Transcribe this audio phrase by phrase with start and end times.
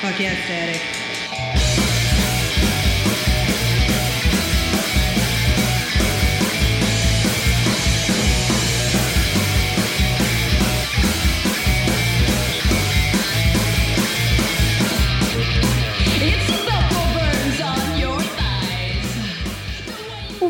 [0.00, 1.05] Fuck yeah, Daddy.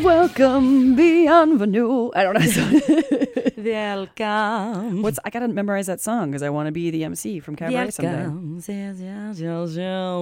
[0.07, 2.11] Welcome bienvenue.
[2.15, 3.51] I don't know.
[3.57, 5.01] Welcome.
[5.01, 7.91] What's I gotta memorize that song because I want to be the MC from Cabaret
[7.91, 8.21] someday.
[8.21, 8.61] Welcome.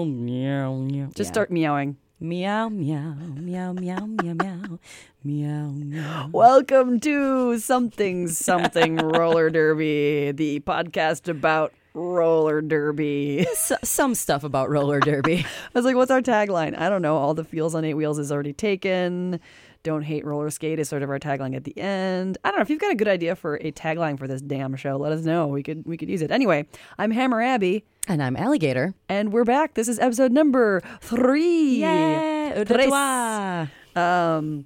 [0.03, 1.09] Meow, meow.
[1.13, 1.97] Just start meowing.
[2.19, 4.79] Meow, meow, meow, meow, meow, meow,
[5.23, 6.29] meow, meow.
[6.33, 13.41] Welcome to something something roller derby, the podcast about roller derby.
[13.41, 15.45] S- some stuff about roller derby.
[15.75, 16.75] I was like, what's our tagline?
[16.75, 17.17] I don't know.
[17.17, 19.39] All the feels on eight wheels is already taken.
[19.85, 22.39] Don't hate roller skate is sort of our tagline at the end.
[22.43, 24.75] I don't know if you've got a good idea for a tagline for this damn
[24.75, 24.97] show.
[24.97, 25.45] Let us know.
[25.45, 26.31] We could we could use it.
[26.31, 26.65] Anyway,
[26.97, 28.95] I'm Hammer Abby, and I'm Alligator.
[29.09, 29.75] and we're back.
[29.75, 31.81] This is episode number three.
[31.83, 32.63] Yay!
[32.65, 32.87] Tres.
[32.87, 33.67] Trois.
[33.95, 34.65] Um,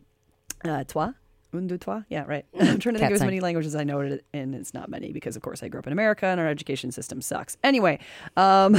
[0.63, 1.09] uh, toi.
[1.53, 2.03] Un, deux, trois.
[2.07, 2.45] Yeah, right.
[2.57, 4.87] I'm trying to think of as many languages as I know it, and it's not
[4.87, 7.57] many because, of course, I grew up in America and our education system sucks.
[7.61, 7.99] Anyway,
[8.37, 8.73] um,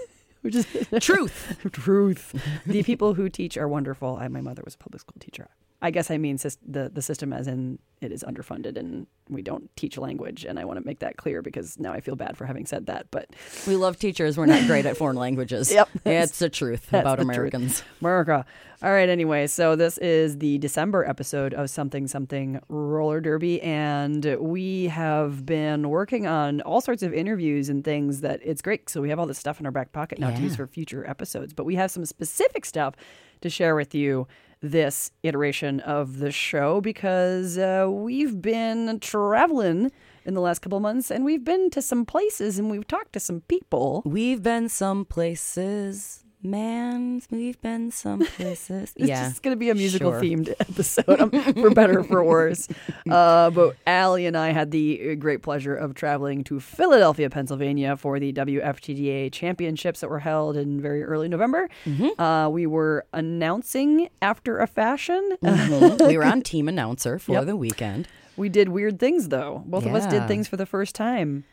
[0.42, 0.66] which is
[1.00, 1.56] Truth.
[1.72, 2.34] truth.
[2.66, 4.18] the people who teach are wonderful.
[4.20, 5.48] I, my mother was a public school teacher.
[5.82, 9.74] I guess I mean the the system as in it is underfunded and we don't
[9.76, 10.44] teach language.
[10.44, 12.86] And I want to make that clear because now I feel bad for having said
[12.86, 13.06] that.
[13.10, 13.30] But
[13.66, 14.36] We love teachers.
[14.36, 15.72] We're not great at foreign languages.
[15.76, 15.88] Yep.
[16.06, 17.34] It's the truth That's about the truth.
[17.36, 17.82] Americans.
[18.00, 18.46] America.
[18.82, 19.08] All right.
[19.08, 25.44] Anyway, so this is the December episode of Something Something Roller Derby, and we have
[25.44, 28.88] been working on all sorts of interviews and things that it's great.
[28.88, 31.06] So we have all this stuff in our back pocket now to use for future
[31.08, 32.94] episodes, but we have some specific stuff
[33.42, 34.26] to share with you
[34.70, 39.90] this iteration of the show because uh, we've been traveling
[40.24, 43.20] in the last couple months and we've been to some places and we've talked to
[43.20, 44.02] some people.
[44.04, 47.20] We've been some places, man.
[47.30, 48.92] We've been some places.
[48.96, 49.28] It's yeah.
[49.28, 50.20] just going to be a musical sure.
[50.20, 52.68] themed episode, um, for better or for worse.
[53.10, 57.96] Uh, but Allie and I had the uh, great pleasure of traveling to Philadelphia, Pennsylvania
[57.96, 61.68] for the WFTDA championships that were held in very early November.
[61.84, 62.20] Mm-hmm.
[62.20, 65.36] Uh, we were announcing after a fashion.
[65.42, 66.08] Mhm.
[66.08, 67.46] we were on team announcer for Yep.
[67.46, 68.08] the weekend.
[68.36, 69.62] We did weird things, though.
[69.66, 71.44] Both of us did things for the first time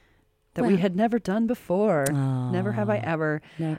[0.55, 2.05] that we had never done before.
[2.11, 3.41] Never have I ever.
[3.59, 3.77] No,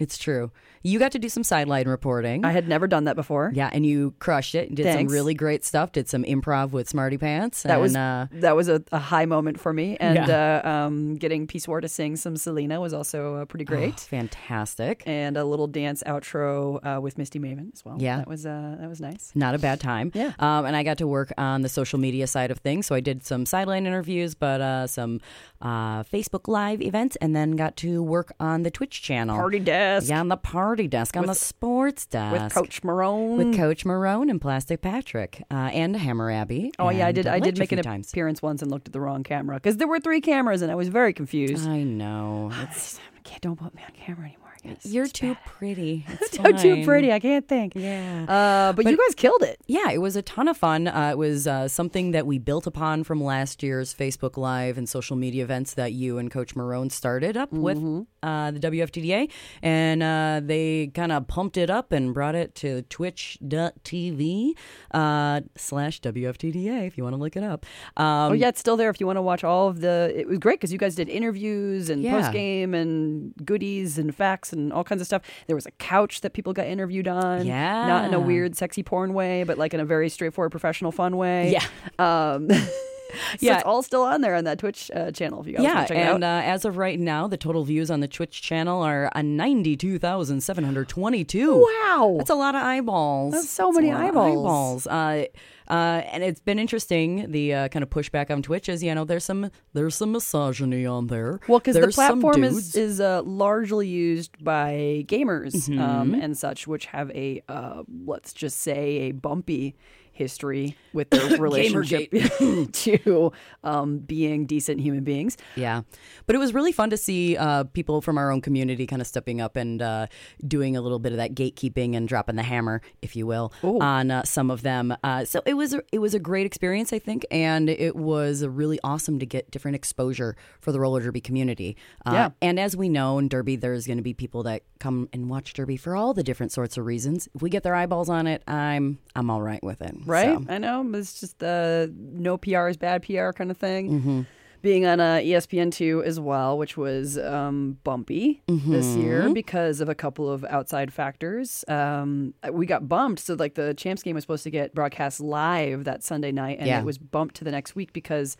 [0.00, 0.50] it's true.
[0.82, 2.44] You got to do some sideline reporting.
[2.44, 3.52] I had never done that before.
[3.54, 4.74] yeah, and you crushed it.
[4.74, 5.10] Did Thanks.
[5.10, 5.92] some really great stuff.
[5.92, 7.64] Did some improv with Smarty Pants.
[7.64, 11.16] That and, was uh, that was a, a high moment for me, and uh, um,
[11.16, 13.94] getting Peace War to sing some Selena was also uh, pretty great.
[13.94, 15.02] oh, fantastic.
[15.06, 17.96] and a little dance outro uh, with Misty Maven as well.
[17.98, 18.16] Yeah.
[18.16, 19.32] that was uh, that was nice.
[19.34, 20.12] Not a bad time.
[20.14, 20.32] Yeah.
[20.38, 22.86] Um, and I got to work on the social media side of things.
[22.86, 25.20] So I did some sideline interviews, but uh, some
[25.60, 29.36] uh, Facebook Live events, and then got to work on the Twitch channel.
[29.36, 32.32] Party desk Yeah, on the party desk, on the sports desk.
[32.32, 33.36] with Coach Marone.
[33.36, 36.72] with Coach Marone and Plastic Patrick uh, and Hammer Abby.
[36.78, 37.26] oh yeah, I did.
[37.26, 38.10] I did make an times.
[38.10, 40.74] appearance once and looked at the wrong camera because there were three cameras and I
[40.74, 41.68] was very confused.
[41.68, 42.50] I know.
[42.70, 43.00] It's,
[43.40, 44.39] don't put me on camera anymore.
[44.82, 45.44] You're It's too bad.
[45.44, 46.06] pretty.
[46.20, 47.12] It's too too pretty.
[47.12, 47.74] I can't think.
[47.74, 48.24] Yeah.
[48.28, 49.58] Uh, but, you guys killed it.
[49.66, 50.86] Yeah, it was a ton of fun.
[50.88, 54.88] Uh, it was uh, something that we built upon from last year's Facebook Live and
[54.88, 57.78] social media events that you and Coach Marone started up with
[58.22, 59.30] uh, the WFTDA.
[59.62, 64.52] And uh, they kind of pumped it up and brought it to twitch.tv
[64.92, 67.66] uh, slash WFTDA if you want to look it up.
[67.96, 70.12] Um, Oh yeah, it's still there if you want to watch all of the.
[70.14, 72.20] It was great because you guys did interviews and Yeah.
[72.20, 75.22] post game and goodies and facts and all kinds of stuff.
[75.46, 77.46] There was a couch that people got interviewed on.
[77.46, 77.86] Yeah.
[77.86, 81.16] Not in a weird sexy porn way, but like in a very straightforward professional fun
[81.16, 81.52] way.
[81.52, 81.64] Yeah.
[81.98, 82.48] Um,
[83.32, 83.56] so Yeah.
[83.56, 85.88] it's all still on there on that Twitch uh, channel if you guys Yeah, want
[85.88, 86.44] to check and it out.
[86.44, 91.56] uh, as of right now, the total views on the Twitch channel are uh, 92,722.
[91.56, 93.32] wow, That's a lot of eyeballs.
[93.34, 94.86] That's so That's many a eyeballs.
[94.86, 94.88] eyeballs.
[94.88, 95.24] Uh,
[95.68, 97.30] uh, and it's been interesting.
[97.30, 100.84] The uh, kind of pushback on Twitch is, you know, there's some there's some misogyny
[100.84, 101.38] on there.
[101.46, 106.20] Well, because the platform is is uh, largely used by gamers um, Mm-hmm.
[106.22, 109.76] and such, which have a uh, let's just say a bumpy
[110.20, 112.10] history with their relationship
[112.72, 113.32] to
[113.64, 115.36] um, being decent human beings.
[115.56, 115.82] Yeah,
[116.26, 119.08] but it was really fun to see uh, people from our own community kind of
[119.08, 120.06] stepping up and uh,
[120.46, 124.10] doing a little bit of that gatekeeping and dropping the hammer, if you will, on
[124.10, 124.94] uh, some of them.
[125.02, 128.44] Uh, so it was a, it was a great experience, I think, and it was
[128.46, 131.76] really awesome to get different exposure for the roller derby community.
[132.06, 132.28] Uh, Yeah.
[132.42, 135.52] and as we know in Derby, there's going to be people that come and watch
[135.54, 137.28] Derby for all the different sorts of reasons.
[137.34, 139.94] If we get their eyeballs on it, I'm I'm all right with it.
[140.10, 140.38] Right?
[140.38, 140.88] So, I know.
[140.94, 143.90] It's just the no PR is bad PR kind of thing.
[143.90, 144.20] Mm-hmm.
[144.62, 149.94] being on uh, ESPN2 as well, which was um, bumpy this year because of a
[149.94, 151.64] couple of outside factors.
[151.66, 153.20] Um, we got bumped.
[153.22, 156.66] So, like, the Champs game was supposed to get broadcast live that Sunday night, and
[156.68, 156.80] Yeah.
[156.80, 158.36] it was bumped to the next week because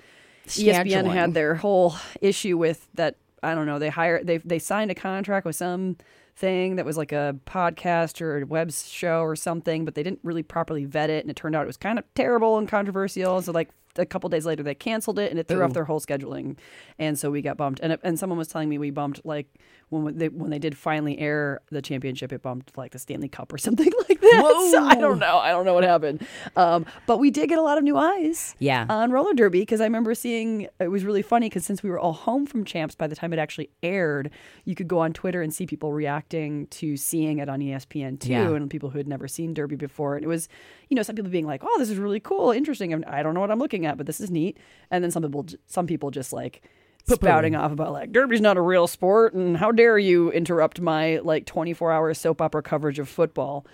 [0.47, 3.17] ESPN had their whole issue with that.
[3.43, 3.79] I don't know.
[3.79, 5.97] They hired, they, they signed a contract with some
[6.41, 10.21] thing that was like a podcast or a web show or something, but they didn't
[10.23, 11.23] really properly vet it.
[11.23, 13.41] And it turned out it was kind of terrible and controversial.
[13.43, 13.69] So, like,
[14.01, 16.57] a couple days later, they canceled it and it threw off their whole scheduling.
[16.99, 17.81] And so we got bumped.
[17.83, 19.47] And, it- and someone was telling me we bumped like
[19.91, 23.53] when they, when they did finally air the championship, it bumped like the Stanley Cup
[23.53, 24.69] or something like that.
[24.71, 25.39] So I don't know.
[25.39, 26.25] I don't know what happened.
[26.57, 28.87] Um, but we did get a lot of new eyes Yeah.
[28.89, 31.99] on roller derby because I remember seeing it was really funny because since we were
[31.99, 34.31] all home from champs by the time it actually aired,
[34.65, 38.31] you could go on Twitter and see people reacting to seeing it on ESPN too,
[38.31, 38.51] Yeah.
[38.55, 40.15] and people who had never seen derby before.
[40.15, 40.49] And it was,
[40.89, 43.35] you know, some people being like, "Oh, this is really cool, interesting." and I don't
[43.35, 44.59] know what I'm looking at, but this is neat.
[44.91, 46.63] And then some people, some people just like.
[47.07, 51.19] Spouting off about like derby's not a real sport and how dare you interrupt my
[51.25, 53.67] like 24 hour soap opera coverage of football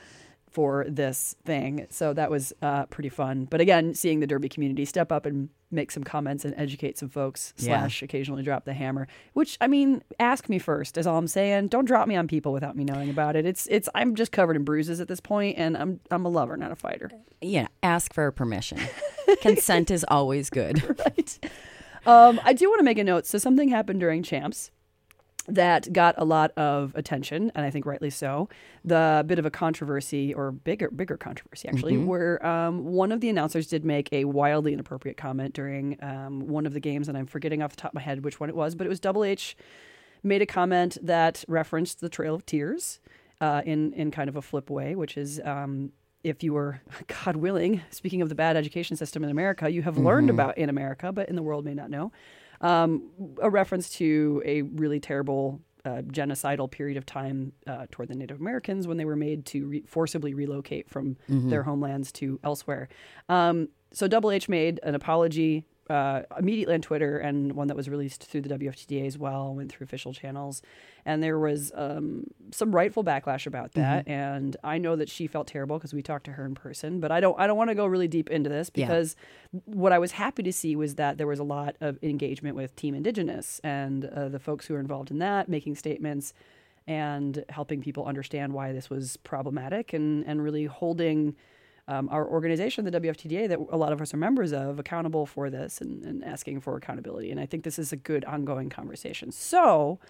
[0.51, 1.87] for this thing.
[1.91, 3.45] So that was uh, pretty fun.
[3.45, 7.09] But again, seeing the Derby community step up and make some comments and educate some
[7.09, 7.81] folks, Yeah.
[7.81, 9.09] slash occasionally drop the hammer.
[9.35, 11.69] Which I mean, ask me first, is all I'm saying.
[11.69, 13.45] Don't drop me on people without me knowing about it.
[13.45, 16.57] It's it's I'm just covered in bruises at this point, and I'm I'm a lover,
[16.57, 17.11] not a fighter.
[17.43, 17.67] Yeah.
[17.83, 18.79] Ask for permission.
[19.43, 20.83] Consent is always good.
[21.07, 21.39] right.
[22.07, 23.27] Um, I do want to make a note.
[23.27, 24.71] So something happened during champs
[25.49, 28.49] that got a lot of attention, and I think rightly so.
[28.85, 33.29] The bit of a controversy, or bigger, bigger controversy actually, where um, one of the
[33.29, 37.27] announcers did make a wildly inappropriate comment during um, one of the games, and I'm
[37.27, 39.25] forgetting off the top of my head which one it was, but it was Double
[39.25, 39.57] H
[40.23, 43.01] made a comment that referenced the Trail of Tears
[43.41, 45.41] uh, in in kind of a flip way, which is.
[45.45, 45.93] Um,
[46.25, 46.81] if you were,
[47.25, 50.69] God willing, speaking of the bad education system in America, you have learned about in
[50.69, 52.11] America, but in the world may not know,
[52.61, 53.11] um,
[53.41, 58.41] a reference to a really terrible uh, genocidal period of time uh, toward the Native
[58.41, 62.89] Americans when they were made to re- forcibly relocate from their homelands to elsewhere.
[63.29, 67.89] Um, so Double H made an apology uh, immediately on Twitter and one that was
[67.89, 70.63] released through the WFTDA as well, went through official channels.
[71.05, 74.09] And there was um, some rightful backlash about that.
[74.09, 77.13] And I know that she felt terrible because we talked to her in person, but
[77.13, 78.87] I don't I don't want to go really deep into this Yeah.
[78.87, 79.15] because
[79.67, 82.75] what I was happy to see was that there was a lot of engagement with
[82.77, 86.35] Team Indigenous and uh, the folks who are involved in that, making statements
[86.89, 91.35] and helping people understand why this was problematic and, and really holding
[91.89, 95.51] um, our organization, the WFTDA, that a lot of us are members of, accountable for
[95.51, 97.31] this and, and asking for accountability.
[97.31, 99.31] And I think this is a good ongoing conversation.
[99.31, 100.01] So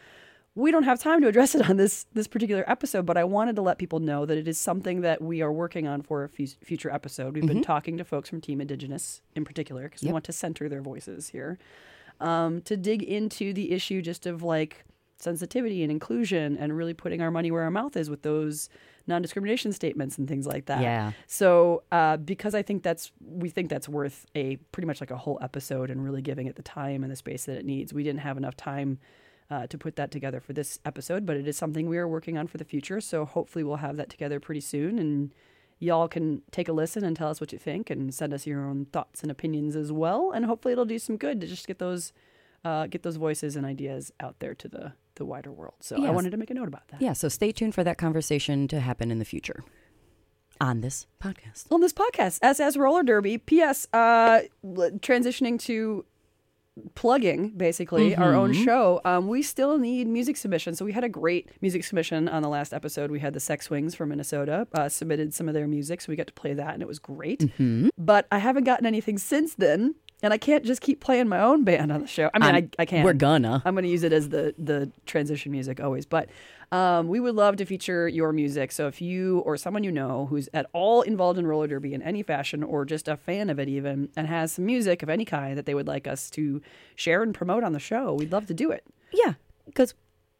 [0.54, 3.56] we don't have time to address it on this this particular episode, but I wanted
[3.56, 6.28] to let people know that it is something that we are working on for a
[6.28, 7.34] future episode.
[7.34, 10.68] We've been talking to folks from Team Indigenous in particular because we want to center
[10.68, 11.58] their voices here
[12.20, 14.84] um, to dig into the issue just of like
[15.18, 18.68] sensitivity and inclusion and really putting our money where our mouth is with those
[19.06, 20.82] non-discrimination statements and things like that.
[20.82, 21.12] Yeah.
[21.26, 25.16] So uh, because I think that's we think that's worth a pretty much like a
[25.16, 27.92] whole episode and really giving it the time and the space that it needs.
[27.94, 28.98] We didn't have enough time
[29.50, 32.36] uh, to put that together for this episode, but it is something we are working
[32.36, 33.00] on for the future.
[33.00, 35.32] So hopefully we'll have that together pretty soon and.
[35.78, 38.64] Y'all can take a listen and tell us what you think and send us your
[38.64, 40.32] own thoughts and opinions as well.
[40.32, 42.14] And hopefully it'll do some good to just get those
[42.64, 45.74] uh, get those voices and ideas out there to the, the wider world.
[45.80, 47.02] So I wanted to make a note about that.
[47.02, 47.12] Yeah.
[47.12, 49.64] So stay tuned for that conversation to happen in the future
[50.60, 51.70] on this podcast.
[51.70, 53.36] on this podcast, SS Roller Derby.
[53.38, 53.86] P.S.
[53.92, 56.04] Uh, transitioning to
[56.94, 59.00] plugging basically our own show.
[59.04, 60.78] Um, we still need music submissions.
[60.78, 63.10] So we had a great music submission on the last episode.
[63.10, 66.16] We had the Sex Wings from Minnesota uh, submitted some of their music, so we
[66.16, 67.50] got to play that, and it was great.
[67.96, 69.94] But I haven't gotten anything since then.
[70.22, 72.30] And I can't just keep playing my own band on the show.
[72.32, 73.04] I mean, I'm- I, I can.
[73.04, 73.62] We're gonna.
[73.66, 76.06] I'm going to use it as the the transition music always.
[76.06, 76.30] But
[76.72, 78.72] um, we would love to feature your music.
[78.72, 82.00] So if you or someone you know who's at all involved in roller derby in
[82.02, 85.26] any fashion, or just a fan of it even, and has some music of any
[85.26, 86.62] kind that they would like us to
[86.94, 88.84] share and promote on the show, we'd love to do it.
[89.12, 89.34] Yeah.
[89.66, 89.94] Because,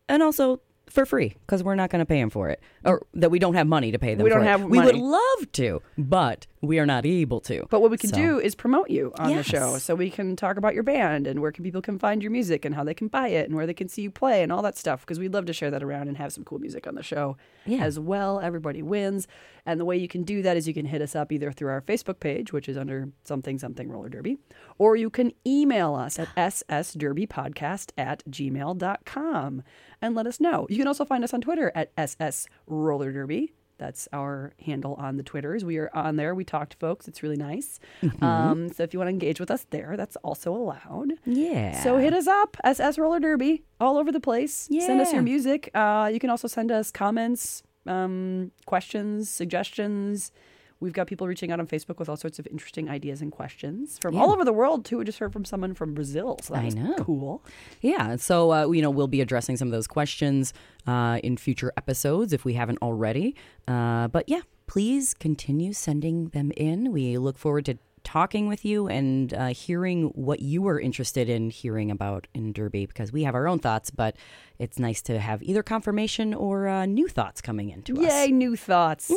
[0.09, 3.31] and also for free because we're not going to pay them for it, or that
[3.31, 4.23] we don't have money to pay them.
[4.25, 4.49] We don't for it.
[4.49, 7.65] have We would love to, but we are not able to.
[7.71, 9.47] But what we can So- do is promote you on Yes.
[9.47, 12.23] the show, so we can talk about your band and where can people can find
[12.23, 14.43] your music and how they can buy it and where they can see you play
[14.43, 15.01] and all that stuff.
[15.01, 17.37] Because we'd love to share that around and have some cool music on the show
[17.65, 17.83] Yeah.
[17.85, 18.41] as well.
[18.41, 19.27] Everybody wins,
[19.65, 21.69] and the way you can do that is you can hit us up either through
[21.71, 24.39] our Facebook page, which is under something something roller derby,
[24.79, 26.49] or you can email us at ah.
[26.49, 29.63] ssderbypodcast at gmail.com
[30.03, 30.67] and let us know.
[30.69, 33.53] You can also find us on Twitter at ss roller derby.
[33.79, 35.65] That's our handle on the Twitters.
[35.65, 36.35] We are on there.
[36.35, 37.09] We talk to folks.
[37.09, 37.79] It's really nice.
[38.03, 38.25] Mm-hmm.
[38.25, 41.13] Um, so if you want to engage with us there, that's also allowed.
[41.25, 41.83] Yeah.
[41.83, 44.67] So hit us up, SS Roller Derby, all over the place.
[44.71, 44.87] Yeah.
[44.87, 45.71] Send us your music.
[45.75, 50.33] Uh, you can also send us comments, um, questions, suggestions.
[50.79, 53.99] We've got people reaching out on Facebook with all sorts of interesting ideas and questions
[53.99, 54.99] from all over the world too.
[54.99, 56.95] We just heard from someone from Brazil, so that I know.
[56.99, 57.43] cool.
[57.81, 60.53] Yeah, so uh, you know we'll be addressing some of those questions
[60.87, 63.35] uh, in future episodes if we haven't already.
[63.67, 66.93] Uh, but yeah, please continue sending them in.
[66.93, 71.51] We look forward to talking with you and uh, hearing what you are interested in
[71.51, 74.17] hearing about in Derby because we have our own thoughts, but
[74.61, 78.13] it's nice to have either confirmation or uh, new thoughts coming into us.
[78.13, 79.11] Yay, new thoughts.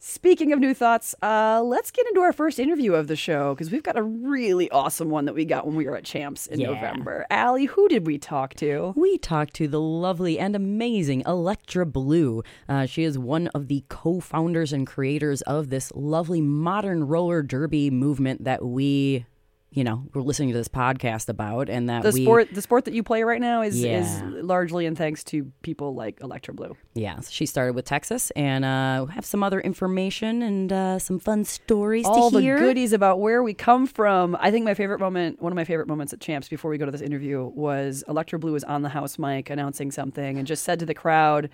[0.00, 3.72] Speaking of new thoughts, uh, let's get into our first interview of the show because
[3.72, 6.60] we've got a really awesome one that we got when we were at Champs in
[6.60, 6.68] Yeah.
[6.68, 7.26] November.
[7.30, 8.92] Allie, who did we talk to?
[8.94, 12.44] We talked to the lovely and amazing Electra Blu.
[12.68, 17.42] Uh, she is one of the co founders and creators of this lovely modern roller
[17.42, 19.26] derby movement that we,
[19.70, 21.68] you know, we're listening to this podcast about.
[21.68, 24.00] And that The we, sport, the sport that you play right now, is Yeah.
[24.00, 26.74] is largely in thanks to people like Electra Blu.
[26.94, 31.44] yeah, she started with Texas and uh, have some other information and uh, some fun
[31.44, 34.36] stories all to the goodies about where we come from.
[34.40, 36.86] I think my favorite moment, one of my favorite moments at Champs before we go
[36.86, 40.62] to this interview, was Electra Blu was on the house mic announcing something and just
[40.64, 41.50] said to the crowd,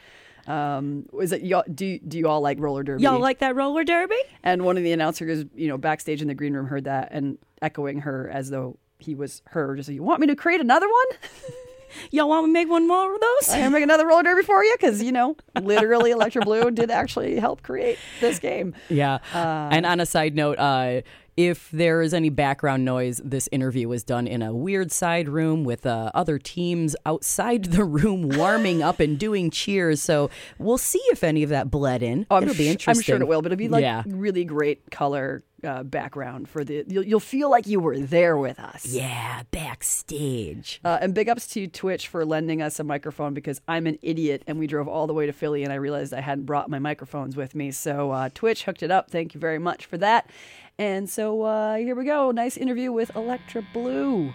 [0.46, 1.64] um, "Was it y'all?
[1.72, 3.02] Do do you all like roller derby?
[3.02, 4.16] Y'all like that roller derby?
[4.42, 7.38] And one of the announcers, you know, backstage in the green room, heard that and
[7.62, 9.74] echoing her as though he was her.
[9.76, 11.06] Just, like, you want me to create another one?
[12.10, 13.48] Y'all want me to make one more of those?
[13.50, 16.90] I can make another roller derby for you because you know, literally, Electra Blu did
[16.90, 18.74] actually help create this game.
[18.88, 19.18] Yeah.
[19.32, 21.02] and on a side note, uh,
[21.36, 25.64] if there is any background noise, this interview was done in a weird side room
[25.64, 30.00] with uh, other teams outside the room warming up and doing cheers.
[30.00, 32.26] So we'll see if any of that bled in.
[32.30, 33.00] Oh, I'm It'll be interesting.
[33.00, 34.02] I'm sure it will, but it'll be like yeah.
[34.06, 36.84] really great color uh, background for the.
[36.86, 38.86] You'll, you'll feel like you were there with us.
[38.86, 40.80] Yeah, backstage.
[40.84, 44.42] Uh, and big ups to Twitch for lending us a microphone because I'm an idiot
[44.46, 46.78] and we drove all the way to Philly and I realized I hadn't brought my
[46.78, 47.70] microphones with me.
[47.70, 49.10] So uh, Twitch hooked it up.
[49.10, 50.28] Thank you very much for that.
[50.78, 52.32] And so uh, here we go.
[52.32, 54.32] Nice interview with Electra Blu.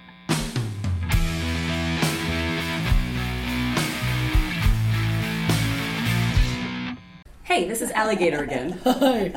[7.44, 8.80] Hey, this is Alligator again.
[8.86, 9.34] Hi.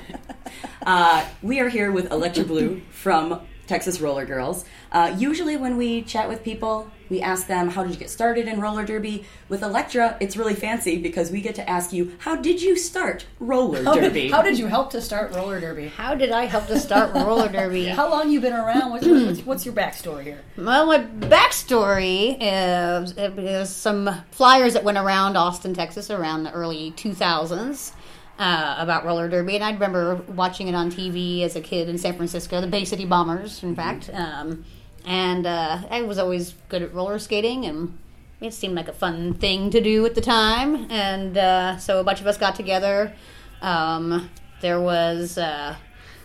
[0.82, 3.40] Uh, we are here with Electra Blu from
[3.72, 4.66] Texas Roller Girls.
[4.92, 8.46] Uh, usually, when we chat with people, we ask them, How did you get started
[8.46, 9.24] in roller derby?
[9.48, 13.24] With Electra, it's really fancy because we get to ask you, How did you start
[13.40, 14.28] roller derby?
[14.28, 15.88] How did you help to start roller derby?
[15.88, 17.86] How did I help to start roller derby?
[18.00, 18.90] How long you been around?
[18.90, 20.42] What's, what's, what's your backstory here?
[20.58, 26.92] Well, my backstory is, is some flyers that went around Austin, Texas around the early
[26.92, 27.92] 2000s
[28.42, 29.54] uh, about roller derby.
[29.54, 32.84] And I remember watching it on TV as a kid in San Francisco, the Bay
[32.84, 34.10] City Bombers, in fact.
[34.12, 34.64] Um,
[35.06, 37.96] and uh, I was always good at roller skating and
[38.40, 40.90] it seemed like a fun thing to do at the time.
[40.90, 43.14] And uh, so a bunch of us got together.
[43.60, 44.28] Um,
[44.60, 45.76] there was uh,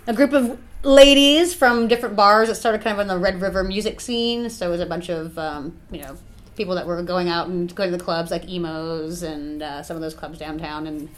[0.07, 3.63] a group of ladies from different bars that started kind of on the Red River
[3.63, 4.49] music scene.
[4.49, 6.17] So it was a bunch of, um, you know,
[6.55, 9.95] people that were going out and going to the clubs like Emo's and uh, some
[9.95, 11.09] of those clubs downtown in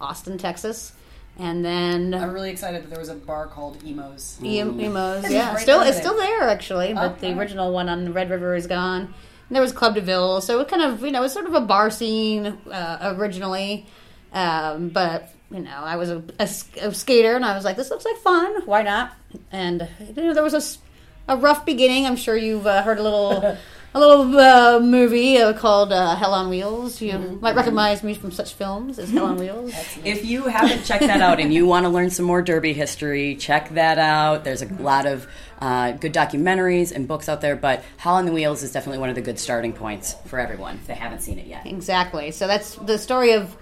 [0.00, 0.92] Austin, Texas.
[1.40, 4.38] And then I'm really excited that there was a bar called Emo's.
[4.42, 8.12] E- emos, yeah, right still it's still there actually, but Oh, the original one on
[8.12, 9.02] Red River is gone.
[9.02, 11.54] And there was Club DeVille, so it kind of you know it was sort of
[11.54, 13.86] a bar scene uh, originally,
[14.32, 16.48] um, but you know I was a
[16.92, 19.12] skater and I was like this looks like fun, why not?
[19.52, 20.80] And you know there was
[21.28, 22.04] a rough beginning.
[22.04, 23.56] I'm sure you've uh, heard a little.
[23.94, 27.00] A little uh, movie uh, called uh, Hell on Wheels.
[27.00, 27.40] You Mm-hmm.
[27.40, 29.72] might recognize me from such films as Hell on Wheels.
[30.04, 33.34] If you haven't checked that out and you want to learn some more Derby history,
[33.36, 34.44] check that out.
[34.44, 35.26] There's a lot of
[35.60, 39.08] uh, good documentaries and books out there, but Hell on the Wheels is definitely one
[39.08, 41.66] of the good starting points for everyone if they haven't seen it yet.
[41.66, 42.30] Exactly.
[42.30, 43.56] So that's the story of,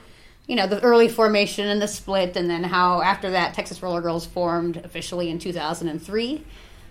[0.48, 4.00] you know, the early formation and the split, and then how after that Texas Roller
[4.00, 6.44] Girls formed officially in 2003.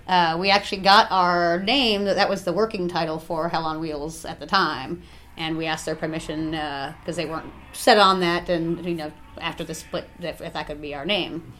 [0.08, 2.06] Uh, we actually got our name.
[2.06, 5.02] That was the working title for Hell on Wheels at the time,
[5.36, 8.50] and we asked their permission because they weren't set on that.
[8.50, 11.54] And you know, after the split, if, if that could be our name.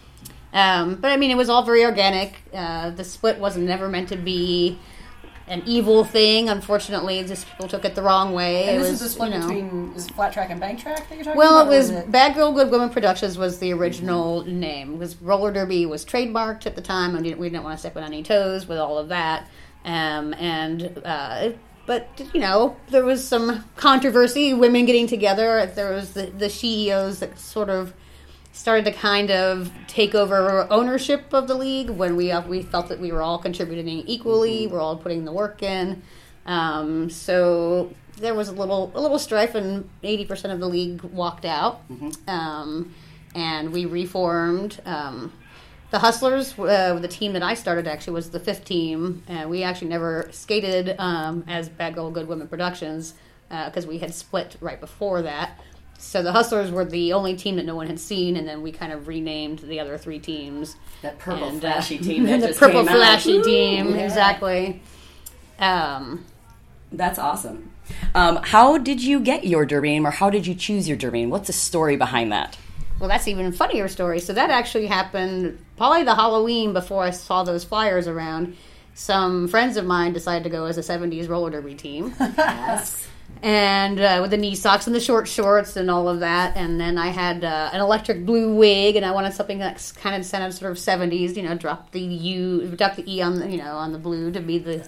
[0.54, 2.36] Um, but I mean, it was all very organic.
[2.54, 4.80] Uh, the split wasn't never meant to be
[5.48, 6.50] an evil thing.
[6.50, 8.68] Unfortunately, just people took it the wrong way.
[8.68, 10.60] And it this was, is a split you know, between is it flat track and
[10.60, 11.70] bank track that you're talking well, about?
[11.70, 14.94] Well, it was is Bad Girl Good Woman Productions was the original name.
[14.94, 17.80] Because roller derby was trademarked at the time, and we didn't, we didn't want to
[17.80, 19.48] step on any toes with all of that.
[19.84, 21.52] Um, and uh,
[21.86, 24.54] but you know, there was some controversy.
[24.54, 25.66] Women getting together.
[25.68, 27.94] There was the the CEOs that sort of
[28.56, 32.88] started to kind of take over ownership of the league when we uh, we felt
[32.88, 34.66] that we were all contributing equally.
[34.66, 36.02] We're all putting the work in.
[36.46, 41.04] Um, so there was a little a little strife, and eighty percent of the league
[41.04, 41.82] walked out,
[42.28, 42.96] um,
[43.36, 44.82] and we reformed.
[44.86, 45.34] Um,
[45.92, 49.64] the Hustlers, uh, the team that I started, actually was the fifth team, and we
[49.64, 53.14] actually never skated um, as Bad Girl Good Women Productions
[53.50, 55.60] because we had split right before that.
[55.98, 58.72] So the Hustlers were the only team that no one had seen, and then we
[58.72, 60.76] kind of renamed the other three teams.
[61.02, 62.96] That purple And, uh, flashy team that the just purple came out.
[62.96, 63.44] flashy Woo!
[63.44, 64.02] team, Yeah.
[64.06, 64.82] exactly.
[65.60, 66.26] Um,
[66.92, 67.72] That's awesome.
[68.14, 71.20] Um, how did you get your derby name, or how did you choose your derby
[71.22, 71.30] name?
[71.30, 72.58] What's the story behind that?
[73.00, 74.20] Well, that's even funnier story.
[74.20, 78.56] So that actually happened probably the Halloween before I saw those flyers around.
[78.94, 83.08] Some friends of mine decided to go as a '70s roller derby team, Yes.
[83.44, 86.56] And uh, with the knee socks and the short shorts and all of that.
[86.56, 90.16] And then I had uh, an electric blue wig, and I wanted something that's kind
[90.16, 91.36] of sounded sort of '70s.
[91.36, 94.32] You know, drop the U, drop the E on the you know on the blue
[94.32, 94.88] to be the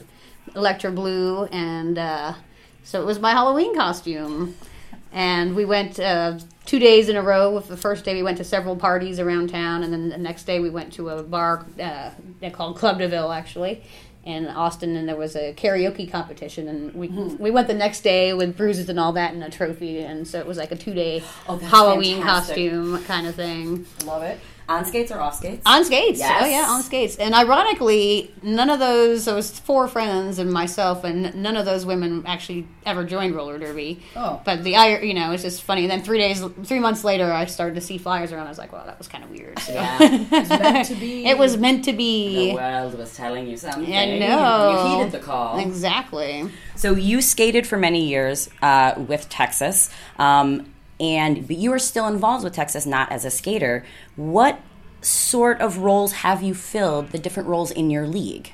[0.55, 2.33] electro blue, and uh,
[2.83, 4.55] so it was my Halloween costume.
[5.13, 7.59] And we went uh, two days in a row.
[7.59, 10.59] The first day we went to several parties around town, and then the next day
[10.59, 12.11] we went to a bar uh,
[12.51, 13.83] called Club DeVille, actually,
[14.27, 14.95] in Austin.
[14.97, 17.37] And there was a karaoke competition, and we hmm.
[17.37, 19.99] we went the next day with bruises and all that, and a trophy.
[19.99, 22.55] And so it was like a two day Oh, Halloween fantastic.
[22.55, 23.85] costume kind of thing.
[24.05, 24.39] Love it.
[24.69, 25.61] On skates or off skates?
[25.65, 26.19] On skates.
[26.19, 26.43] Yes.
[26.43, 27.15] Oh yeah, on skates.
[27.15, 31.85] And ironically, none of those there was four friends and myself and none of those
[31.85, 34.01] women actually ever joined roller derby.
[34.15, 34.41] Oh.
[34.43, 35.83] But the I you know, it's just funny.
[35.83, 38.47] And then 3 days 3 months later I started to see flyers around.
[38.47, 39.73] I was like, "Wow, that was kind of weird." So.
[39.73, 39.97] Yeah.
[40.31, 41.25] Meant to be.
[41.25, 42.49] it was meant to be.
[42.49, 43.93] the world was telling you something.
[43.95, 44.89] I know.
[44.91, 45.59] You heeded the call.
[45.59, 46.49] Exactly.
[46.75, 52.07] So you skated for many years uh, with Texas, um, and but you are still
[52.07, 53.85] involved with Texas, not as a skater.
[54.15, 54.59] What
[55.01, 57.11] sort of roles have you filled?
[57.11, 58.53] The different roles in your league.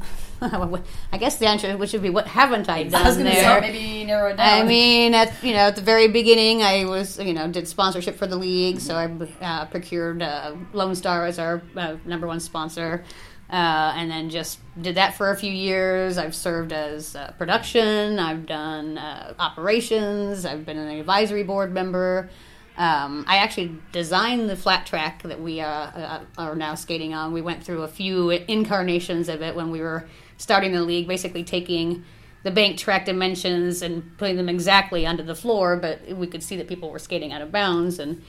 [0.40, 3.60] I guess the answer which would be what haven't I done I there?
[3.60, 4.62] maybe narrow it down.
[4.62, 8.16] I mean, at you know, at the very beginning, I was you know did sponsorship
[8.16, 12.38] for the league, so I uh, procured uh, Lone Star as our uh, number one
[12.38, 13.04] sponsor,
[13.50, 16.18] uh, and then just did that for a few years.
[16.18, 18.18] I've served as uh, production.
[18.18, 20.44] I've done uh, operations.
[20.44, 22.28] I've been an advisory board member.
[22.76, 27.32] Um, I actually designed the flat track that we uh, uh, are now skating on.
[27.32, 30.06] We went through a few incarnations of it when we were
[30.36, 32.04] starting the league, basically taking
[32.44, 36.56] the bank track dimensions and putting them exactly onto the floor, but we could see
[36.56, 37.98] that people were skating out of bounds.
[37.98, 38.22] And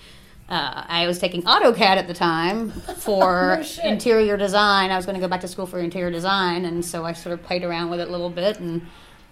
[0.50, 4.92] uh, I was taking AutoCAD at the time for No interior design.
[4.92, 7.34] I was going to go back to school for interior design, and so I sort
[7.34, 8.86] of played around with it a little bit and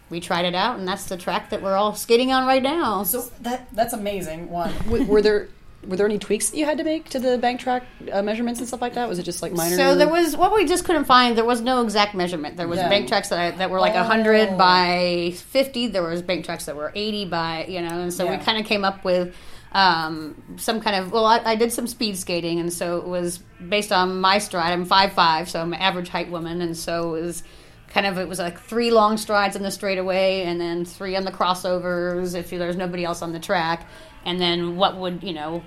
[0.10, 3.04] we tried it out, and that's the track that we're all skating on right now.
[3.04, 4.50] so that that's amazing.
[4.50, 4.72] One.
[4.86, 5.50] W- were there
[5.86, 8.60] were there any tweaks that you had to make to the bank track uh, measurements
[8.60, 9.08] and stuff like that?
[9.10, 9.76] Was it just like minor?
[9.76, 11.38] So there was what we just couldn't find.
[11.38, 12.58] There was no exact measurement.
[12.58, 12.90] There was Yeah.
[12.90, 14.04] bank tracks that I, that were like Oh.
[14.04, 15.88] hundred by fifty.
[15.88, 18.66] There was bank tracks that were eighty by you know, and so we kind of
[18.66, 19.36] came up with
[19.72, 21.12] um, some kind of.
[21.12, 24.74] Well, I, I did some speed skating, and so it was based on my stride.
[24.74, 27.44] I'm five five, so I'm an average height woman, and so it was
[27.90, 31.26] kind of it was like three long strides in the straightaway, and then three on
[31.26, 33.88] the crossovers if there's nobody else on the track,
[34.26, 35.64] and then what would you know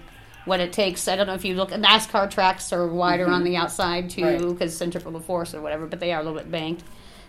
[0.47, 1.07] what it takes.
[1.07, 4.25] I don't know if you look at NASCAR tracks are wider on the outside too
[4.25, 4.41] Right.
[4.41, 6.83] because centrifugal force or whatever, but they are a little bit banked.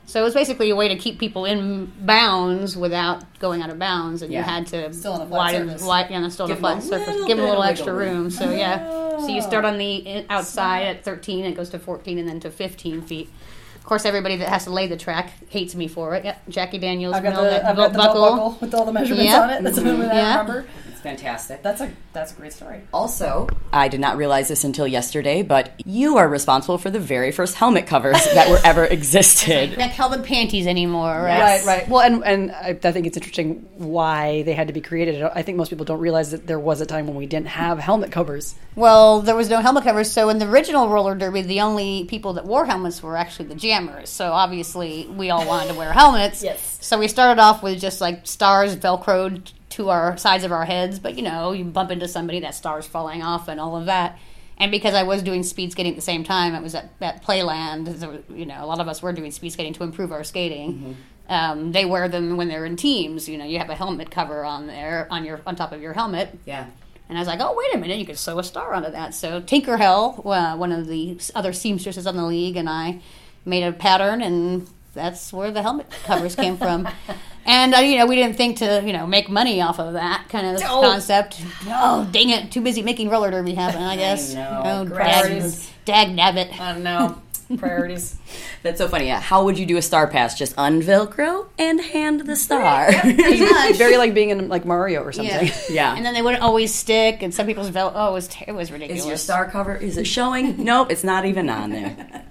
[0.05, 3.79] So it was basically a way to keep people in bounds without going out of
[3.79, 4.39] bounds, and Yeah.
[4.39, 5.83] you had to Still on a flat widen, surface.
[5.83, 7.63] wide, yeah, still on a Give 'em flat a surface, little give them a little
[7.63, 8.09] extra room.
[8.23, 8.29] room.
[8.29, 12.17] So yeah, so you start on the in- outside at 13, it goes to 14,
[12.17, 13.29] and then to 15 feet.
[13.75, 16.23] Of course, everybody that has to lay the track hates me for it.
[16.25, 18.91] Yep, Jackie Daniels, I've got belt- the I've got the belt buckle with all the
[18.93, 19.41] measurements Yeah.
[19.41, 19.63] on it.
[19.63, 20.39] That's what I Yeah.
[20.41, 20.65] remember.
[21.01, 21.63] It's fantastic.
[21.63, 22.81] That's a that's a great story.
[22.93, 27.31] Also, I did not realize this until yesterday, but you are responsible for the very
[27.31, 29.73] first helmet covers that were ever existed.
[29.73, 31.37] Can't helmet panties anymore, right?
[31.37, 31.65] Yes.
[31.65, 31.89] Right, right.
[31.89, 35.23] Well, and and I, I think it's interesting why they had to be created.
[35.23, 37.79] I think most people don't realize that there was a time when we didn't have
[37.79, 38.53] helmet covers.
[38.75, 42.33] Well, there was no helmet covers, so in the original roller derby, the only people
[42.33, 44.11] that wore helmets were actually the jammers.
[44.11, 46.43] So obviously, we all wanted to wear helmets.
[46.43, 46.77] Yes.
[46.79, 50.99] So we started off with just like stars velcroed to our sides of our heads,
[50.99, 54.17] but you know, you bump into somebody, that star's falling off, and all of that.
[54.57, 57.23] And because I was doing speed skating at the same time, it was at, at
[57.23, 57.99] Playland.
[57.99, 60.97] so, You know, a lot of us were doing speed skating to improve our skating.
[61.27, 63.27] Um, they wear them when they're in teams.
[63.27, 65.93] You know, you have a helmet cover on there on your on top of your
[65.93, 66.37] helmet.
[66.45, 66.67] Yeah.
[67.09, 69.13] And I was like, oh, wait a minute, you could sew a star onto that.
[69.13, 73.01] So Tinker Hell, uh, one of the other seamstresses on the league, and I
[73.43, 76.87] made a pattern and that's where the helmet covers came from.
[77.43, 80.27] And uh, you know, we didn't think to you know make money off of that
[80.29, 80.81] kind of Oh.
[80.83, 81.41] concept.
[81.65, 82.51] Oh, dang it!
[82.51, 83.81] Too busy making roller derby happen.
[83.81, 84.35] I guess.
[84.35, 84.61] know.
[84.63, 85.71] Oh, dag, Priorities.
[85.83, 86.59] dag nabbit.
[86.61, 87.19] I don't know.
[87.57, 88.15] Priorities.
[88.63, 89.07] That's so funny.
[89.07, 89.19] Yeah.
[89.19, 90.37] How would you do a star pass?
[90.37, 92.91] Just unvelcro and hand the star.
[92.93, 93.75] Pretty much.
[93.75, 95.47] Very like being in like Mario or something.
[95.47, 95.55] Yeah.
[95.71, 95.95] Yeah.
[95.95, 98.53] And then they wouldn't always stick, and some people's vel- oh, it was ter- it
[98.53, 99.01] was ridiculous.
[99.01, 99.75] Is your star cover?
[99.75, 100.63] Is it showing?
[100.63, 102.23] nope, it's not even on there.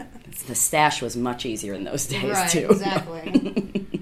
[0.42, 2.50] The stash was much easier in those days right?
[2.50, 2.68] too.
[2.70, 3.86] Exactly.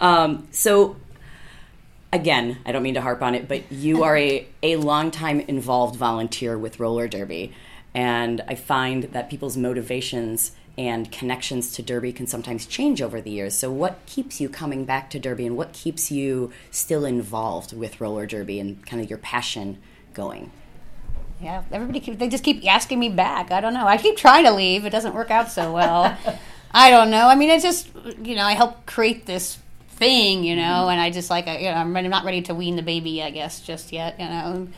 [0.00, 0.96] Um, so
[2.12, 5.96] again, I don't mean to harp on it, but you are a, a longtime involved
[5.96, 7.52] volunteer with roller derby.
[7.94, 13.30] And I find that people's motivations and connections to derby can sometimes change over the
[13.30, 13.54] years.
[13.54, 18.00] So what keeps you coming back to derby and what keeps you still involved with
[18.00, 19.78] roller derby and kind of your passion
[20.14, 20.50] going?
[21.42, 23.50] Yeah, everybody keep, they just keep asking me back.
[23.50, 23.86] I don't know.
[23.86, 24.84] I keep trying to leave.
[24.84, 26.16] It doesn't work out so well.
[26.74, 27.26] I don't know.
[27.26, 27.88] I mean, it's just
[28.22, 30.90] you know, I help create this thing, you know, mm-hmm.
[30.90, 33.30] and I just like I- you know, I'm not ready to wean the baby, I
[33.30, 34.68] guess, just yet, you know.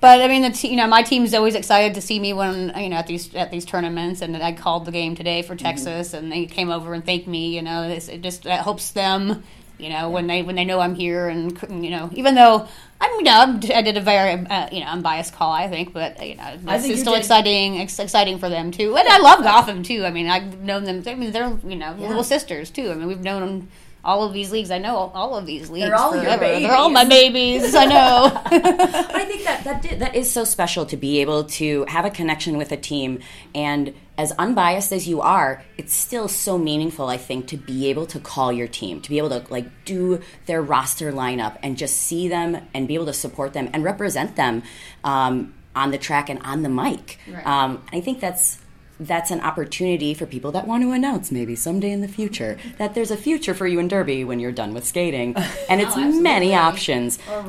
[0.00, 2.72] But I mean, the te- you know, my team's always excited to see me when
[2.76, 5.66] you know at these at these tournaments, and I called the game today for mm-hmm.
[5.66, 7.54] Texas, and they came over and thanked me.
[7.54, 9.42] You know, it's, it just it helps them.
[9.78, 12.68] You know, when they when they know I'm here, and you know, even though
[13.00, 16.24] I'm you know I'm, did a very uh, you know unbiased call, I think, but
[16.24, 17.20] you know, I it's you still did.
[17.20, 18.96] exciting ex- exciting for them too.
[18.96, 20.04] And I love Gotham too.
[20.04, 21.02] I mean, I've known them.
[21.06, 22.90] I mean, they're you know little sisters too.
[22.90, 23.68] I mean, we've known them.
[24.06, 25.86] All of these leagues, I know all, all of these leagues.
[25.86, 26.60] They're all your forever.
[26.60, 27.62] They're all my babies.
[27.62, 27.74] babies.
[27.74, 28.30] I know.
[28.44, 32.10] I think that that, did, that is so special to be able to have a
[32.10, 33.18] connection with a team,
[33.52, 37.08] and as unbiased as you are, it's still so meaningful.
[37.08, 40.20] I think to be able to call your team, to be able to like do
[40.46, 44.36] their roster lineup, and just see them and be able to support them and represent
[44.36, 44.62] them
[45.02, 47.18] um, on the track and on the mic.
[47.28, 47.44] Right.
[47.44, 48.60] Um, I think that's
[48.98, 52.94] that's an opportunity for people that want to announce maybe someday in the future that
[52.94, 55.36] there's a future for you in Derby when you're done with skating,
[55.68, 57.18] and it's many options.
[57.30, 57.48] or Um,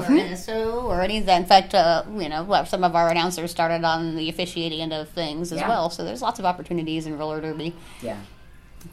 [0.00, 1.40] or NSO or any of that.
[1.40, 5.08] In fact, uh, you know, some of our announcers started on the officiating end of
[5.08, 5.68] things as Yeah.
[5.68, 5.90] well.
[5.90, 7.74] So there's lots of opportunities in roller derby.
[8.02, 8.18] yeah.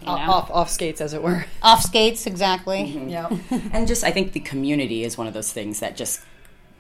[0.02, 0.13] You know.
[0.13, 1.45] off off skates, as it were.
[1.62, 2.82] Off skates, exactly.
[3.08, 3.30] Yeah.
[3.71, 6.21] and just I think the community is one of those things that just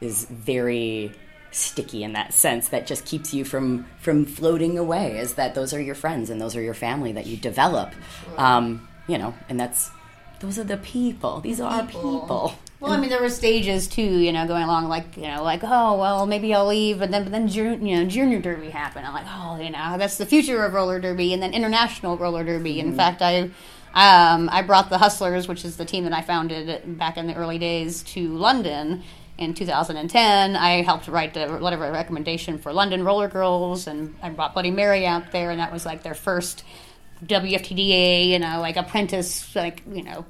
[0.01, 1.11] is very
[1.55, 5.73] sticky in that sense that just keeps you from from floating away is that those
[5.73, 7.93] are your friends and those are your family that you develop.
[8.37, 9.91] Um, you know and that's
[10.39, 11.39] those are the people.
[11.39, 12.55] These are people.
[12.79, 15.61] Well, I mean, there were stages too, you know, going along like, you know, like,
[15.63, 19.07] oh, well, maybe I'll leave, but then, but then, junior, you know, junior derby happened.
[19.07, 22.43] I'm like, oh, you know, that's the future of roller derby, and then international roller
[22.43, 22.79] derby.
[22.79, 23.49] In fact, I,
[23.93, 27.33] um, I brought the Hustlers, which is the team that I founded back in the
[27.33, 29.03] early days, to London
[29.37, 30.55] in 2010.
[30.55, 34.71] I helped write the letter of recommendation for London Roller Girls, and I brought Bloody
[34.71, 36.63] Mary out there, and that was like their first
[37.23, 40.25] WFTDA, you know, like apprentice, like you know,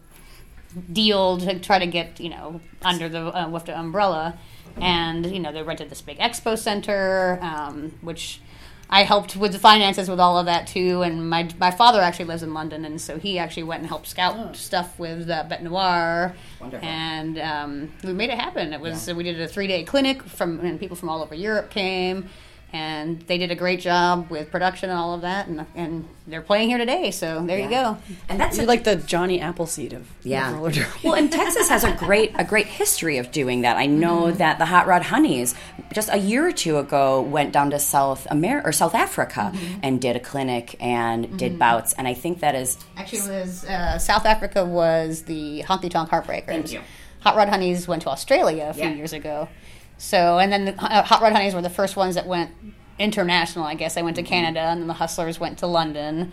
[0.92, 4.38] deal to try to get you know under the uh, WIFTA umbrella,
[4.78, 8.42] and you know they rented this big expo center, um, which
[8.90, 11.02] I helped with the finances with all of that too.
[11.02, 14.08] And my my father actually lives in London, and so he actually went and helped
[14.08, 16.88] scout stuff with uh, Bet Noir, Wonderful.
[16.88, 18.74] and um, we made it happen.
[18.74, 21.70] It was we did a three day clinic from and people from all over Europe
[21.70, 22.30] came.
[22.74, 26.42] And they did a great job with production and all of that, and, and they're
[26.42, 27.12] playing here today.
[27.12, 27.98] So there you go.
[28.28, 30.54] and that's You're like the Johnny Appleseed of of Yeah.
[30.54, 30.90] roller derby.
[31.04, 33.78] well, and Texas has a great a great history of doing that.
[33.78, 34.38] I know mm-hmm.
[34.38, 35.56] that the Hot Rod Honeys
[35.94, 39.80] just a year or two ago went down to South America or South Africa mm-hmm.
[39.84, 41.60] and did a clinic and did mm-hmm.
[41.60, 45.90] bouts, and I think that is Actually, it was uh, South Africa was the Honky
[45.90, 46.46] Tonk Heartbreakers.
[46.48, 46.82] Thank you.
[47.22, 48.94] Hot Rod Honeys went to Australia a few Yeah.
[48.94, 49.48] years ago.
[49.98, 52.52] So, and then the uh, Hot Rod Honeys were the first ones that went
[53.00, 53.66] international.
[53.66, 54.30] I guess they went to Mm-hmm.
[54.30, 56.32] Canada, and then the Hustlers went to London.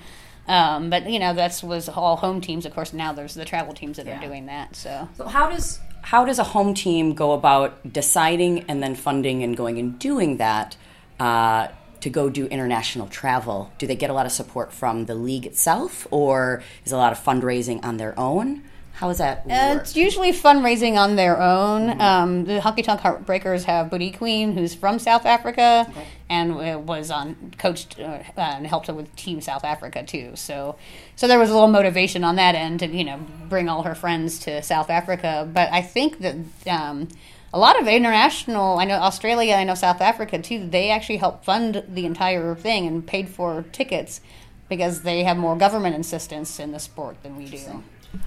[0.48, 2.66] Um, but you know, that's was all home teams.
[2.66, 4.18] Of course, now there's the travel teams that Yeah.
[4.18, 4.74] are doing that.
[4.74, 9.42] So, So how does how does a home team go about deciding and then funding
[9.44, 10.76] and going and doing that
[11.20, 11.68] uh,
[12.00, 13.70] to go do international travel?
[13.78, 17.12] Do they get a lot of support from the league itself, or is a lot
[17.12, 18.64] of fundraising on their own?
[19.02, 22.00] How does that Uh, it's usually fundraising on their own.
[22.00, 25.92] Um, the Honky Tonk Heartbreakers have Booty Queen, who's from South Africa,
[26.30, 30.36] and uh, was on coached uh, and helped with Team South Africa too.
[30.36, 30.76] So,
[31.16, 33.96] so there was a little motivation on that end to you know bring all her
[33.96, 35.50] friends to South Africa.
[35.52, 36.36] But I think that.
[36.68, 37.08] Um,
[37.54, 40.66] a lot of international, I know Australia, I know South Africa too.
[40.66, 44.22] They actually help fund the entire thing and paid for tickets
[44.70, 47.82] because they have more government assistance in the sport than we do.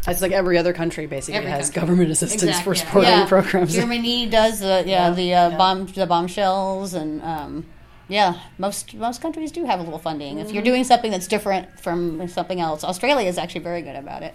[0.07, 1.81] It's like every other country basically Every has country.
[1.81, 2.63] government assistance Exactly.
[2.63, 3.25] for sporting Yeah.
[3.27, 3.73] programs.
[3.73, 7.65] Germany does the yeah, the uh, bomb the bombshells and um,
[8.07, 10.39] Yeah, most most countries do have a little funding.
[10.39, 14.23] If you're doing something that's different from something else, Australia is actually very good about
[14.23, 14.33] it.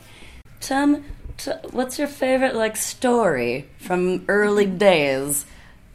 [0.60, 1.04] Tim,
[1.38, 5.46] t- what's your favorite like story from early days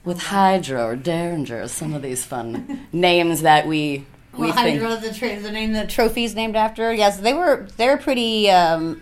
[0.04, 1.68] with Hydra or Derringer?
[1.68, 4.06] Some of these fun names that we
[4.38, 4.82] we Well, think.
[4.82, 6.94] Hydra, the, tra- the name the trophy's named after.
[6.94, 9.02] Yes, they were they were pretty um,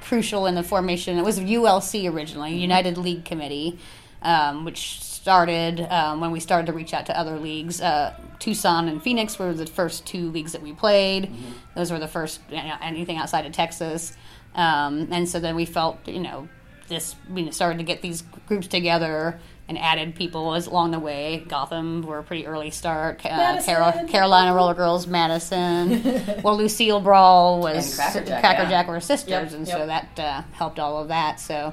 [0.00, 1.18] crucial in the formation.
[1.18, 3.78] It was ULC originally, United League Committee,
[4.22, 7.80] um, which started um, when we started to reach out to other leagues.
[7.80, 11.32] Uh, Tucson and Phoenix were the first two leagues that we played.
[11.76, 14.16] Those were the first you know, anything outside of Texas,
[14.54, 16.48] um, and so then we felt you know
[16.88, 19.38] this we started to get these groups together
[19.72, 21.44] and added people as along the way.
[21.48, 23.24] Gotham were a pretty early start.
[23.24, 26.02] Uh, Carol, Carolina Roller Girls, Madison.
[26.42, 28.86] well, Lucille Brawl was And Cracker Jack, Cracker yeah.
[28.86, 29.78] Were sisters, Yep, and yep.
[29.78, 31.40] so that uh, helped all of that.
[31.40, 31.72] So,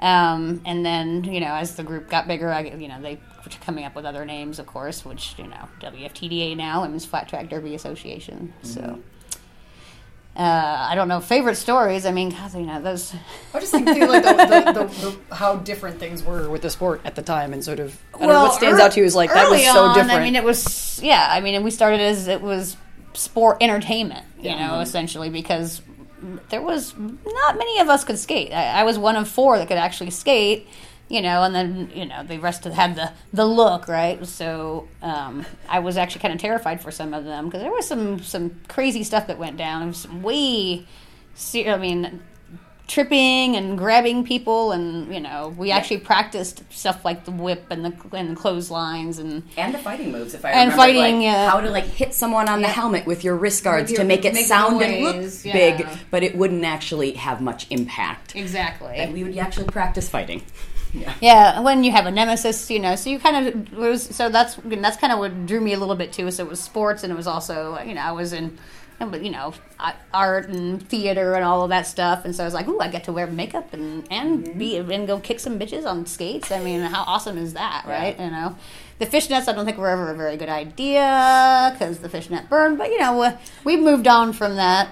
[0.00, 3.52] um, and then you know as the group got bigger, I, you know they were
[3.60, 7.50] coming up with other names, of course, which you know WFTDA now, Women's Flat Track
[7.50, 8.54] Derby Association.
[8.62, 9.00] So.
[10.38, 12.06] Uh, I don't know favorite stories.
[12.06, 13.12] I mean, God, you know those.
[13.52, 14.34] I just think too, like the,
[14.72, 18.00] the, the, how different things were with the sport at the time, and sort of
[18.14, 20.12] I don't know what stands out to you is like that was so on, different.
[20.20, 21.26] I mean, it was yeah.
[21.28, 22.76] I mean, and we started as it was
[23.14, 25.82] sport entertainment, you know, essentially because
[26.50, 28.52] there was not many of us could skate.
[28.52, 30.68] I, I was one of four that could actually skate,
[31.08, 34.24] you know, and then you know the rest of had the the look right.
[34.26, 37.86] So um, I was actually kind of terrified for some of them because there was
[37.86, 39.82] some some crazy stuff that went down.
[39.82, 40.86] It was way,
[41.54, 42.20] I mean
[42.88, 47.84] tripping and grabbing people and you know we actually practiced stuff like the whip and
[47.84, 51.22] the and the clotheslines and and the fighting moves, if I And remember, fighting, like,
[51.22, 51.50] yeah.
[51.50, 54.24] how to like hit someone on the helmet with your wrist guards your- to make
[54.24, 55.52] it make sound and look yeah.
[55.52, 58.34] big, but it wouldn't actually have much impact.
[58.34, 60.42] exactly And we would actually practice fighting.
[60.92, 61.14] Yeah.
[61.20, 64.28] Yeah, when you have a nemesis, you know, so you kind of it was so
[64.28, 66.30] that's that's kind of what drew me a little bit too.
[66.30, 68.58] So it was sports, and it was also you know I was in,
[69.00, 69.52] you know,
[70.14, 72.88] art and theater and all of that stuff, and so I was like, ooh, I
[72.88, 74.58] get to wear makeup and and mm-hmm.
[74.58, 76.50] be and go kick some bitches on skates.
[76.50, 78.18] I mean, how awesome is that, right?
[78.18, 78.56] You know.
[78.98, 82.78] The fishnets, I don't think were ever a very good idea because the fishnet burned.
[82.78, 83.36] But you know, we-
[83.76, 84.88] we've moved on from that.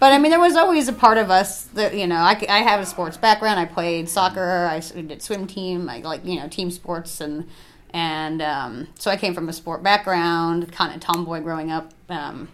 [0.00, 2.16] But I mean, there was always a part of us that you know.
[2.16, 3.60] I, I have a sports background.
[3.60, 4.66] I played soccer.
[4.66, 5.88] I did swim team.
[5.88, 7.46] I like you know team sports and
[7.92, 11.92] and um, so I came from a sport background, kind of tomboy growing up.
[12.08, 12.48] Um,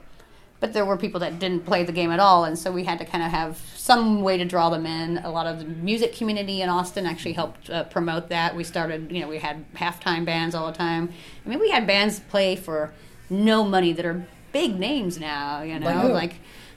[0.59, 2.99] but there were people that didn't play the game at all, and so we had
[2.99, 5.19] to kind of have some way to draw them in.
[5.19, 8.57] A lot of the music community in Austin actually helped uh, promote that.
[8.57, 11.13] We started, you know, we had halftime bands all the time.
[11.45, 12.93] I mean, we had bands play for
[13.29, 15.61] no money that are big names now.
[15.63, 16.35] You know, Like like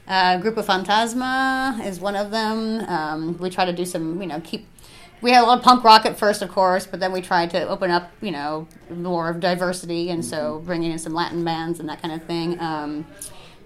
[0.10, 2.82] uh, Grupo Fantasma is one of them.
[2.90, 4.68] Um, we try to do some, you know, keep.
[5.22, 7.50] We had a lot of punk rock at first, of course, but then we tried
[7.52, 11.80] to open up, you know, more of diversity, and so bringing in some Latin bands
[11.80, 12.60] and that kind of thing.
[12.60, 13.06] Um,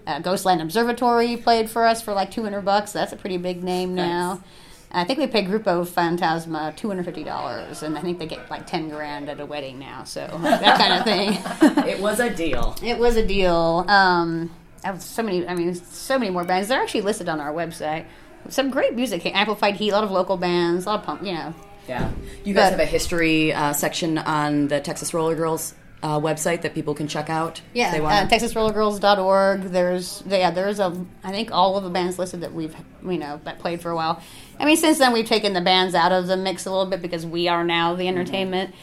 [0.06, 2.92] uh, Ghostland Observatory played for us for like 200 bucks.
[2.92, 4.42] That's a pretty big name now.
[4.90, 9.28] I think we paid Grupo Fantasma $250, and I think they get like 10 grand
[9.28, 11.84] at a wedding now, so that kind of thing.
[11.88, 12.76] It was a deal.
[12.82, 13.84] It was a deal.
[13.88, 14.50] Um,
[14.84, 15.46] have so many.
[15.46, 16.68] I mean, so many more bands.
[16.68, 18.04] They're actually listed on our website.
[18.48, 19.24] Some great music.
[19.26, 19.90] Amplified Heat.
[19.90, 20.84] A lot of local bands.
[20.86, 21.22] A lot of punk.
[21.22, 21.54] You know.
[21.88, 22.10] Yeah.
[22.44, 26.62] You guys But- have a history uh, section on the Texas Roller Girls uh, website
[26.62, 27.58] that people can check out.
[27.58, 27.90] if Yeah.
[27.92, 29.62] They Uh, want TexasRollerGirls.org.
[29.64, 30.50] There's yeah.
[30.50, 30.94] There's a.
[31.22, 33.96] I think all of the bands listed that we've you know that played for a
[33.96, 34.20] while.
[34.58, 37.02] I mean, since then we've taken the bands out of the mix a little bit
[37.02, 38.74] because we are now the entertainment.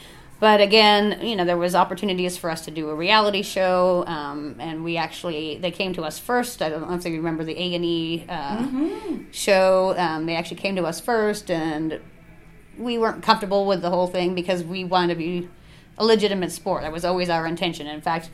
[0.42, 4.56] But again, you know, there was opportunities for us to do a reality show, um,
[4.58, 6.62] and we actually they came to us first.
[6.62, 8.66] I don't know if you remember the A and E uh,
[9.30, 9.94] show.
[9.96, 12.00] Um, they actually came to us first, and
[12.76, 15.48] we weren't comfortable with the whole thing because we wanted to be
[15.96, 16.82] a legitimate sport.
[16.82, 17.86] That was always our intention.
[17.86, 18.28] In fact,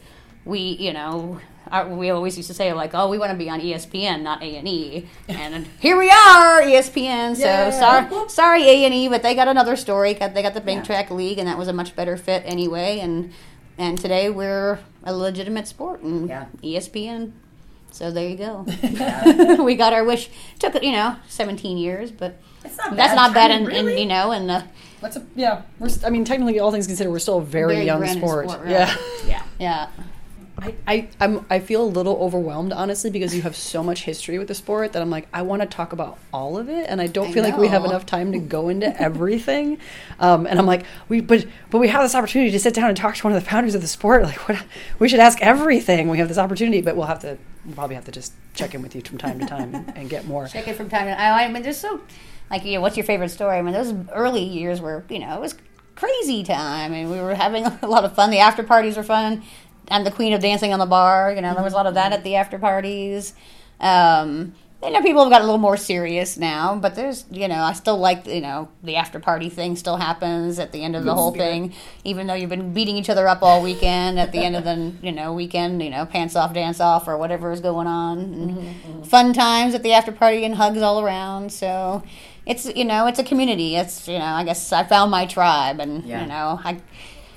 [0.46, 3.48] we, you know, our, we always used to say like, "Oh, we want to be
[3.50, 7.34] on ESPN, not A and E," and here we are, ESPN.
[7.36, 7.70] So Yeah.
[7.70, 10.12] sorry, sorry A and E, but they got another story.
[10.14, 12.98] They got the Bank Track League, and that was a much better fit anyway.
[13.00, 13.32] And
[13.76, 16.46] and today we're a legitimate sport, and Yeah.
[16.62, 17.32] ESPN.
[17.90, 18.66] So there you go.
[19.64, 20.28] we got our wish.
[20.58, 23.48] Took you know 17 years, but not that's bad not bad.
[23.48, 24.00] timing, And, and really.
[24.02, 24.64] you know, and the
[25.00, 25.62] That's a yeah.
[25.78, 28.50] We're, I mean, technically, all things considered, we're still a very, Very young sport.
[28.50, 28.70] sport, right.
[28.72, 28.96] Yeah.
[29.26, 29.42] Yeah.
[29.58, 29.86] yeah.
[30.60, 34.38] I, I I'm I feel a little overwhelmed honestly because you have so much history
[34.38, 37.00] with the sport that I'm like I want to talk about all of it and
[37.00, 39.78] I don't I feel like we have enough time to go into everything.
[40.18, 42.96] Um, and I'm like we but but we have this opportunity to sit down and
[42.96, 44.22] talk to one of the founders of the sport.
[44.28, 44.62] Like what
[44.98, 46.08] we should ask everything.
[46.08, 48.82] We have this opportunity, but we'll have to we'll probably have to just check in
[48.82, 50.46] with you from time to time and, and get more.
[50.48, 51.34] Check it from time to time.
[51.34, 52.02] I mean, there's so
[52.50, 53.56] like, you know, what's your favorite story?
[53.56, 55.54] I mean, those early years were, you know, it was
[55.96, 58.30] crazy time, and we were having a lot of fun.
[58.30, 59.42] The after parties were fun.
[59.90, 61.32] I'm the queen of dancing on the bar.
[61.34, 62.40] You know, there was a lot of that at the mm-hmm.
[62.40, 63.34] after parties.
[63.80, 67.56] Um, you know, people have got a little more serious now, but there's, you know,
[67.56, 71.02] I still like, you know, the after party thing still happens at the end of
[71.04, 71.74] the whole thing,
[72.04, 74.20] even though you've been beating each other up all weekend.
[74.20, 77.18] At the end of the, you know, weekend, you know, pants off, dance off, or
[77.18, 78.18] whatever is going on.
[78.18, 79.02] And mm-hmm, mm-hmm.
[79.02, 81.50] Fun times at the after party and hugs all around.
[81.52, 82.04] So
[82.46, 83.74] it's, you know, it's a community.
[83.74, 86.20] It's, you know, I guess I found my tribe, and Yeah.
[86.22, 86.80] you know, I.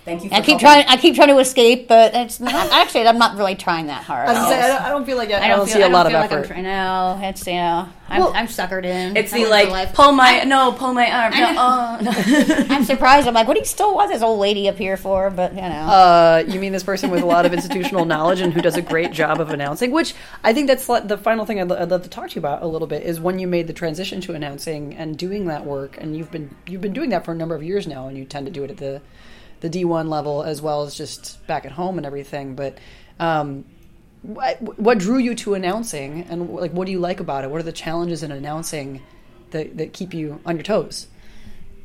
[0.03, 0.29] Thank you.
[0.31, 0.85] I keep trying.
[0.87, 4.29] I keep trying to escape, but it's not, actually I'm not really trying that hard.
[4.29, 6.07] I, say, I, don't, I don't feel like I, I don't, feel- see a lot
[6.07, 6.47] of feel like I'm effort.
[6.47, 9.15] trying- no, it's you know, I'm, Well, I'm suckered in.
[9.15, 9.93] It's I the like life.
[9.93, 11.33] pull my no pull my arm.
[11.33, 12.65] No, I oh, no.
[12.75, 13.27] I'm surprised.
[13.27, 15.29] I'm like, what do you still want this old lady up here for?
[15.29, 18.51] But you know, Uh, you mean this person with a lot of institutional knowledge and
[18.53, 19.91] who does a great job of announcing?
[19.91, 22.63] Which I think that's the final thing I'd, I'd love to talk to you about
[22.63, 25.95] a little bit is when you made the transition to announcing and doing that work,
[26.01, 28.25] and you've been you've been doing that for a number of years now, and you
[28.25, 28.99] tend to do it at the
[29.61, 32.55] the D one level as well as just back at home and everything.
[32.55, 32.77] But
[33.19, 33.65] um,
[34.21, 37.49] what, what drew you to announcing, and like what do you like about it?
[37.49, 39.01] What are the challenges in announcing
[39.51, 41.07] that that keep you on your toes?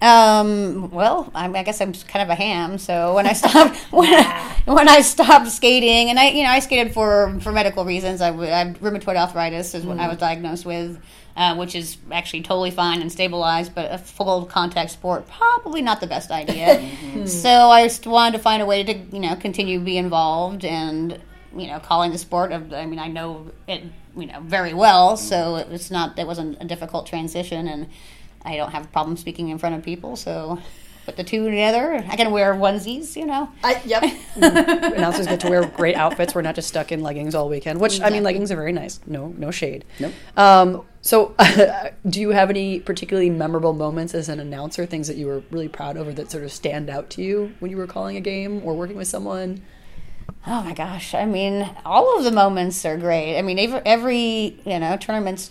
[0.00, 2.78] Um, well, I, I guess I'm kind of a ham.
[2.78, 6.58] So when I stopped, when, I, when I stopped skating, and I, you know, I
[6.58, 8.20] skated for for medical reasons.
[8.20, 11.00] I, had rheumatoid arthritis is what I was diagnosed with,
[11.36, 13.74] uh, which is actually totally fine and stabilized.
[13.74, 16.88] But a full contact sport probably not the best idea.
[17.26, 20.64] So I just wanted to find a way to, you know, continue to be involved
[20.64, 21.20] and.
[21.56, 22.52] You know, calling the sport.
[22.52, 23.82] Of, I mean, I know it,
[24.14, 25.16] you know, very well.
[25.16, 26.18] So it was not.
[26.18, 27.88] It wasn't a difficult transition, and
[28.46, 30.58] I don't have a problem speaking in front of people, so
[31.04, 32.04] put the two together.
[32.08, 33.50] I can wear onesies, you know.
[33.62, 34.02] I, yep.
[34.36, 36.34] Announcers get to wear great outfits.
[36.34, 37.80] We're not just stuck in leggings all weekend.
[37.80, 39.00] Which I mean, leggings are very nice.
[39.06, 39.84] No, no shade.
[40.00, 40.12] Nope.
[40.36, 41.34] Um, so,
[42.08, 44.84] do you have any particularly memorable moments as an announcer?
[44.86, 47.54] Things that you were really proud of, or that sort of stand out to you
[47.60, 49.62] when you were calling a game or working with someone?
[50.48, 51.12] Oh my gosh!
[51.12, 53.36] I mean, all of the moments are great.
[53.36, 55.50] I mean, every, every you know tournament's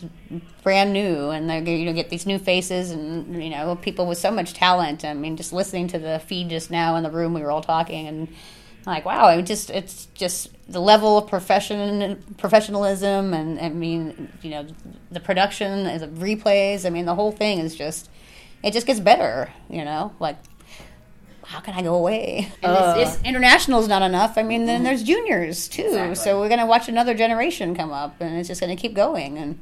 [0.63, 4.17] brand new, and they you know get these new faces, and you know people with
[4.17, 5.03] so much talent.
[5.03, 7.61] I mean, just listening to the feed just now in the room, we were all
[7.61, 8.29] talking, and
[8.85, 9.25] like, wow!
[9.25, 14.65] I mean, just it's just the level of profession professionalism, and I mean, you know,
[15.11, 16.85] the production, the replays.
[16.85, 18.09] I mean, the whole thing is just
[18.63, 19.51] it just gets better.
[19.69, 20.37] You know, like
[21.45, 22.51] how can I go away?
[22.61, 24.37] And it's, it's, international is not enough.
[24.37, 24.85] I mean, then mm-hmm.
[24.85, 26.15] there's juniors too.
[26.15, 29.37] So we're gonna watch another generation come up, and it's just gonna keep going.
[29.37, 29.59] And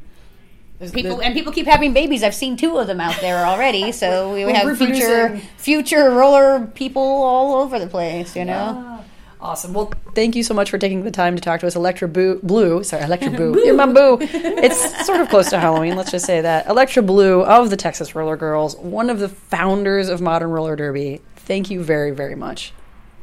[0.93, 2.24] people and people keep having babies.
[2.24, 3.91] I've seen two of them out there already.
[4.04, 8.36] So we We're have future future roller people all over the place.
[8.36, 9.04] You know.
[9.39, 9.74] Awesome.
[9.74, 11.76] Well, thank you so much for taking the time to talk to us.
[11.76, 13.62] Electra Boo, Blu, sorry, Electra Boo.
[13.65, 14.17] You're my boo.
[14.22, 16.67] It's sort of close to Halloween, let's just say that.
[16.67, 21.22] Electra Blu of the Texas Roller Girls, one of the founders of Modern Roller Derby.
[21.46, 22.74] Thank you very, very much.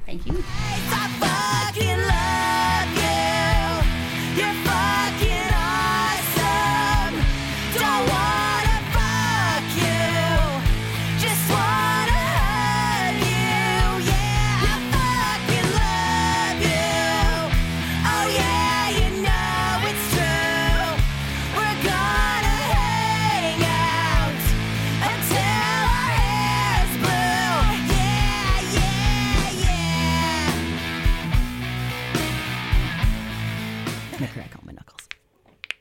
[0.06, 0.44] Thank you.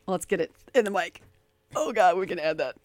[0.09, 1.21] Let's get it in the mic.
[1.75, 2.75] Oh, God, we can add that.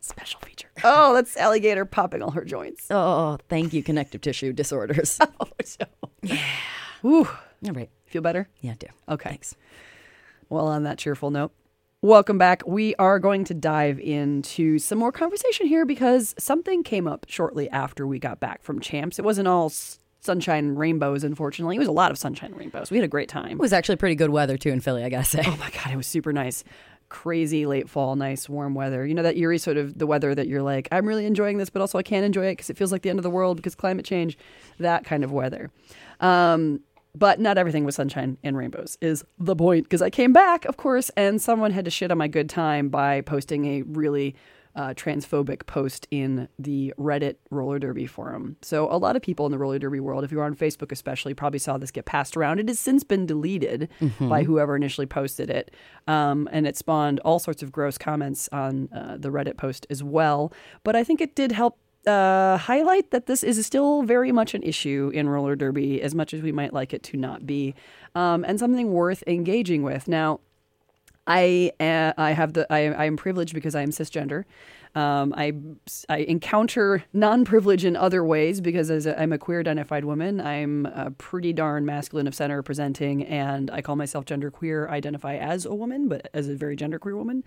[0.00, 0.68] Special feature.
[0.84, 2.86] Oh, that's alligator popping all her joints.
[2.88, 5.18] Oh, oh, oh thank you, connective tissue disorders.
[5.40, 5.84] Oh, so.
[7.02, 7.28] Whew.
[7.66, 7.90] all right.
[8.06, 8.48] Feel better?
[8.60, 8.86] Yeah, I do.
[9.08, 9.30] Okay.
[9.30, 9.56] Thanks.
[10.48, 11.52] Well, on that cheerful note,
[12.00, 12.62] welcome back.
[12.66, 17.68] We are going to dive into some more conversation here because something came up shortly
[17.70, 19.18] after we got back from Champs.
[19.18, 19.72] It wasn't all
[20.28, 21.76] sunshine and rainbows, unfortunately.
[21.76, 22.90] It was a lot of sunshine and rainbows.
[22.90, 23.52] We had a great time.
[23.52, 25.42] It was actually pretty good weather too in Philly, I gotta say.
[25.46, 26.64] Oh my god, it was super nice.
[27.08, 29.06] Crazy late fall, nice warm weather.
[29.06, 31.70] You know that eerie sort of the weather that you're like, I'm really enjoying this,
[31.70, 33.56] but also I can't enjoy it because it feels like the end of the world
[33.56, 34.36] because climate change.
[34.78, 35.70] That kind of weather.
[36.20, 36.80] Um,
[37.14, 40.76] but not everything was sunshine and rainbows is the point because I came back, of
[40.76, 44.36] course, and someone had to shit on my good time by posting a really
[44.78, 48.56] uh, transphobic post in the Reddit roller derby forum.
[48.62, 51.34] So a lot of people in the roller derby world, if you're on Facebook especially,
[51.34, 52.60] probably saw this get passed around.
[52.60, 53.88] It has since been deleted
[54.20, 55.74] by whoever initially posted it,
[56.06, 60.04] um, and it spawned all sorts of gross comments on uh, the Reddit post as
[60.04, 60.52] well.
[60.84, 61.76] But I think it did help
[62.06, 66.32] uh, highlight that this is still very much an issue in roller derby, as much
[66.32, 67.74] as we might like it to not be,
[68.14, 70.06] um, and something worth engaging with.
[70.06, 70.38] Now,
[71.28, 74.44] I uh, I have the I, I am privileged because I am cisgender,
[74.94, 75.52] Um, I
[76.08, 80.86] I encounter non-privilege in other ways because as a, I'm a queer identified woman, I'm
[80.86, 84.88] a pretty darn masculine of center presenting, and I call myself gender queer.
[84.88, 87.44] Identify as a woman, but as a very gender queer woman.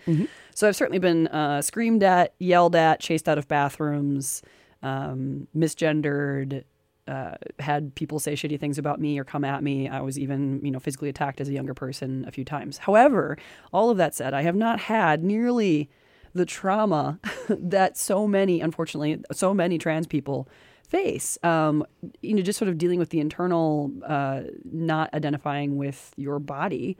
[0.53, 4.41] So I've certainly been uh, screamed at, yelled at, chased out of bathrooms,
[4.84, 6.63] um, misgendered.
[7.08, 9.89] Uh, had people say shitty things about me or come at me.
[9.89, 12.78] I was even, you know, physically attacked as a younger person a few times.
[12.78, 13.38] However,
[13.74, 15.89] all of that said, I have not had nearly
[16.34, 20.47] the trauma that so many, unfortunately, so many trans people
[20.88, 21.38] face.
[21.43, 21.86] Um,
[22.22, 26.97] you know, just sort of dealing with the internal, uh, not identifying with your body.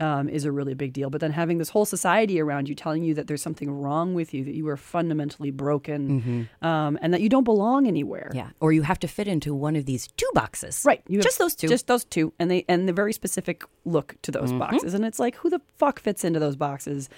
[0.00, 1.10] Um, is a really big deal.
[1.10, 4.32] But then having this whole society around you telling you that there's something wrong with
[4.32, 8.30] you, that you are fundamentally broken, um, and that you don't belong anywhere.
[8.32, 8.50] Yeah.
[8.60, 10.84] Or you have to fit into one of these two boxes.
[10.86, 11.02] Right.
[11.08, 11.66] You Just those two.
[11.66, 12.32] Just those two.
[12.38, 14.58] And they and the very specific look to those Mm-hmm.
[14.60, 14.94] boxes.
[14.94, 17.08] And it's like, who the fuck fits into those boxes?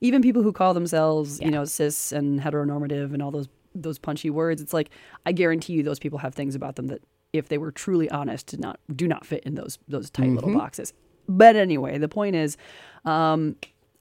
[0.00, 4.30] Even people who call themselves, you know, cis and heteronormative and all those those punchy
[4.30, 4.90] words, it's like
[5.26, 8.46] I guarantee you those people have things about them that if they were truly honest
[8.46, 10.58] did not do not fit in those those tight little Mm-hmm.
[10.58, 10.92] boxes.
[11.28, 12.56] But anyway, the point is,
[13.04, 13.56] um,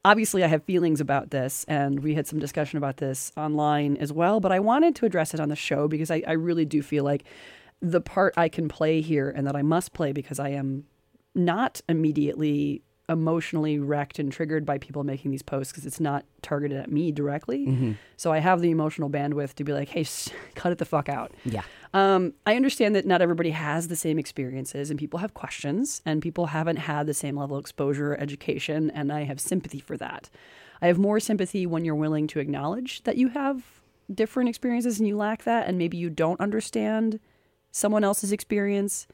[0.05, 4.13] obviously I have feelings about this, and we had some discussion about this online as
[4.13, 4.39] well.
[4.39, 7.03] But I wanted to address it on the show because I, I really do feel
[7.03, 7.23] like
[7.81, 10.85] the part I can play here and that I must play because I am
[11.35, 16.77] not immediately emotionally wrecked and triggered by people making these posts because it's not targeted
[16.77, 17.95] at me directly.
[18.17, 21.07] So I have the emotional bandwidth to be like, hey, s- cut it the fuck
[21.07, 21.31] out.
[21.45, 21.61] Yeah.
[21.93, 26.21] Um, I understand that not everybody has the same experiences and people have questions and
[26.21, 29.97] people haven't had the same level of exposure or education, and I have sympathy for
[29.97, 30.29] that.
[30.81, 33.63] I have more sympathy when you're willing to acknowledge that you have
[34.13, 37.19] different experiences and you lack that, and maybe you don't understand
[37.71, 39.07] someone else's experience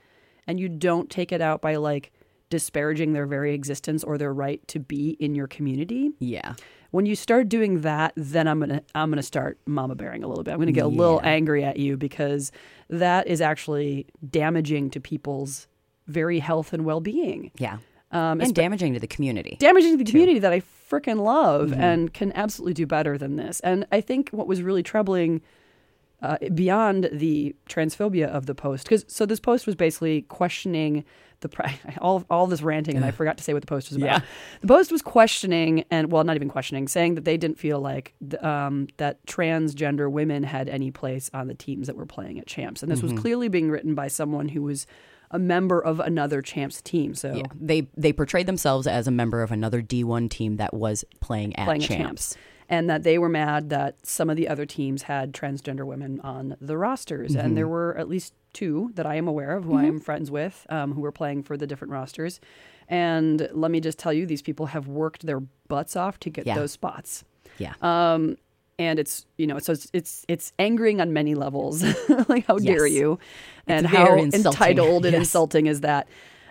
[0.47, 2.11] and you don't take it out by like
[2.49, 6.53] disparaging their very existence or their right to be in your community Yeah.
[6.93, 10.43] When you start doing that then i'm gonna i'm gonna start mama bearing a little
[10.43, 12.51] bit i'm gonna get a little angry at you because
[12.89, 15.67] that is actually damaging to people's
[16.07, 17.77] very health and well-being Yeah.
[18.11, 19.57] um, and damaging to the community.
[19.59, 21.81] damaging to the community that i freaking love Mm-hmm.
[21.81, 25.41] and can absolutely do better than this and i think what was really troubling
[26.23, 31.03] uh, beyond the transphobia of the post because so this post was basically questioning
[31.41, 33.97] the pri- all all this ranting and I forgot to say what the post was
[33.97, 34.05] about.
[34.05, 34.19] Yeah.
[34.61, 38.13] The post was questioning and well not even questioning saying that they didn't feel like
[38.27, 42.47] th- um, that transgender women had any place on the teams that were playing at
[42.47, 43.13] champs and this Mm-hmm.
[43.15, 44.87] was clearly being written by someone who was
[45.31, 47.43] a member of another champs team so Yeah.
[47.59, 51.65] They they portrayed themselves as a member of another D1 team that was playing at
[51.65, 51.91] playing champs.
[51.91, 52.37] at champs.
[52.69, 56.55] And that they were mad that some of the other teams had transgender women on
[56.61, 57.35] the rosters.
[57.35, 57.55] And Mm-hmm.
[57.55, 60.65] there were at least two that I am aware of, who I am friends with,
[60.69, 62.39] um, who were playing for the different rosters.
[62.87, 66.45] And let me just tell you, these people have worked their butts off to get
[66.45, 66.55] Yeah.
[66.55, 67.23] those spots.
[67.57, 67.73] Yeah.
[67.81, 68.37] Um,
[68.79, 71.83] and it's you know so it's it's, it's angering on many levels.
[72.27, 73.19] like how dare you,
[73.67, 74.49] and how insulting.
[74.51, 75.21] entitled and Yes.
[75.21, 76.07] insulting is that.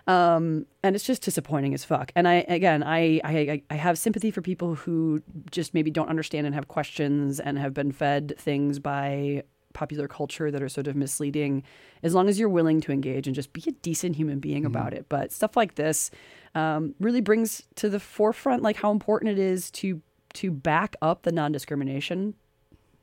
[0.06, 2.10] Um, and it's just disappointing as fuck.
[2.16, 6.46] And I again, I, I I have sympathy for people who just maybe don't understand
[6.46, 9.44] and have questions and have been fed things by
[9.74, 11.62] popular culture that are sort of misleading.
[12.02, 14.92] As long as you're willing to engage and just be a decent human being about
[14.92, 15.06] it.
[15.08, 16.10] But stuff like this
[16.54, 20.02] um, really brings to the forefront like how important it is to
[20.34, 22.34] to back up the non-discrimination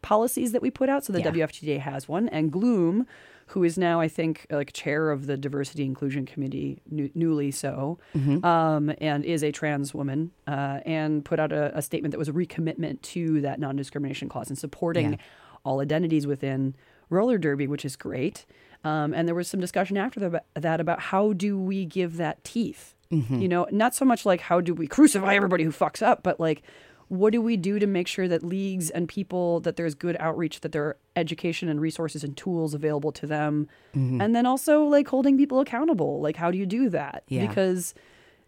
[0.02, 1.06] policies that we put out.
[1.06, 1.32] So the Yeah.
[1.32, 3.06] WFTDA has one, and Gloom,
[3.50, 8.00] who is now I think like chair of the Diversity Inclusion Committee, new, newly so,
[8.43, 12.30] um, and is a trans woman, uh, and put out a, a statement that was
[12.30, 15.18] a recommitment to that non-discrimination clause and supporting Yeah.
[15.66, 16.76] all identities within
[17.10, 18.45] roller derby, which is great.
[18.84, 22.43] Um, and there was some discussion after the, that about how do we give that
[22.43, 22.95] teeth.
[23.12, 26.39] You know, not so much like how do we crucify everybody who fucks up, but
[26.39, 26.62] like
[27.10, 30.62] what do we do to make sure that leagues and people that there's good outreach
[30.62, 33.68] that there are education and resources and tools available to them?
[33.95, 34.22] Mm-hmm.
[34.22, 36.22] And then also like holding people accountable.
[36.22, 37.24] Like how do you do that?
[37.28, 37.47] Yeah.
[37.47, 37.95] because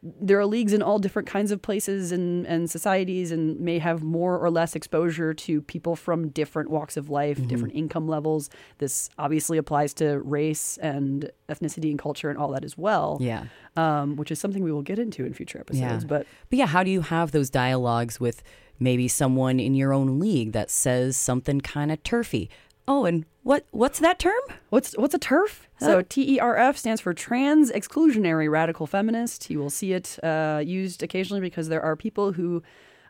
[0.04, 4.02] there are leagues in all different kinds of places and, and societies and may have
[4.02, 7.48] more or less exposure to people from different walks of life, Mm-hmm.
[7.48, 8.50] different income levels.
[8.80, 13.20] This obviously applies to race and ethnicity and culture and all that as well.
[13.22, 13.46] Yeah.
[13.76, 16.04] Um, which is something we will get into in future episodes.
[16.04, 16.08] Yeah.
[16.08, 18.42] But But yeah, how do you have those dialogues with
[18.80, 22.50] maybe someone in your own league that says something kind of turfy?
[22.94, 24.42] Oh, and what what's that term?
[24.70, 25.62] What's what's a TERF?
[25.80, 29.50] So T E R F stands for Trans Exclusionary Radical Feminist.
[29.50, 32.62] You will see it uh, used occasionally because there are people who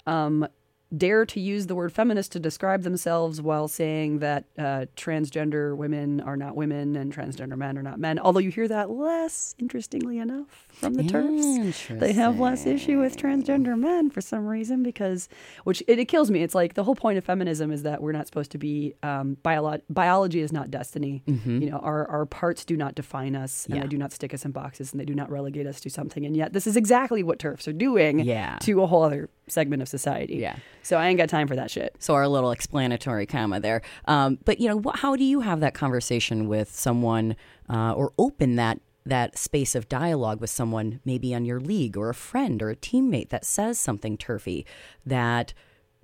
[0.05, 0.47] um,
[0.95, 6.19] dare to use the word feminist to describe themselves while saying that uh, transgender women
[6.21, 8.19] are not women and transgender men are not men.
[8.19, 11.87] Although you hear that less, interestingly enough, from the turfs.
[11.87, 15.29] They have less issue with transgender men for some reason because,
[15.63, 16.41] which it, it kills me.
[16.43, 19.37] It's like the whole point of feminism is that we're not supposed to be um,
[19.43, 21.23] biolo- biology is not destiny.
[21.25, 23.81] You know, our our parts do not define us, and Yeah.
[23.83, 26.25] they do not stick us in boxes, and they do not relegate us to something.
[26.25, 28.57] And yet, this is exactly what turfs are doing Yeah.
[28.61, 30.35] to a whole other segment of society.
[30.37, 30.55] Yeah.
[30.84, 31.95] So I ain't got time for that shit.
[31.99, 33.82] So our little explanatory comma there.
[34.05, 37.36] Um, but you know, wh- how do you have that conversation with someone,
[37.69, 42.09] uh, or open that that space of dialogue with someone, maybe on your league or
[42.09, 44.63] a friend or a teammate that says something turfy
[45.05, 45.53] that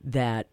[0.03, 0.47] that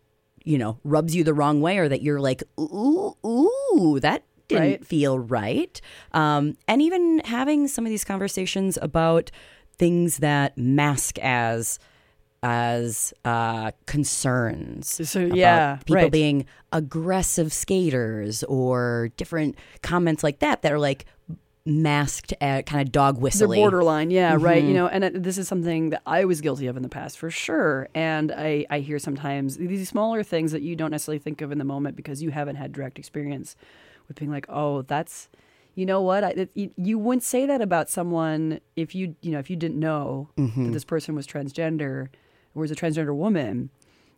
[0.44, 4.62] you know rubs you the wrong way, or that you're like, ooh, ooh, that didn't
[4.62, 4.84] Right.
[4.86, 5.80] feel right.
[6.12, 9.30] Um, and even having some of these conversations about
[9.78, 11.78] things that mask as
[12.44, 15.08] as uh, concerns.
[15.08, 16.12] So, yeah, people right.
[16.12, 21.06] being aggressive skaters or different comments like that that are like
[21.64, 23.18] masked at kind of dog
[23.56, 24.58] They're borderline, yeah, right.
[24.58, 24.68] Mm-hmm.
[24.68, 27.16] You know, and it, this is something that I was guilty of in the past
[27.16, 27.88] for sure.
[27.94, 31.56] And I, I hear sometimes these smaller things that you don't necessarily think of in
[31.56, 33.56] the moment because you haven't had direct experience
[34.06, 35.30] with being like, oh, that's,
[35.74, 36.22] you know what?
[36.22, 39.56] I, it, you, you wouldn't say that about someone if you, you know, if you
[39.56, 40.66] didn't know Mm-hmm.
[40.66, 42.08] that this person was transgender
[42.54, 43.70] was a transgender woman.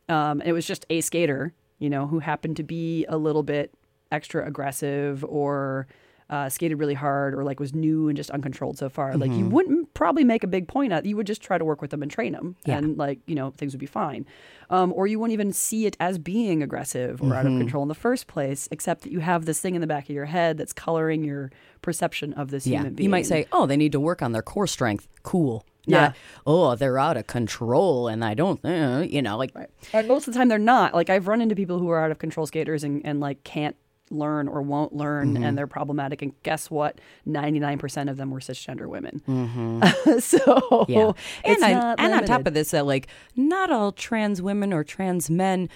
[0.08, 3.42] Um, and it was just a skater, you know, who happened to be a little
[3.42, 3.72] bit
[4.12, 5.86] extra aggressive or
[6.28, 9.16] uh, skated really hard or like was new and just uncontrolled so far.
[9.16, 9.38] Like Mm-hmm.
[9.40, 11.06] you wouldn't probably make a big point out.
[11.06, 12.78] You would just try to work with them and train them, Yeah.
[12.78, 14.26] and like you know things would be fine.
[14.68, 17.32] Um, or you wouldn't even see it as being aggressive or Mm-hmm.
[17.32, 19.86] out of control in the first place, except that you have this thing in the
[19.86, 23.04] back of your head that's coloring your perception of this Yeah, human being.
[23.04, 25.64] you might say, "Oh, they need to work on their core strength." Cool.
[25.86, 26.00] Yeah.
[26.00, 26.16] Not,
[26.46, 29.52] oh, they're out of control, and I don't, uh, you know, like
[29.92, 30.94] And most of the time they're not.
[30.94, 33.76] Like I've run into people who are out of control skaters and, and like can't
[34.10, 35.42] learn or won't learn Mm-hmm.
[35.42, 39.20] and they're problematic and guess what 99% of them were cisgender women
[40.20, 40.92] so Mm-hmm.
[40.92, 41.12] Yeah,
[41.44, 44.84] it's and I, and on top of this, that like not all trans women or
[44.84, 45.68] trans men,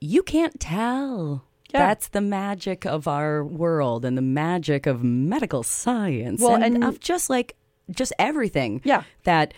[0.00, 1.44] you can't tell.
[1.72, 1.86] Yeah.
[1.86, 6.84] That's the magic of our world and the magic of medical science Well, and, and-
[6.84, 7.54] of just like
[7.90, 8.80] just everything.
[8.84, 9.04] Yeah.
[9.24, 9.54] that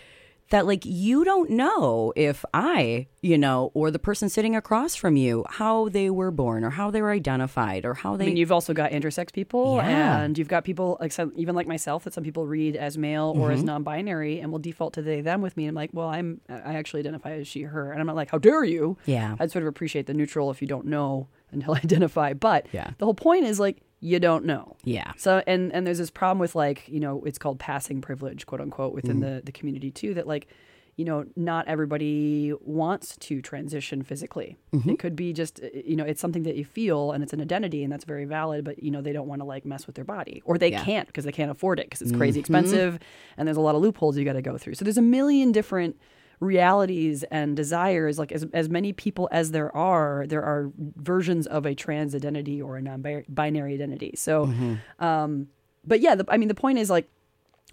[0.51, 5.15] that like you don't know if I, you know, or the person sitting across from
[5.15, 8.37] you, how they were born or how they were identified or how they I mean,
[8.37, 10.21] you've also got intersex people, Yeah.
[10.21, 13.31] and you've got people like some, even like myself that some people read as male
[13.37, 13.57] or Mm-hmm.
[13.59, 15.65] as non-binary, and will default to they them with me.
[15.65, 18.31] And I'm like, well, I'm I actually identify as she her, and I'm not like,
[18.31, 18.97] how dare you?
[19.05, 19.35] Yeah.
[19.39, 22.33] I'd sort of appreciate the neutral if you don't know until I identify.
[22.33, 22.89] But Yeah.
[22.97, 24.75] the whole point is like you don't know.
[24.83, 25.11] Yeah.
[25.17, 28.61] So and and there's this problem with like you know it's called passing privilege, quote
[28.61, 29.21] unquote, within Mm.
[29.37, 30.13] the the community too.
[30.13, 30.47] That like
[30.95, 34.57] you know not everybody wants to transition physically.
[34.73, 34.89] Mm-hmm.
[34.89, 37.41] It could be just uh, you know it's something that you feel and it's an
[37.41, 38.63] identity and that's very valid.
[38.65, 40.83] But you know they don't want to like mess with their body or they Yeah.
[40.83, 42.55] can't because they can't afford it because it's crazy Mm-hmm.
[42.55, 42.99] expensive
[43.37, 44.75] and there's a lot of loopholes you got to go through.
[44.75, 45.97] So there's a million different
[46.39, 51.65] realities and desires like as, as many people as there are there are versions of
[51.65, 54.53] a trans identity or a non-binary identity so
[54.99, 55.47] um
[55.85, 57.09] but yeah the, i mean the point is like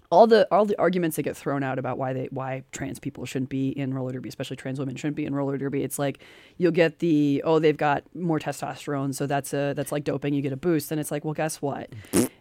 [0.09, 3.25] all the all the arguments that get thrown out about why they why trans people
[3.25, 5.83] shouldn't be in roller derby, especially trans women shouldn't be in roller derby.
[5.83, 6.19] It's like
[6.57, 10.33] you'll get the oh they've got more testosterone, so that's a that's like doping.
[10.33, 11.89] You get a boost, and it's like well guess what?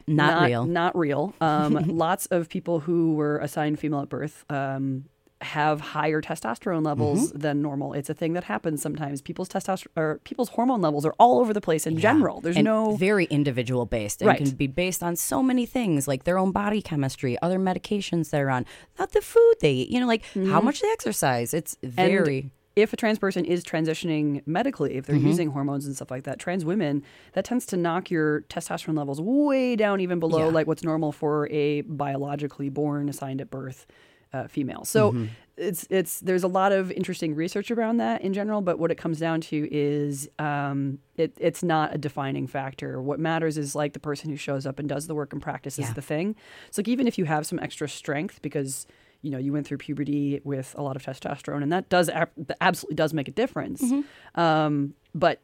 [0.07, 0.64] Not real.
[0.64, 1.35] Not real.
[1.41, 5.07] Um, lots of people who were assigned female at birth um,
[5.43, 7.39] have higher testosterone levels Mm-hmm.
[7.39, 7.93] than normal.
[7.93, 9.20] It's a thing that happens sometimes.
[9.20, 12.41] People's testosterone or people's hormone levels are all over the place in general.
[12.41, 14.39] There's and no very individual based and Right.
[14.39, 18.49] can be based on so many things like their own body chemistry other medications they're
[18.51, 18.64] on
[18.99, 21.87] not the food they eat you know like how much they exercise it's Mm-hmm.
[22.01, 25.26] And very if a trans person is transitioning medically, if they're Mm-hmm.
[25.26, 29.18] using hormones and stuff like that, trans women, that tends to knock your testosterone levels
[29.20, 30.53] way down, even below Yeah.
[30.53, 33.87] like what's normal for a biologically born, assigned at birth
[34.33, 34.85] uh, female.
[34.85, 35.24] So Mm-hmm.
[35.57, 38.97] it's it's there's a lot of interesting research around that in general, but what it
[38.97, 43.01] comes down to is um, it, it's not a defining factor.
[43.01, 45.87] What matters is like the person who shows up and does the work and practices
[45.87, 45.93] Yeah.
[45.95, 46.37] the thing.
[46.70, 48.87] So like even if you have some extra strength because
[49.22, 52.53] you know you went through puberty with a lot of testosterone and that does ab-
[52.61, 53.83] absolutely does make a difference
[54.35, 55.41] um, but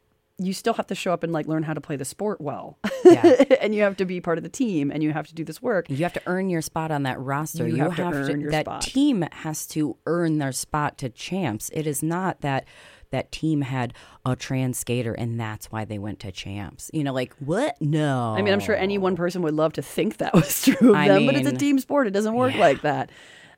[0.46, 2.78] you still have to show up and like learn how to play the sport well
[3.04, 3.44] Yeah.
[3.60, 5.60] and you have to be part of the team and you have to do this
[5.62, 8.50] work you have to earn your spot on that roster You have to earn your
[8.50, 8.82] that spot.
[8.82, 12.64] team has to earn their spot to champs it is not that
[13.10, 13.92] that team had
[14.24, 18.34] a trans skater and that's why they went to champs you know like what no
[18.36, 20.96] I mean, I'm sure any one person would love to think that was true of
[20.96, 22.06] I them, but it's a team sport.
[22.06, 22.60] It doesn't work yeah.
[22.60, 23.10] like that,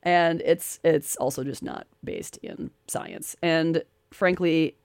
[0.02, 3.36] and it's it's also just not based in science.
[3.42, 4.76] And frankly,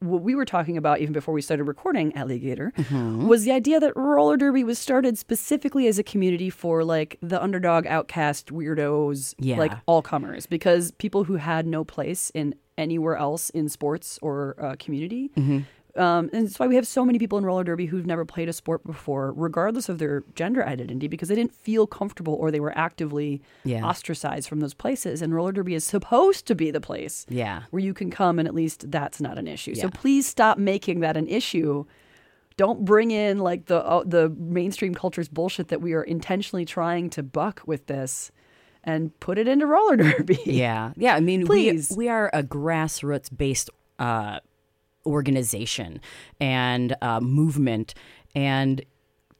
[0.00, 3.26] what we were talking about even before we started recording Alligator Mm-hmm.
[3.26, 7.40] was the idea that roller derby was started specifically as a community for like the
[7.42, 9.58] underdog, outcast, weirdos, Yeah.
[9.58, 14.56] like all comers, because people who had no place in anywhere else in sports or
[14.58, 15.30] uh, community.
[15.36, 15.58] Mm-hmm.
[15.96, 18.48] Um, and that's why we have so many people in roller derby who've never played
[18.48, 22.60] a sport before, regardless of their gender identity, because they didn't feel comfortable or they
[22.60, 23.84] were actively Yeah.
[23.84, 25.22] ostracized from those places.
[25.22, 27.62] And roller derby is supposed to be the place Yeah.
[27.70, 29.74] where you can come and at least that's not an issue.
[29.74, 31.84] So please stop making that an issue.
[32.56, 37.08] Don't bring in like the uh, the mainstream culture's bullshit that we are intentionally trying
[37.10, 38.30] to buck with this
[38.84, 40.38] and put it into roller derby.
[40.44, 41.14] Yeah, yeah.
[41.14, 41.90] I mean, Please.
[41.90, 44.40] we we are a grassroots based uh,
[45.06, 46.00] organization
[46.40, 47.94] and uh, movement,
[48.34, 48.84] and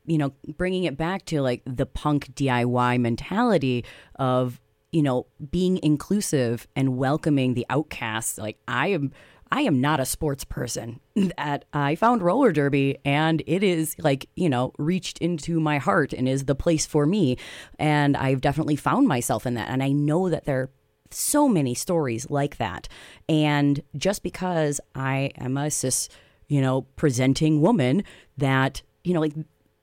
[0.07, 3.85] you know, bringing it back to like the punk DIY mentality
[4.17, 4.61] of
[4.93, 8.39] you know being inclusive and welcoming the outcasts.
[8.39, 9.13] Like I am.
[9.53, 11.01] I am not a sports person.
[11.37, 16.13] That I found roller derby and it is like, you know, reached into my heart
[16.13, 17.37] and is the place for me.
[17.79, 19.69] And I've definitely found myself in that.
[19.69, 20.71] And I know that there
[21.13, 22.89] so many stories like that.
[23.29, 26.09] And just because I am a cis,
[26.49, 28.05] you know, presenting woman,
[28.37, 29.35] that, you know, like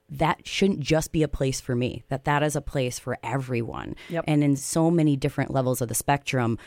[0.10, 3.96] that shouldn't just be a place for me, that that is a place for everyone.
[4.10, 4.24] Yep.
[4.28, 6.58] And in so many different levels of the spectrum,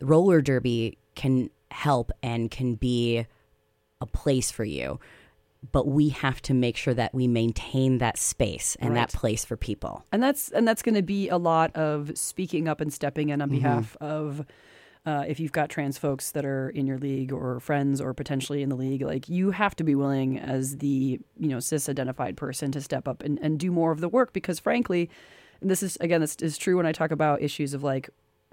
[0.00, 3.26] roller derby can help and can be
[4.00, 4.98] a place for you.
[5.72, 9.56] But we have to make sure that we maintain that space and that place for
[9.56, 10.04] people.
[10.12, 13.42] and that's and that's going to be a lot of speaking up and stepping in
[13.42, 14.46] on behalf of
[15.06, 18.62] uh, if you've got trans folks that are in your league or friends or potentially
[18.62, 22.36] in the league like you have to be willing as the you know cis identified
[22.36, 25.08] person to step up and, and do more of the work because frankly
[25.60, 28.10] and this is again this is true when i talk about issues of like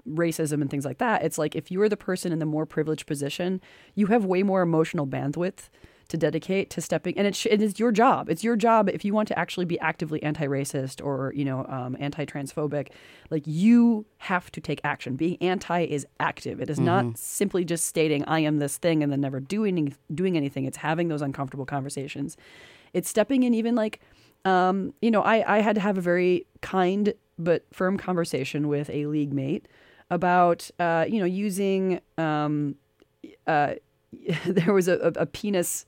[0.08, 1.24] racism and things like that.
[1.24, 3.60] It's like if you're the person in the more privileged position
[3.94, 5.68] you have way more emotional bandwidth
[6.08, 8.28] to dedicate to stepping and it, sh- it is your job.
[8.28, 11.96] It's your job if you want to actually be actively anti-racist or you know um,
[11.98, 12.88] anti-transphobic
[13.30, 15.16] like you have to take action.
[15.16, 16.60] Being anti is active.
[16.60, 20.36] It is not simply just stating i am this thing and then never doing doing
[20.36, 20.64] anything.
[20.64, 22.36] It's having those uncomfortable conversations.
[22.92, 24.00] It's stepping in even like
[24.44, 28.88] um, you know I, I had to have a very kind but firm conversation with
[28.90, 29.66] a league mate
[30.10, 32.76] about uh, you know using um,
[33.46, 33.74] uh,
[34.46, 35.86] there was a, a, a penis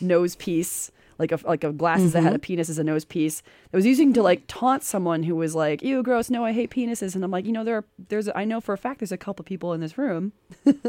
[0.00, 0.90] nose piece
[1.20, 2.36] like a like a glasses that had mm-hmm.
[2.36, 5.54] a penis as a nose piece that was using to like taunt someone who was
[5.54, 7.14] like ew gross no I hate penises.
[7.14, 9.18] And I'm like you know there are, there's I know for a fact there's a
[9.18, 10.32] couple people in this room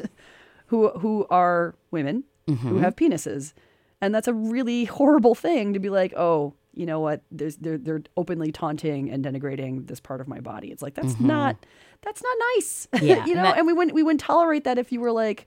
[0.67, 2.79] who who are women who mm-hmm.
[2.79, 3.53] have penises.
[3.99, 7.21] And that's a really horrible thing to be like oh you know what?
[7.29, 10.71] There's they're they're openly taunting and denigrating this part of my body.
[10.71, 11.27] It's like that's mm-hmm.
[11.27, 11.57] not
[12.01, 12.87] that's not nice.
[13.01, 13.39] Yeah, you know?
[13.39, 15.45] and that- and we wouldn't we wouldn't tolerate that if you were like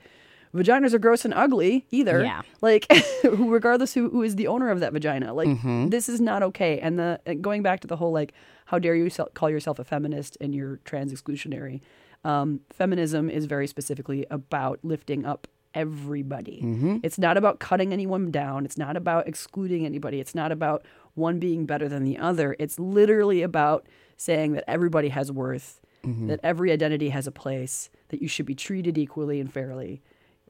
[0.54, 2.22] vaginas are gross and ugly either.
[2.22, 2.42] Yeah.
[2.60, 2.86] like
[3.24, 5.88] regardless who, who is the owner of that vagina like mm-hmm.
[5.88, 6.78] this is not okay.
[6.78, 8.32] And the and going back to the whole like
[8.66, 11.80] how dare you call yourself a feminist and you're trans exclusionary
[12.24, 16.62] um, feminism is very specifically about lifting up everybody.
[16.62, 16.98] Mm-hmm.
[17.02, 18.64] It's not about cutting anyone down.
[18.64, 20.20] It's not about excluding anybody.
[20.20, 22.56] It's not about one being better than the other.
[22.58, 23.86] It's literally about
[24.16, 26.28] saying that everybody has worth mm-hmm.
[26.28, 30.02] that every identity has a place that you should be treated equally and fairly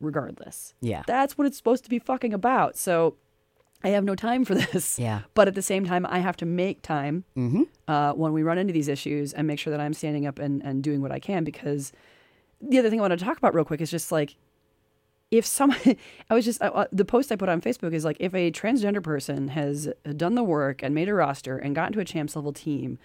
[0.05, 1.03] regardless Yeah.
[1.07, 2.77] that's what it's supposed to be fucking about.
[2.77, 3.17] So
[3.83, 4.99] I have no time for this.
[4.99, 5.21] Yeah.
[5.35, 7.25] But at the same time, I have to make time
[7.89, 10.63] uh, when we run into these issues and make sure that I'm standing up and,
[10.63, 11.93] and doing what I can because
[12.63, 14.37] the other thing I want to talk about real quick is just like
[15.31, 15.79] if someone
[16.31, 19.03] i was just uh, the post i put on facebook is like if a transgender
[19.03, 22.53] person has done the work and made a roster and gotten to a champs level
[22.53, 22.99] team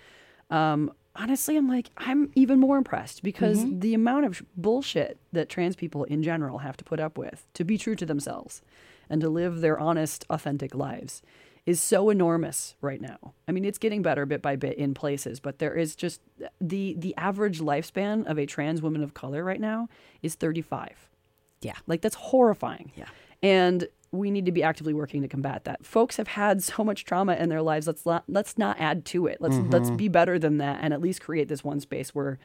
[0.51, 3.79] um, honestly i'm like i'm even more impressed because mm-hmm.
[3.79, 7.63] the amount of bullshit that trans people in general have to put up with to
[7.63, 8.61] be true to themselves
[9.09, 11.21] and to live their honest authentic lives
[11.65, 13.33] is so enormous right now.
[13.47, 16.19] I mean, it's getting better bit by bit in places, but there is just
[16.59, 19.87] the the average lifespan of a trans woman of color right now
[20.23, 21.09] is 35.
[21.61, 21.75] Yeah.
[21.85, 22.91] Like that's horrifying.
[22.95, 23.09] Yeah.
[23.43, 25.85] And we need to be actively working to combat that.
[25.85, 27.87] Folks have had so much trauma in their lives.
[27.87, 29.37] Let's not let's not add to it.
[29.39, 29.95] Let's let's mm-hmm.
[29.97, 32.39] be better than that and at least create this one space where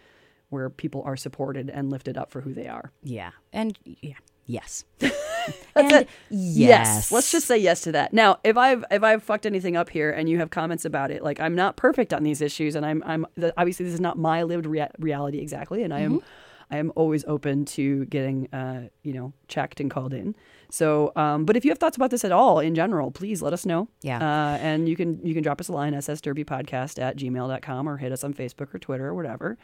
[0.51, 2.93] where people are supported and lifted up for who they are.
[3.03, 3.31] Yeah.
[3.53, 4.15] And yeah.
[4.47, 4.85] Yes.
[5.77, 6.09] And it.
[6.31, 7.11] yes.
[7.11, 8.13] Let's just say yes to that.
[8.13, 11.23] Now, if I've if I've fucked anything up here and you have comments about it,
[11.23, 14.17] like I'm not perfect on these issues, and I'm I'm the, obviously this is not
[14.17, 16.27] my lived rea- reality exactly, and I am mm-hmm.
[16.71, 20.35] I am always open to getting, uh, you know, checked and called in.
[20.71, 23.53] So, um, but if you have thoughts about this at all in general, please let
[23.53, 23.89] us know.
[24.03, 24.19] Yeah.
[24.19, 28.13] Uh, and you can you can drop us a line, ssderbypodcast at gmail.com or hit
[28.13, 29.57] us on Facebook or Twitter or whatever.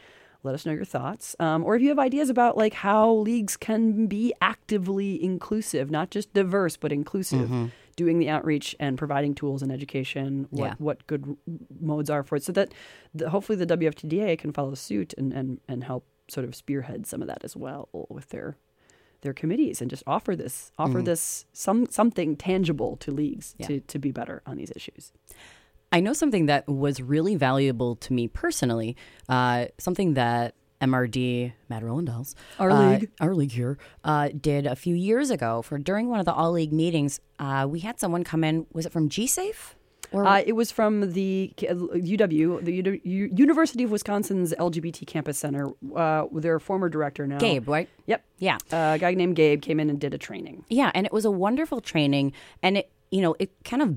[0.42, 1.36] Let us know your thoughts.
[1.38, 6.10] Um, or if you have ideas about like how leagues can be actively inclusive, not
[6.10, 7.50] just diverse, but inclusive,
[7.96, 10.74] doing the outreach and providing tools and education, what, Yeah.
[10.78, 11.36] what good
[11.78, 12.72] modes are for it, so that
[13.14, 17.20] the, hopefully the WFTDA can follow suit and, and, and help sort of spearhead some
[17.22, 18.56] of that as well with their
[19.22, 23.66] their committees and just offer this offer this some something tangible to leagues Yeah.
[23.66, 25.12] to, to be better on these issues.
[25.92, 28.96] I know something that was really valuable to me personally.
[29.28, 33.10] Uh, something that MRD, Mad Rollin' Dolls, Our uh, league.
[33.20, 35.60] our league here, uh, did a few years ago.
[35.60, 38.66] For during one of the all league meetings, uh, we had someone come in.
[38.72, 39.74] Was it from GSAFE?
[40.12, 45.38] Or Uh, it was from the UW, the U- U- University of Wisconsin's LGBT Campus
[45.38, 45.70] Center.
[45.94, 47.88] Uh, their former director now, Gabe, right?
[48.06, 48.24] Yep.
[48.38, 48.56] Yeah.
[48.72, 50.64] Uh, a guy named Gabe came in and did a training.
[50.68, 52.32] Yeah, and it was a wonderful training,
[52.62, 53.96] and it you know it kind of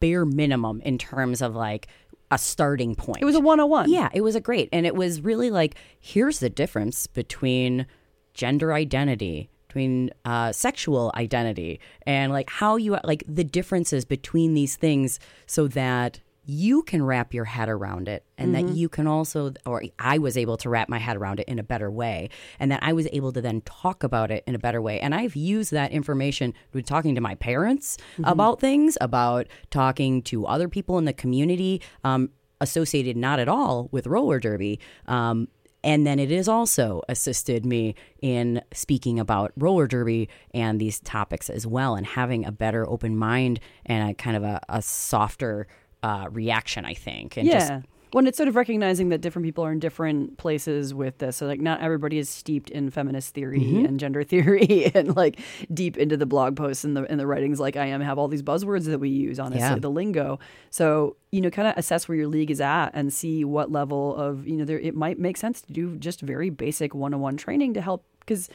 [0.00, 1.86] bare minimum in terms of like
[2.30, 3.20] a starting point.
[3.20, 3.90] It was a 101.
[3.90, 7.86] Yeah, it was a great, and it was really like here's the difference between
[8.34, 14.74] gender identity, between uh, sexual identity, and like how you like the differences between these
[14.74, 19.52] things, so that you can wrap your head around it and that you can also
[19.66, 22.72] or I was able to wrap my head around it in a better way and
[22.72, 24.98] that I was able to then talk about it in a better way.
[24.98, 30.46] And I've used that information with talking to my parents about things about talking to
[30.46, 35.46] other people in the community um, associated not at all with roller derby um,
[35.82, 41.48] and then it has also assisted me in speaking about roller derby and these topics
[41.48, 45.66] as well, and having a better open mind and a kind of a, a softer
[46.02, 47.36] uh, reaction, I think.
[47.36, 47.58] And yeah.
[47.58, 47.72] just
[48.12, 51.36] when it's sort of recognizing that different people are in different places with this.
[51.36, 53.84] So, like, not everybody is steeped in feminist theory Mm-hmm.
[53.86, 55.38] and gender theory and like
[55.72, 58.28] deep into the blog posts and the and the writings like I am have all
[58.28, 59.76] these buzzwords that we use, honestly, Yeah.
[59.78, 60.38] the lingo.
[60.70, 64.16] So, you know, kind of assess where your league is at and see what level
[64.16, 67.20] of, you know, there it might make sense to do just very basic one on
[67.20, 68.48] one training to help because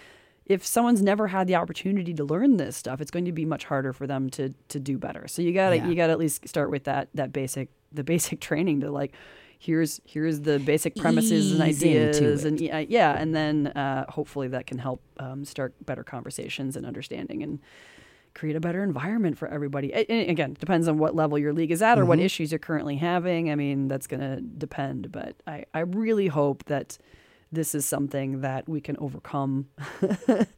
[0.45, 3.63] if someone's never had the opportunity to learn this stuff, it's going to be much
[3.65, 5.27] harder for them to to do better.
[5.27, 5.87] So you gotta Yeah.
[5.87, 9.13] you gotta at least start with that that basic the basic training to like
[9.59, 14.47] here's here's the basic premises and Ease ideas and yeah, yeah and then uh, hopefully
[14.49, 17.59] that can help um, start better conversations and understanding and
[18.33, 19.93] create a better environment for everybody.
[19.93, 22.09] And again, it depends on what level your league is at or Mm-hmm.
[22.09, 23.49] what issues you're currently having.
[23.49, 26.97] I mean, that's going to depend, but I, I really hope that
[27.55, 29.67] this is something that we can overcome.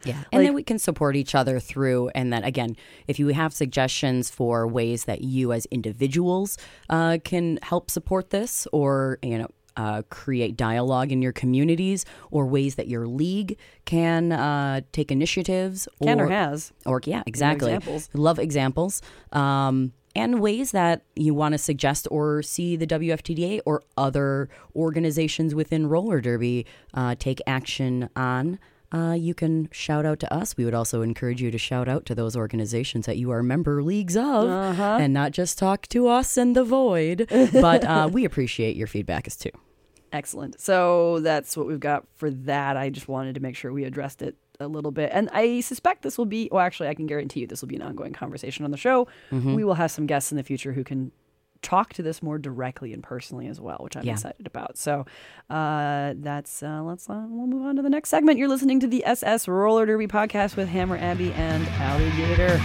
[0.03, 0.23] Yeah.
[0.31, 2.09] And then we can support each other through.
[2.09, 2.75] And then again,
[3.07, 6.57] if you have suggestions for ways that you as individuals
[6.89, 12.47] uh, can help support this or, you know, uh, create dialogue in your communities or
[12.47, 16.71] ways that your league can uh, take initiatives Can or has.
[16.85, 18.09] or yeah exactly examples.
[18.13, 19.01] love examples
[19.33, 25.53] um, and ways that you want to suggest or see the WFTDA or other organizations
[25.53, 28.59] within roller derby uh, take action on.
[28.91, 30.55] Uh, you can shout out to us.
[30.55, 33.83] We would also encourage you to shout out to those organizations that you are member
[33.83, 37.27] leagues of, and not just talk to us in the void.
[37.53, 39.51] but uh, we appreciate your feedback as too.
[40.13, 40.59] Excellent.
[40.59, 42.77] So that's what we've got for that.
[42.77, 45.09] I just wanted to make sure we addressed it a little bit.
[45.13, 47.75] And I suspect this will be, well, actually, I can guarantee you this will be
[47.75, 49.07] an ongoing conversation on the show.
[49.31, 51.11] We will have some guests in the future who can
[51.63, 54.13] talk to this more directly and personally as well, which I'm Yeah.
[54.13, 54.77] excited about.
[54.77, 55.05] So
[55.49, 58.37] uh, that's, uh, let's, uh, we'll move on to the next segment.
[58.37, 62.59] You're listening to the SS Roller Derby podcast with Hammer Abby and Alligator.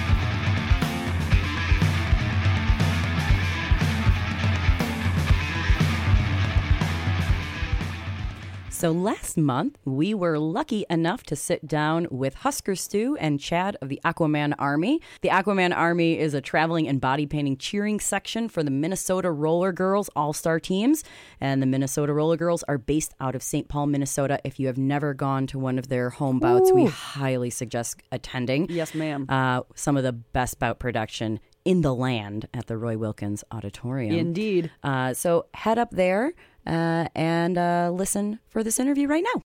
[8.82, 13.76] So last month, we were lucky enough to sit down with Husker Stu and Chad
[13.80, 15.00] of the Aquaman Army.
[15.20, 19.70] The Aquaman Army is a traveling and body painting cheering section for the Minnesota Roller
[19.70, 21.04] Girls All Star teams.
[21.40, 23.68] And the Minnesota Roller Girls are based out of St.
[23.68, 24.40] Paul, Minnesota.
[24.42, 28.68] If you have never gone to one of their home bouts, we highly suggest attending.
[28.68, 29.26] Yes, ma'am.
[29.28, 34.16] Uh, some of the best bout production in the land at the Roy Wilkins Auditorium.
[34.16, 34.72] Indeed.
[34.82, 36.34] Uh, so head up there
[36.66, 39.42] uh, and uh, listen for this interview right now.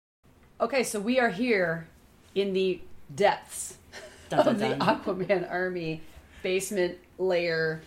[0.59, 1.87] Okay, so we are here
[2.35, 2.81] in the
[3.13, 3.77] depths
[4.31, 6.01] of the Aquaman Army
[6.43, 7.81] basement layer,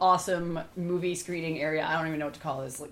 [0.00, 1.84] awesome movie screening area.
[1.84, 2.90] I don't even know what to call this, like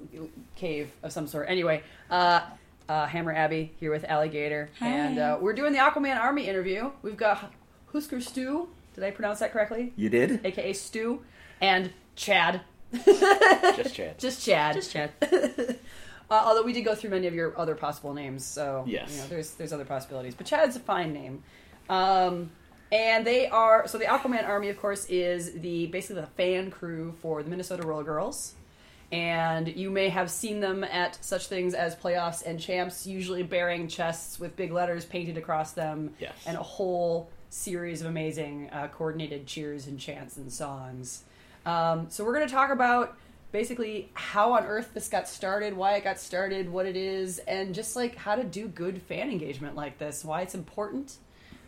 [0.57, 1.49] cave of some sort.
[1.49, 2.43] Anyway, uh,
[2.89, 6.91] uh, Hammer Abbey here with Alligator, and uh, we're doing the Aquaman Army interview.
[7.03, 7.53] We've got
[7.93, 8.69] Husker Stu.
[8.95, 9.93] Did I pronounce that correctly?
[9.97, 10.45] You did?
[10.45, 11.23] AKA Stu
[11.61, 12.61] and Chad.
[13.77, 14.19] Just Chad.
[14.19, 14.75] Just Chad.
[14.75, 15.13] Just chat.
[16.31, 19.13] Uh, although we did go through many of your other possible names, so Yes.
[19.13, 20.35] you know, there's there's other possibilities.
[20.35, 21.43] But Chad's a fine name.
[21.91, 22.51] Um,
[22.91, 27.13] and they are so the Aquaman Army, of course, is the basically the fan crew
[27.21, 28.55] for the Minnesota Roller Girls.
[29.11, 33.87] And you may have seen them at such things as playoffs and champs, usually bearing
[33.87, 36.33] chests with big letters painted across them, Yes.
[36.47, 41.25] and a whole series of amazing uh, coordinated cheers and chants and songs.
[41.65, 43.17] Um, so we're going to talk about
[43.53, 47.75] basically how on earth this got started, why it got started, what it is, and
[47.75, 51.17] just like how to do good fan engagement like this, why it's important,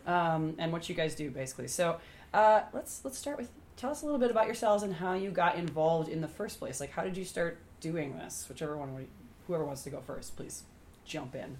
[0.07, 1.67] um, and what you guys do basically.
[1.67, 1.97] So
[2.33, 5.29] uh, let's let's start with tell us a little bit about yourselves and how you
[5.31, 6.79] got involved in the first place.
[6.79, 8.45] Like how did you start doing this?
[8.49, 9.07] Whichever one,
[9.47, 10.63] whoever wants to go first, please
[11.05, 11.57] jump in.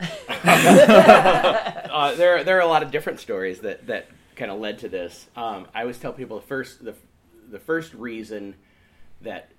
[0.28, 4.88] uh, there there are a lot of different stories that that kind of led to
[4.88, 5.28] this.
[5.36, 6.94] Um, I always tell people the first the
[7.50, 8.54] the first reason
[9.20, 9.50] that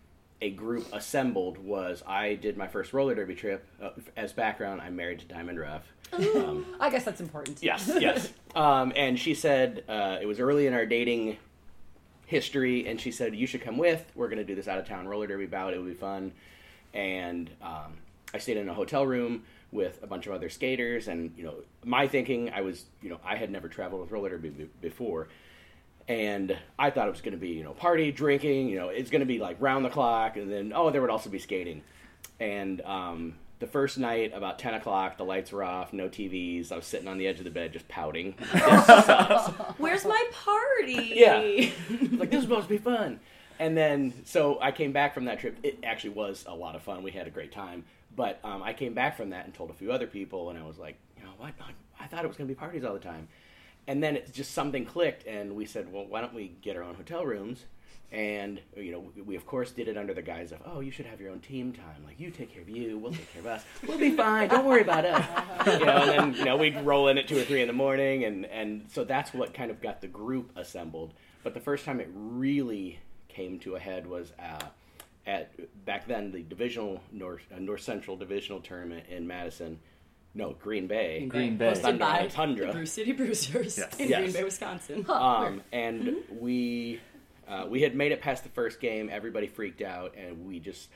[0.41, 3.65] a group assembled was I did my first roller derby trip.
[3.81, 5.83] Uh, as background, I'm married to Diamond Ruff.
[6.11, 7.63] Um, I guess that's important.
[7.63, 8.31] Yes, yes.
[8.55, 11.37] Um, and she said uh, it was early in our dating
[12.25, 14.05] history, and she said you should come with.
[14.15, 15.73] We're going to do this out of town roller derby bout.
[15.73, 16.33] It would be fun.
[16.93, 17.93] And um,
[18.33, 21.55] I stayed in a hotel room with a bunch of other skaters, and you know,
[21.83, 25.27] my thinking, I was, you know, I had never traveled with roller derby be- before.
[26.07, 29.09] And I thought it was going to be, you know, party, drinking, you know, it's
[29.09, 31.81] going to be like round the clock, and then, oh, there would also be skating.
[32.39, 36.71] And um, the first night, about 10 o'clock, the lights were off, no TVs.
[36.71, 38.33] I was sitting on the edge of the bed just pouting.
[39.77, 41.13] Where's my party?
[41.13, 41.37] Yeah.
[42.11, 43.21] like, this is supposed to be fun.
[43.59, 45.57] And then, so I came back from that trip.
[45.63, 47.03] It actually was a lot of fun.
[47.03, 47.85] We had a great time.
[48.15, 50.65] But um, I came back from that and told a few other people, and I
[50.65, 51.53] was like, you know what?
[51.99, 53.27] I, thought it was going to be parties all the time.
[53.87, 56.83] And then it just something clicked, and we said, well, why don't we get our
[56.83, 57.65] own hotel rooms?
[58.11, 61.07] And you know, we of course did it under the guise of, oh, you should
[61.07, 62.03] have your own team time.
[62.05, 63.65] Like you take care of you, we'll take care of us.
[63.87, 64.49] We'll be fine.
[64.49, 65.25] Don't worry about us.
[65.79, 67.73] you know, and then you know we'd roll in at two or three in the
[67.73, 71.15] morning, and and so that's what kind of got the group assembled.
[71.43, 72.99] But the first time it really
[73.29, 74.63] came to a head was uh,
[75.25, 75.51] at
[75.85, 79.79] back then the divisional North uh, North Central divisional tournament in Madison.
[80.35, 81.27] No, Green Bay.
[81.27, 81.75] Green Bay.
[81.75, 82.67] Thunder by and Tundra.
[82.67, 83.99] the Brew City Bruisers Yes.
[83.99, 84.21] in Yes.
[84.21, 85.05] Green Bay, Wisconsin.
[85.07, 86.99] Um, and we
[87.47, 89.09] uh, we had made it past the first game.
[89.11, 90.89] Everybody freaked out, and we just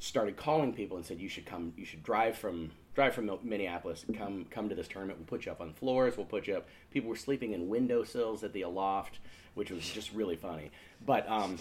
[0.00, 1.72] started calling people and said, "You should come.
[1.76, 4.04] You should drive from drive from Minneapolis.
[4.08, 5.18] and Come come to this tournament.
[5.20, 6.16] We'll put you up on floors.
[6.16, 9.20] We'll put you up." People were sleeping in windowsills at the Aloft,
[9.54, 10.72] which was just really funny.
[11.06, 11.58] But um,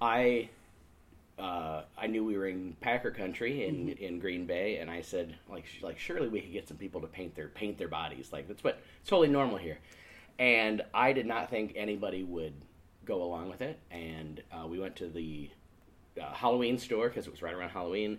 [0.00, 0.50] I
[1.40, 5.34] uh, I knew we were in Packer country in, in Green Bay, and I said,
[5.48, 8.30] like, sh- like surely we could get some people to paint their paint their bodies.
[8.32, 9.78] Like that's what it's totally normal here.
[10.38, 12.52] And I did not think anybody would
[13.04, 13.78] go along with it.
[13.90, 15.50] And uh, we went to the
[16.20, 18.18] uh, Halloween store because it was right around Halloween,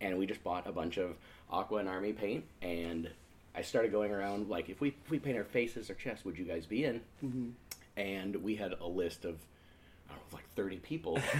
[0.00, 1.16] and we just bought a bunch of
[1.50, 2.44] Aqua and Army paint.
[2.62, 3.08] And
[3.54, 6.36] I started going around like, if we if we paint our faces or chests, would
[6.36, 7.00] you guys be in?
[7.96, 9.36] And we had a list of
[10.08, 11.20] I don't know, like thirty people.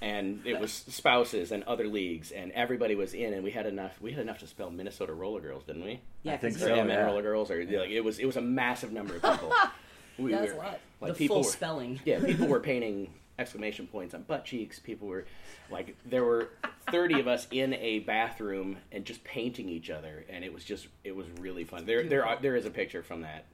[0.00, 4.00] and it was spouses and other leagues, and everybody was in, and we had enough.
[4.00, 6.00] We had enough to spell Minnesota Roller Girls, didn't we?
[6.22, 6.68] yeah, I think so.
[6.68, 7.04] MN yeah.
[7.04, 8.18] Roller Girls, or like it was.
[8.18, 9.52] It was a massive number of people.
[10.18, 10.80] we That's were- a lot.
[11.00, 12.00] Like the people full were, spelling.
[12.04, 14.80] yeah, people were painting exclamation points on butt cheeks.
[14.80, 15.26] People were
[15.70, 16.50] like, there were
[16.90, 20.88] thirty of us in a bathroom and just painting each other, and it was just,
[21.04, 21.86] it was really fun.
[21.86, 23.46] There, there, are, there is a picture from that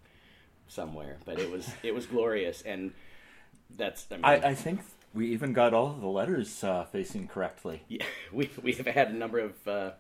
[0.69, 2.93] somewhere, but it was, it was glorious, and
[3.77, 4.07] that's.
[4.11, 4.81] I mean, I, I think
[5.15, 7.83] we even got all of the letters uh, facing correctly.
[7.89, 9.91] yeah, we we have had a number of uh,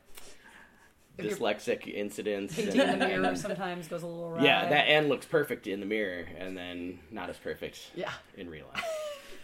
[1.17, 2.55] If you're dyslexic incidents.
[2.57, 4.45] Painting in the and- mirror sometimes goes a little awry.
[4.45, 8.11] yeah, that end looks perfect in the mirror, and then not as perfect Yeah.
[8.37, 8.85] in real life.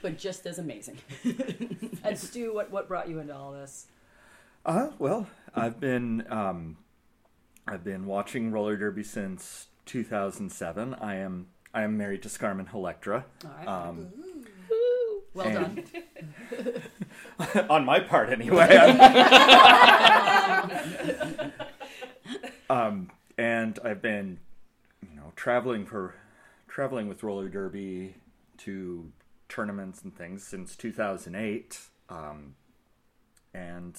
[0.03, 0.99] but just as amazing.
[2.03, 3.87] And Stu, what what brought you into all this?
[4.67, 6.79] Uh, well, I've been um,
[7.67, 10.95] I've been watching roller derby since 2007.
[10.95, 13.25] I am I am married to Scarman Electra.
[13.45, 13.69] All right.
[13.69, 14.09] Um,
[15.35, 15.85] well and-
[16.51, 16.83] done.
[17.71, 18.69] on my part, anyway.
[22.71, 24.39] um, and I've been,
[25.09, 26.15] you know, traveling for
[26.69, 28.15] traveling with roller derby
[28.59, 29.11] to
[29.49, 31.79] tournaments and things since 2008.
[32.09, 32.55] Um,
[33.53, 33.97] and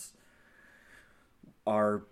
[1.67, 2.03] our,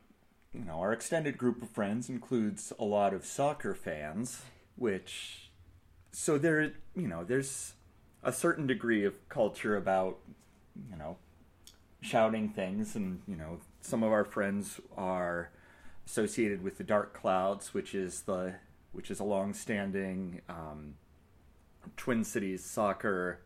[0.54, 4.42] you know, our extended group of friends includes a lot of soccer fans,
[4.76, 5.50] which,
[6.12, 7.74] so there, you know, there's
[8.24, 10.18] a certain degree of culture about,
[10.90, 11.18] you know,
[12.02, 15.52] shouting things and you know some of our friends are
[16.06, 18.56] associated with the dark clouds which is the
[18.94, 20.94] which is a long-standing um,
[21.98, 23.42] twin cities soccer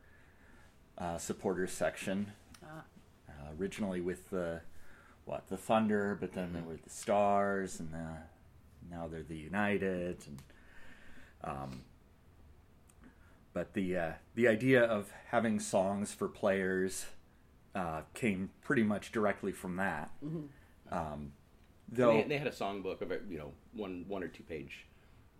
[1.00, 2.32] uh, supporters section
[2.64, 2.82] uh,
[3.60, 4.62] originally with the
[5.26, 8.08] what the Thunder, but then there were the Stars, and the,
[8.92, 10.18] now they're the United.
[10.28, 10.40] And,
[11.44, 11.82] um,
[13.54, 17.06] but the uh, the idea of having songs for players
[17.76, 20.12] uh, came pretty much directly from that.
[20.92, 21.34] Um,
[21.90, 24.86] though They, they had a songbook of you know, one one or two page,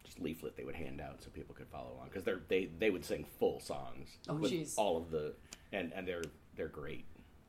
[0.04, 2.90] just leaflet they would hand out so people could follow along because they're they they
[2.90, 4.74] would sing full songs Oh, with jeez.
[4.78, 5.34] all of the
[5.72, 6.24] and and they're
[6.56, 7.06] they're great.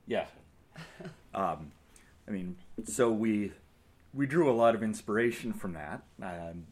[0.07, 0.27] Yeah.
[1.35, 1.73] um,
[2.27, 3.53] I mean, so we
[4.12, 6.03] we drew a lot of inspiration from that.
[6.23, 6.67] Um,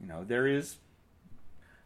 [0.00, 0.76] you know, there is.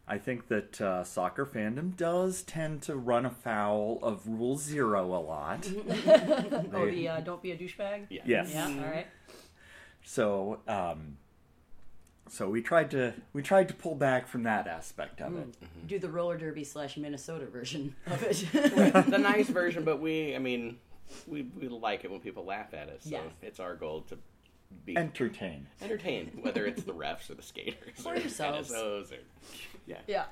[0.08, 5.18] I think that uh, soccer fandom does tend to run afoul of Rule Zero a
[5.18, 5.68] lot.
[6.72, 8.06] Oh, the uh, don't be a douchebag.
[8.10, 8.22] Yeah.
[8.24, 8.50] Yes.
[8.52, 8.66] Yeah.
[8.68, 9.06] All right.
[10.04, 11.16] So, um,
[12.28, 15.48] so we tried to we tried to pull back from that aspect of it.
[15.86, 18.44] Do the roller derby slash Minnesota version of it.
[19.10, 20.78] the nice version, but we I mean
[21.26, 23.04] we we like it when people laugh at us.
[23.04, 23.22] So Yes.
[23.42, 24.18] it's our goal to
[24.84, 25.66] be Entertain.
[25.82, 28.70] entertained, whether it's the refs or the skaters Or or yourselves.
[28.70, 29.16] NSOs or
[29.86, 29.98] yeah.
[30.06, 30.24] Yeah.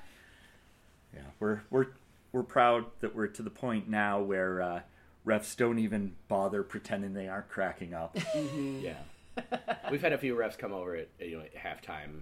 [1.13, 1.87] Yeah, we're we're
[2.31, 4.81] we're proud that we're to the point now where uh,
[5.25, 8.17] refs don't even bother pretending they aren't cracking up.
[8.55, 8.95] Yeah.
[9.91, 12.21] We've had a few refs come over at you know at halftime,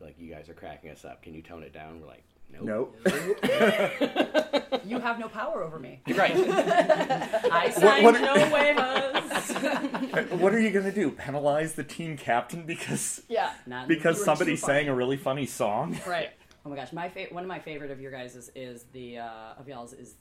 [0.00, 1.22] like you guys are cracking us up.
[1.22, 2.00] Can you tone it down?
[2.00, 2.96] We're like, nope.
[3.04, 4.60] nope.
[4.86, 6.00] You have no power over me.
[6.08, 6.32] Right.
[6.36, 10.30] I signed what- no waivers.
[10.40, 11.10] what are you gonna do?
[11.10, 13.52] Penalize the team captain because Yeah.
[13.66, 15.98] Not because you were somebody sang a really funny song?
[16.06, 16.30] Right.
[16.66, 19.18] Oh my gosh, my fa- one of my favorite of your guys is, is the
[19.18, 20.14] uh, of y'all's is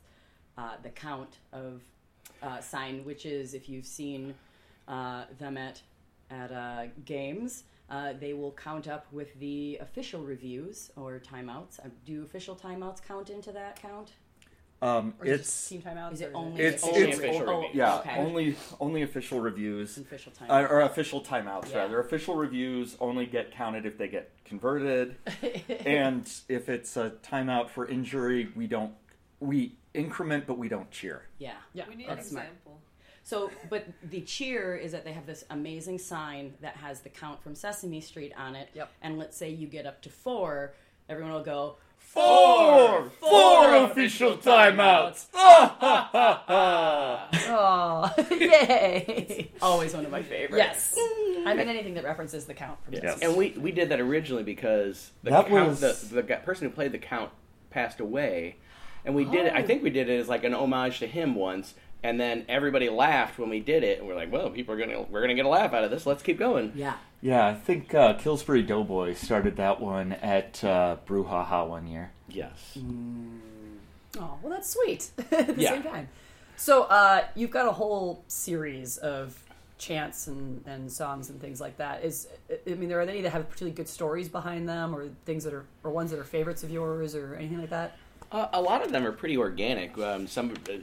[0.58, 1.82] uh, the count of
[2.42, 4.34] uh, sign, which is if you've seen
[4.88, 5.82] uh, them at
[6.30, 11.80] at uh, games, uh, they will count up with the official reviews or timeouts.
[11.80, 14.12] Uh, do official timeouts count into that count?
[14.82, 16.14] Um, Or is it's team timeouts.
[16.14, 17.76] Is it only it's Only it's official oh, reviews.
[17.76, 18.18] yeah okay.
[18.18, 19.98] only only official reviews.
[19.98, 20.70] official Uh, timeouts.
[20.70, 21.78] or official timeouts Yeah.
[21.78, 22.00] rather.
[22.02, 25.16] Official reviews only get counted if they get converted,
[25.86, 28.94] and if it's a timeout for injury, we don't
[29.40, 31.28] we increment, but we don't cheer.
[31.38, 31.86] yeah, Yeah.
[31.88, 32.46] We need That's an smart.
[32.48, 32.63] example.
[33.24, 37.42] So, but the cheer is that they have this amazing sign that has the count
[37.42, 38.70] from Sesame Street on it.
[38.74, 38.92] Yep.
[39.02, 40.74] And let's say you get up to four,
[41.10, 41.78] everyone will go
[42.14, 45.26] Four, four official timeouts.
[47.56, 49.52] Oh, yay!
[49.62, 50.58] always one of my favorites.
[50.58, 50.96] yes.
[51.46, 52.84] I mean anything that references the count.
[52.84, 53.20] From Yes.
[53.22, 56.68] And we we did that originally because the That count, was- the the guy- person
[56.68, 57.32] who played the count
[57.70, 58.58] passed away,
[59.06, 59.54] and we did it.
[59.54, 59.66] I oh.
[59.66, 61.74] think we did it as like an homage to him once.
[62.04, 65.04] And then everybody laughed when we did it, and we're like, "Well, people are gonna
[65.04, 66.06] we're gonna get a laugh out of this.
[66.06, 66.96] Let's keep going." Yeah.
[67.22, 72.12] Yeah, I think uh, Killsbury Doughboy started that one at uh, Brouhaha one year.
[72.28, 72.78] Yes.
[74.20, 75.10] Oh, well, that's sweet.
[75.32, 75.70] At the Yeah.
[75.72, 76.10] same time.
[76.58, 79.42] So, uh, you've got a whole series of
[79.80, 82.04] chants and, and songs and things like that.
[82.04, 82.28] Is
[82.68, 85.44] I mean, are there are any that have particularly good stories behind them, or things
[85.46, 87.98] that are, or ones that are favorites of yours, or anything like that.
[88.32, 89.98] Uh, a lot of them are pretty organic.
[89.98, 90.74] Um, some, uh,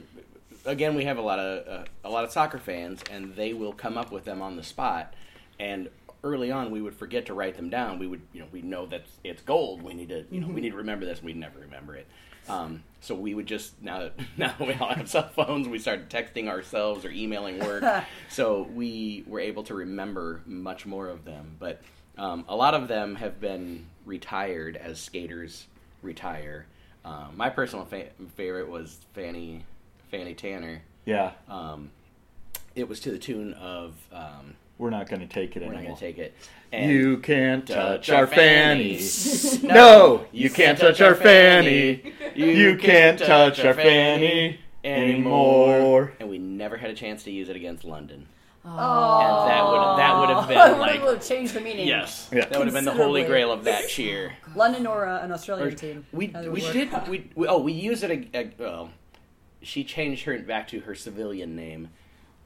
[0.65, 3.73] again, we have a lot of uh, a lot of soccer fans, and they will
[3.73, 5.13] come up with them on the spot.
[5.59, 5.89] And
[6.23, 7.99] early on, we would forget to write them down.
[7.99, 9.81] We would, you know, we know that it's gold.
[9.81, 11.19] We need to, you know, we need to remember this.
[11.19, 12.07] and We'd never remember it.
[12.49, 15.79] Um, so we would just now that now that we all have cell phones, we
[15.79, 17.83] started texting ourselves or emailing work.
[18.29, 21.55] so we were able to remember much more of them.
[21.59, 21.81] But
[22.17, 25.67] um, a lot of them have been retired as skaters
[26.01, 26.65] retire.
[27.03, 29.63] Um, my personal fa- favorite was Fanny
[30.11, 30.81] Fanny Tanner.
[31.05, 31.89] Yeah, Um,
[32.75, 35.77] it was to the tune of um, we're not going to take it "We're not
[35.77, 35.97] anymore.
[35.97, 36.33] going to take it."
[36.71, 38.93] And You can't touch touch our our fanny.
[38.97, 39.63] fannies.
[39.63, 42.13] No, you can't touch our fanny.
[42.35, 46.13] You can't touch our fanny anymore.
[46.19, 48.27] And we never had a chance to use it against London.
[48.63, 51.87] Oh, And that would that would have been like would have changed the meaning.
[51.87, 52.45] yes, Yeah.
[52.45, 54.33] that would have been the holy grail of that cheer.
[54.55, 56.05] London or uh, an Australian team.
[56.11, 58.91] We we would did we, we oh we used it a, a, well.
[59.61, 61.89] She changed her back to her civilian name,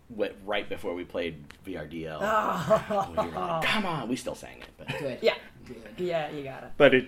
[0.10, 2.20] what, right before we played VRDL.
[3.10, 5.20] We like, Come on, we still sang it, but Good.
[5.22, 5.36] Yeah,
[5.98, 6.72] yeah, you got it.
[6.78, 7.08] But it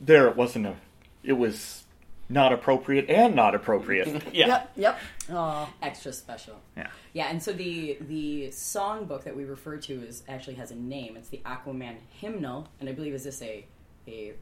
[0.00, 0.76] there it wasn't a.
[1.22, 1.84] It was
[2.28, 4.06] not appropriate and not appropriate.
[4.32, 4.46] yeah.
[4.46, 5.00] Yep, yep.
[5.30, 6.60] Oh, Extra special.
[6.76, 6.88] yeah.
[7.12, 11.16] Yeah, and so the the songbook that we refer to is actually has a name.
[11.16, 13.64] It's the Aquaman hymnal, and I believe is this a
[14.06, 14.34] a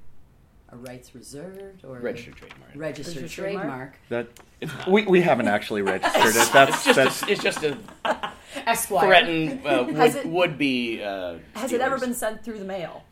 [0.71, 2.71] a rights reserved or Registered trademark.
[2.75, 3.95] registered, Registered trademark.
[4.11, 4.35] trademark?
[4.81, 6.53] That we, we haven't actually registered it.
[6.53, 7.79] That's It's just that's a, it's just a
[8.67, 9.07] Esquire.
[9.07, 11.03] threatened uh, would, it- would be.
[11.03, 13.05] Uh, has it ever been sent through the mail?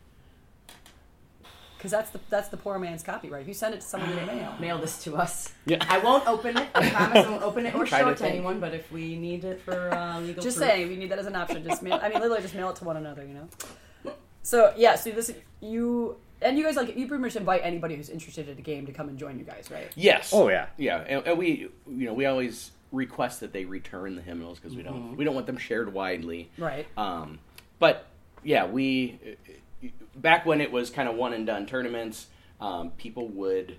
[1.77, 3.43] because that's the that's the poor man's copyright.
[3.43, 5.53] If you send it to someone in the mail, Mail this to us.
[5.67, 5.77] Yeah.
[5.87, 6.67] I won't open it.
[6.73, 8.35] I promise I won't open it or Try show to it to think.
[8.37, 8.59] anyone.
[8.59, 11.27] But if we need it for uh, legal, just proof- saying, we need that as
[11.27, 11.63] an option.
[11.63, 11.99] Just mail.
[12.01, 13.23] I mean, literally, just mail it to one another.
[13.23, 14.13] You know.
[14.41, 15.31] So yeah, so this
[15.61, 18.85] you and you guys like you pretty much invite anybody who's interested in a game
[18.85, 19.91] to come and join you guys, right?
[19.95, 20.31] Yes.
[20.33, 20.67] Oh, yeah.
[20.77, 24.75] Yeah, and, and we you know we always request that they return the hymnals because
[24.75, 26.49] we don't we don't want them shared widely.
[26.57, 26.87] Right.
[26.97, 27.39] Um,
[27.79, 28.07] but
[28.43, 29.19] yeah, we
[30.15, 32.27] back when it was kind of one and done tournaments,
[32.61, 33.77] um, people would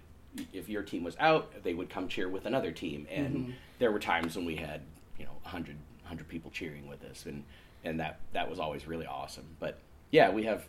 [0.52, 3.98] if your team was out, they would come cheer with another team, and there were
[3.98, 4.82] times when we had
[5.18, 7.44] you know 100, 100 people cheering with us, and
[7.84, 9.46] and that that was always really awesome.
[9.60, 9.78] But
[10.10, 10.66] yeah, we have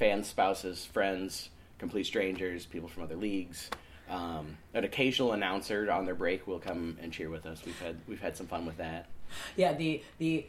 [0.00, 3.68] fans, spouses, friends, complete strangers, people from other leagues.
[4.08, 7.62] Um, an occasional announcer on their break will come and cheer with us.
[7.64, 9.06] We've had we've had some fun with that.
[9.56, 10.46] Yeah, the the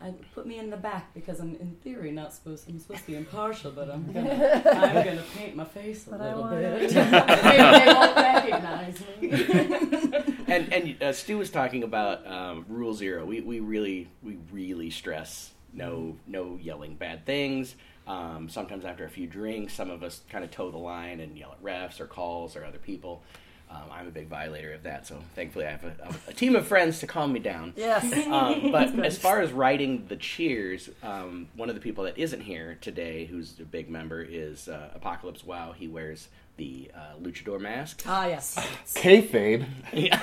[0.00, 3.06] I put me in the back because I'm in theory not supposed I'm supposed to
[3.06, 6.94] be impartial, but I'm gonna I'm gonna paint my face a little bit.
[6.94, 10.34] Maybe they won't recognize me.
[10.48, 13.26] and and uh, Stu was talking about um, Rule Zero.
[13.26, 17.76] We we really we really stress no no yelling bad things.
[18.06, 21.38] Um, sometimes after a few drinks, some of us kind of toe the line and
[21.38, 23.22] yell at refs or calls or other people.
[23.70, 25.94] Um, I'm a big violator of that, so thankfully I have a,
[26.28, 27.72] a, team of friends to calm me down.
[27.76, 28.04] Yes.
[28.34, 32.40] Um, but as far as writing the cheers, um, one of the people that isn't
[32.40, 35.72] here today, who's a big member, is uh, Apocalypse Wow.
[35.72, 38.02] He wears the uh, luchador mask.
[38.06, 38.54] Ah, yes.
[38.94, 39.66] Kayfabe.
[39.92, 40.20] Yeah.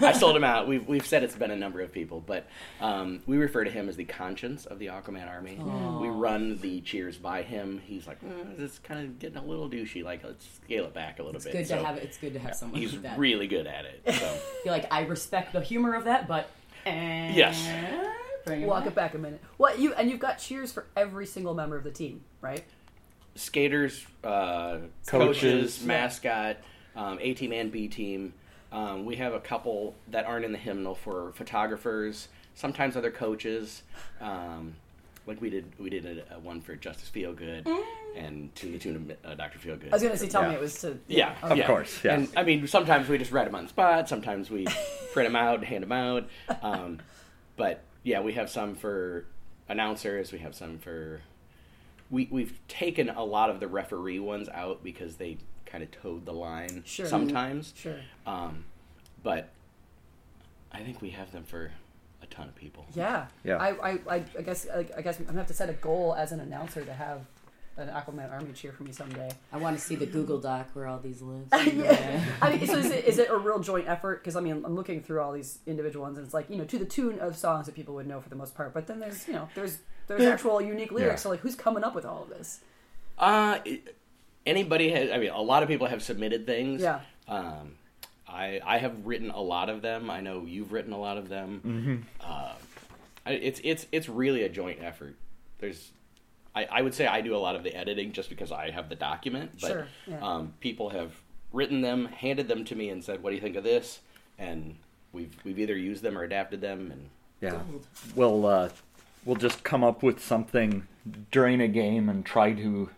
[0.00, 0.66] I sold him out.
[0.66, 2.46] We've, we've said it's been a number of people, but
[2.80, 5.56] um, we refer to him as the conscience of the Aquaman army.
[6.00, 7.80] We run the cheers by him.
[7.84, 10.02] He's like, mm, is kind of getting a little douchey.
[10.02, 11.52] Like, let's scale it back a little It's bit.
[11.52, 13.18] good So to have it's good to have someone He's like that.
[13.18, 14.02] really good at it.
[14.14, 14.38] So.
[14.64, 16.48] You're like I respect the humor of that, but
[16.86, 17.68] eh, Yes.
[18.46, 19.40] bring Walk it back a minute.
[19.58, 22.64] What you and you've got cheers for every single member of the team, right?
[23.38, 25.84] Skaters, uh, coaches, Coaches.
[25.84, 26.56] mascot,
[26.96, 28.34] um, A team and B team.
[28.70, 32.28] Um, we have a couple that aren't in the hymnal for photographers.
[32.54, 33.82] Sometimes other coaches.
[34.20, 34.74] Um,
[35.26, 37.66] like we did, we did a, a one for Justice Feelgood,
[38.16, 39.88] and to the tune of uh, Doctor Feelgood.
[39.90, 40.48] I was gonna say, tell Yeah.
[40.48, 41.66] me it was to Yeah, Of yeah.
[41.66, 42.14] course, yeah.
[42.14, 44.08] And I mean, sometimes we just write them on the spot.
[44.08, 44.66] Sometimes we
[45.12, 46.28] print them out, hand them out.
[46.62, 46.98] Um,
[47.56, 49.26] but yeah, we have some for
[49.68, 50.32] announcers.
[50.32, 51.20] We have some for.
[52.10, 55.36] We we've taken a lot of the referee ones out because they
[55.66, 57.06] kind of towed the line Sure.
[57.06, 57.74] sometimes.
[57.76, 58.00] Sure.
[58.26, 58.64] Um,
[59.22, 59.50] but
[60.72, 61.70] I think we have them for
[62.22, 62.86] a ton of people.
[62.94, 63.26] Yeah.
[63.44, 63.56] Yeah.
[63.58, 66.14] I, I, I, I guess I, I guess I'm gonna have to set a goal
[66.14, 67.26] as an announcer to have
[67.78, 69.30] an Aquaman army cheer for me someday.
[69.52, 71.46] I want to see the Google Doc where all these live.
[71.74, 72.24] yeah.
[72.42, 74.22] I mean, so is it, is it a real joint effort?
[74.22, 76.64] Because I mean, I'm looking through all these individual ones, and it's like you know,
[76.64, 78.74] to the tune of songs that people would know for the most part.
[78.74, 81.20] But then there's you know, there's there's actual unique lyrics.
[81.20, 81.22] Yeah.
[81.22, 82.60] So like, who's coming up with all of this?
[83.16, 83.58] Uh,
[84.44, 85.10] anybody has.
[85.10, 86.82] I mean, a lot of people have submitted things.
[86.82, 87.00] Yeah.
[87.28, 87.74] Um,
[88.28, 90.10] I I have written a lot of them.
[90.10, 91.60] I know you've written a lot of them.
[91.64, 91.96] Mm-hmm.
[92.28, 92.54] Uh,
[93.26, 95.14] it's it's it's really a joint effort.
[95.58, 95.92] There's.
[96.58, 98.88] I, I would say I do a lot of the editing just because I have
[98.88, 100.18] the document, but Sure, yeah.
[100.20, 101.12] um, people have
[101.52, 104.00] written them, handed them to me, and said, "What do you think of this?"
[104.38, 104.76] And
[105.12, 107.60] we've we've either used them or adapted them, and Yeah.
[108.16, 108.70] We'll uh,
[109.24, 110.88] we'll just come up with something
[111.30, 112.90] during a game and try to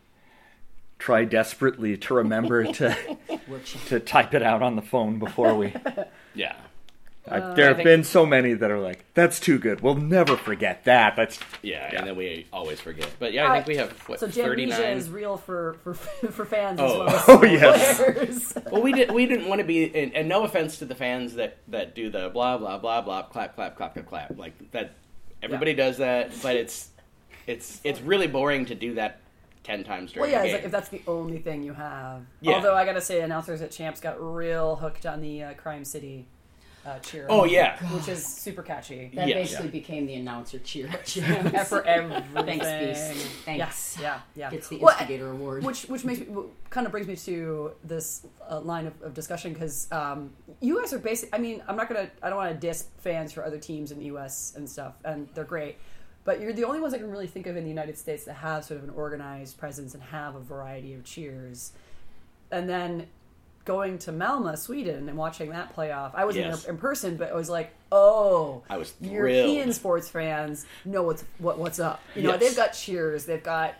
[0.98, 2.96] try desperately to remember to
[3.86, 5.74] to type it out on the phone before we.
[6.34, 6.56] yeah.
[7.30, 9.80] I, there have think- been so many that are like, "That's too good.
[9.80, 11.98] We'll never forget that." That's Yeah, Yeah.
[12.00, 13.08] and then we always forget.
[13.18, 14.96] But yeah, I think we have what so thirty Jamnesia nine.
[14.96, 15.94] is real for for
[16.30, 16.86] for fans Oh.
[16.86, 17.96] as well as Oh, yes.
[18.02, 18.54] players.
[18.72, 19.10] Well, we did.
[19.12, 22.10] We didn't want to be, and, and no offense to the fans that that do
[22.10, 24.92] the blah blah blah blah clap clap clap clap clap like that.
[25.42, 26.90] Everybody does that, but it's
[27.46, 29.20] it's it's really boring to do that
[29.62, 30.54] ten times Well, during yeah, a it's game.
[30.56, 32.22] like if that's the only thing you have.
[32.40, 32.54] Yeah.
[32.54, 36.26] Although I gotta say, announcers at Champs got real hooked on the uh, Crime City
[36.86, 37.26] uh, cheer.
[37.28, 39.10] oh yeah, which is super catchy.
[39.14, 39.50] That Yes.
[39.50, 40.86] basically became the announcer cheer.
[41.22, 42.24] And for everything.
[42.60, 42.66] Thanks,
[43.12, 43.26] Beast.
[43.44, 43.98] Thanks.
[44.00, 44.50] Yeah, yeah, yeah.
[44.50, 45.62] Gets the Well, instigator award.
[45.64, 46.26] Which which makes me
[46.70, 50.92] kind of brings me to this uh, line of, of discussion because um, you guys
[50.92, 51.28] are basic.
[51.34, 52.10] I mean, I'm not gonna.
[52.22, 54.54] I don't want to diss fans for other teams in the U.S.
[54.56, 55.76] and stuff, and they're great.
[56.24, 58.34] But you're the only ones I can really think of in the United States that
[58.34, 61.72] have sort of an organized presence and have a variety of cheers.
[62.52, 63.06] And then
[63.64, 66.12] going to Malmö, Sweden, and watching that play off.
[66.14, 66.62] I wasn't Yes.
[66.64, 71.24] there in person, but I was like, oh, I was European sports fans know what's
[71.38, 72.00] what, what's up.
[72.16, 72.40] You know, Yes.
[72.40, 73.74] they've got cheers, they've got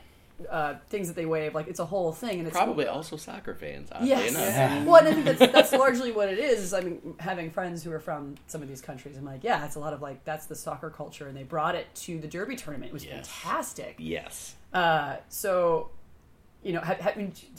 [0.49, 1.55] uh, things that they wave.
[1.55, 3.91] Like it's a whole thing, and it's probably also soccer fans.
[3.93, 4.31] Oddly Yes.
[4.31, 4.87] enough.
[4.87, 6.61] Well, I think that's, that's largely what it is.
[6.61, 9.65] is I mean, having friends who are from some of these countries, I'm like, yeah,
[9.67, 12.27] it's a lot of like that's the soccer culture, and they brought it to the
[12.29, 12.91] Derby tournament.
[12.91, 13.29] It was Yes.
[13.29, 13.97] fantastic.
[13.99, 14.55] Yes.
[14.73, 15.91] Uh, so,
[16.63, 17.17] you know, have, have,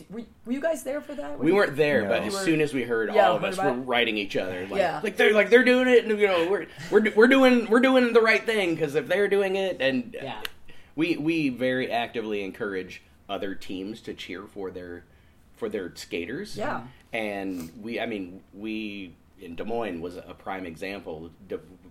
[0.10, 1.38] were, were you guys there for that?
[1.38, 2.10] Were We you- weren't there, No.
[2.10, 4.80] but as soon as we heard Yeah, all of us were writing each other, like,
[4.80, 4.99] Yeah.
[5.03, 8.14] like they're like they're doing it, and you know we're we're we're doing we're doing
[8.14, 10.41] the right thing because if they're doing it, and Yeah.
[10.95, 15.03] we we very actively encourage other teams to cheer for their
[15.56, 16.56] for their skaters.
[16.56, 16.82] Yeah.
[17.14, 21.32] and we I mean we in Des Moines was a prime example.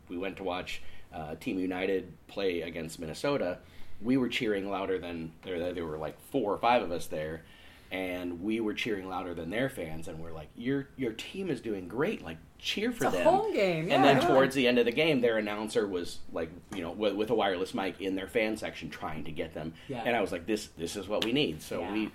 [0.08, 0.80] We went to watch
[1.12, 3.58] uh, Team United play against Minnesota.
[4.02, 5.72] We were cheering louder than there.
[5.72, 7.42] There were like four or five of us there,
[7.90, 10.08] and we were cheering louder than their fans.
[10.08, 12.22] And we're like, "Your your team is doing great!
[12.24, 14.28] Like cheer for It's them." home game, and then yeah.
[14.28, 17.34] towards the end of the game, their announcer was like, you know, with, with a
[17.34, 19.74] wireless mic in their fan section, trying to get them.
[19.88, 20.02] Yeah.
[20.04, 21.92] And I was like, "This this is what we need." So Yeah.
[21.92, 22.10] we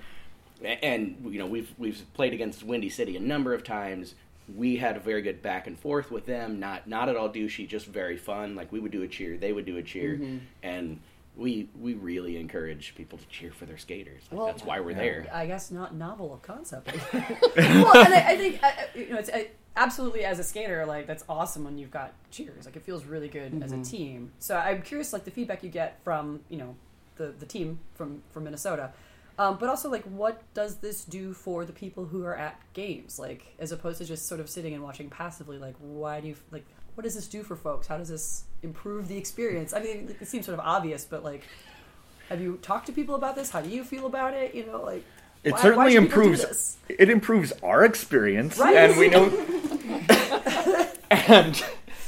[0.81, 4.15] and you know we've we've played against Windy City a number of times.
[4.55, 6.59] We had a very good back and forth with them.
[6.59, 8.55] Not not at all douchey, just very fun.
[8.55, 10.37] Like we would do a cheer, they would do a cheer, Mm-hmm.
[10.63, 10.99] and
[11.37, 14.23] we we really encourage people to cheer for their skaters.
[14.31, 15.27] Like, Well, that's why we're there.
[15.33, 16.91] I guess not novel of concept.
[17.13, 19.43] well, and I, I think uh, you know it's uh,
[19.75, 22.65] absolutely as a skater, like that's awesome when you've got cheers.
[22.65, 24.31] Like it feels really good as a team.
[24.39, 26.75] So I'm curious, like the feedback you get from you know
[27.17, 28.91] the the team from from Minnesota.
[29.37, 33.19] Um, but also, like, what does this do for the people who are at games?
[33.19, 35.57] Like, as opposed to just sort of sitting and watching passively.
[35.57, 36.65] Like, why do you like?
[36.95, 37.87] What does this do for folks?
[37.87, 39.73] How does this improve the experience?
[39.73, 41.43] I mean, it seems sort of obvious, but like,
[42.29, 43.49] have you talked to people about this?
[43.51, 44.55] How do you feel about it?
[44.55, 45.03] You know, like
[45.43, 46.41] It why- why certainly should people do improves.
[46.47, 46.77] this?
[46.89, 48.75] It improves our experience, Right.
[48.77, 49.25] and we know.
[51.11, 51.63] and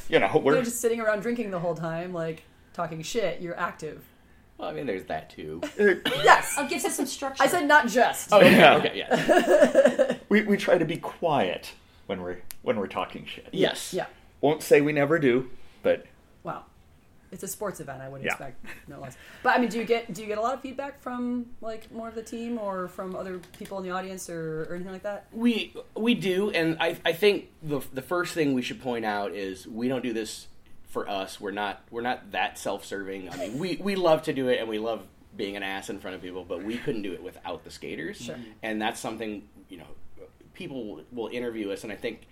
[0.09, 2.43] you know we're You're just sitting around drinking the whole time, like
[2.73, 3.41] talking shit.
[3.41, 4.03] You're active.
[4.57, 5.61] Well, I mean, there's that too.
[5.77, 7.43] Yes, Oh, gives it some structure.
[7.43, 8.31] I said not just.
[8.31, 8.75] Oh, okay, Yeah.
[8.77, 10.13] okay, yeah.
[10.29, 11.73] we, we try to be quiet
[12.07, 13.49] when we're when we're talking shit.
[13.51, 13.93] Yes.
[13.93, 14.05] Yeah.
[14.47, 15.49] Won't say we never do,
[15.83, 16.05] but
[16.43, 16.63] Wow.
[17.29, 18.01] It's a sports event.
[18.01, 18.29] I would Yeah.
[18.29, 19.17] expect no less.
[19.43, 21.91] But I mean, do you get do you get a lot of feedback from like
[21.91, 25.03] more of the team or from other people in the audience or, or anything like
[25.03, 25.25] that?
[25.33, 29.33] We we do, and I I think the the first thing we should point out
[29.33, 30.47] is we don't do this
[30.87, 31.41] for us.
[31.41, 33.29] We're not we're not that self serving.
[33.29, 35.05] I mean, we we love to do it, and we love
[35.35, 38.21] being an ass in front of people, but we couldn't do it without the skaters.
[38.21, 38.37] Sure.
[38.63, 39.87] And that's something you know
[40.53, 42.25] people will interview us, and I think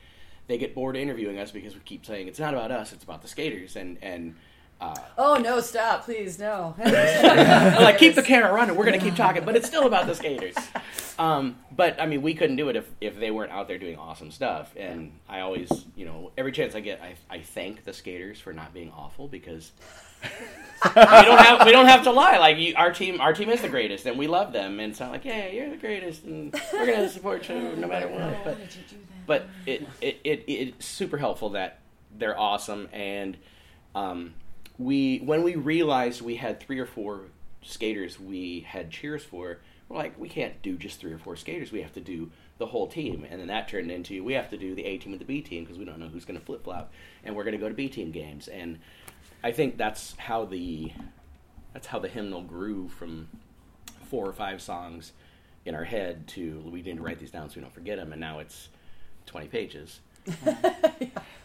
[0.48, 3.22] they get bored interviewing us because we keep saying it's not about us, it's about
[3.22, 4.36] the skaters, and and.
[4.82, 5.62] Uh, Oh no!
[5.62, 6.76] Stop, please, no.
[6.84, 8.76] Like keep the camera running.
[8.76, 10.56] We're gonna keep talking, but it's still about the skaters.
[11.18, 13.98] Um, but I mean, we couldn't do it if, if they weren't out there doing
[13.98, 14.74] awesome stuff.
[14.76, 18.52] And I always, you know, every chance I get, I, I thank the skaters for
[18.52, 19.72] not being awful because
[20.24, 22.38] we don't have we don't have to lie.
[22.38, 24.82] Like you, our team, our team is the greatest, and we love them.
[24.82, 28.44] And so, like, yeah, you're the greatest, and we're gonna support you no matter what.
[28.44, 28.58] But
[29.26, 31.80] but it, it, it it's super helpful that
[32.18, 33.38] they're awesome and
[33.94, 34.34] um,
[34.78, 37.22] we when we realized we had three or four
[37.62, 41.72] skaters we had cheers for we're like we can't do just three or four skaters.
[41.72, 43.26] We have to do the whole team.
[43.30, 45.42] And then that turned into we have to do the a team and the b
[45.42, 46.92] team because we don't know who's going to flip-flop.
[47.24, 48.48] And we're going to go to b team games.
[48.48, 48.80] And
[49.44, 50.92] i think that's how the
[51.74, 53.28] that's how the hymnal grew from
[54.06, 55.12] four or five songs
[55.66, 58.12] in our head to we need to write these down so we don't forget them
[58.12, 58.70] and now it's
[59.26, 60.00] 20 pages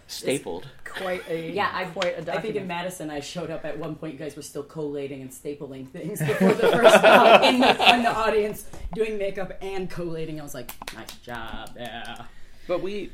[0.06, 3.94] stapled quite a Yeah, I, quite I think in Madison, I showed up at one
[3.94, 4.14] point.
[4.14, 8.02] You guys were still collating and stapling things before the first time in, the, in
[8.02, 10.40] the audience, doing makeup and collating.
[10.40, 12.24] I was like, nice job, yeah.
[12.66, 13.10] But we,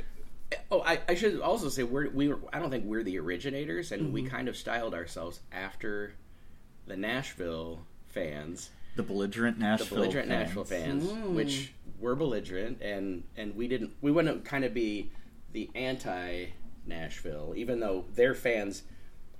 [0.71, 2.39] oh, I, I should also say we're we were.
[2.53, 4.13] I don't think we're the originators, and Mm-hmm.
[4.13, 6.15] we kind of styled ourselves after
[6.87, 10.47] the Nashville fans, the belligerent the Nashville, belligerent fans.
[10.49, 11.35] Nashville fans, Mm.
[11.35, 13.93] which were belligerent, and and we didn't.
[14.01, 15.11] We wouldn't kind of be
[15.53, 16.47] the anti
[16.87, 18.83] Nashville, even though their fans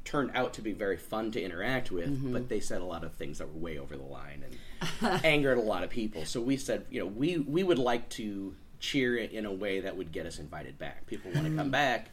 [0.05, 2.33] turned out to be very fun to interact with, Mm-hmm.
[2.33, 4.45] but they said a lot of things that were way over the line
[5.03, 6.25] and angered a lot of people.
[6.25, 9.81] So we said, you know, we we would like to cheer it in a way
[9.81, 11.07] that would get us invited back.
[11.07, 12.11] People want to come back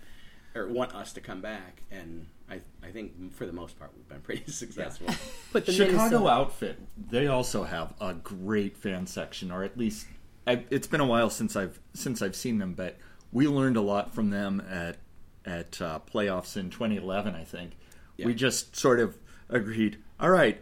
[0.56, 4.08] or want us to come back, and I I think for the most part we've
[4.10, 5.08] been pretty successful.
[5.52, 6.80] But the Chicago Minnesota- outfit,
[7.10, 10.08] they also have a great fan section, or at least
[10.46, 12.98] I, it's been a while since I've since I've seen them, but
[13.32, 14.98] we learned a lot from them at
[15.46, 17.36] at uh, playoffs in 2011.
[17.36, 17.78] I think
[18.18, 19.18] we just sort of
[19.50, 19.98] agreed.
[20.20, 20.62] All right,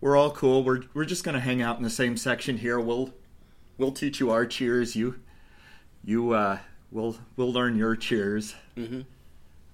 [0.00, 0.62] we're all cool.
[0.62, 2.78] We're we're just gonna hang out in the same section here.
[2.78, 3.12] We'll
[3.78, 4.94] we'll teach you our cheers.
[4.94, 5.20] You
[6.04, 6.58] you uh,
[6.90, 8.54] we'll we'll learn your cheers.
[8.76, 9.00] Mm-hmm.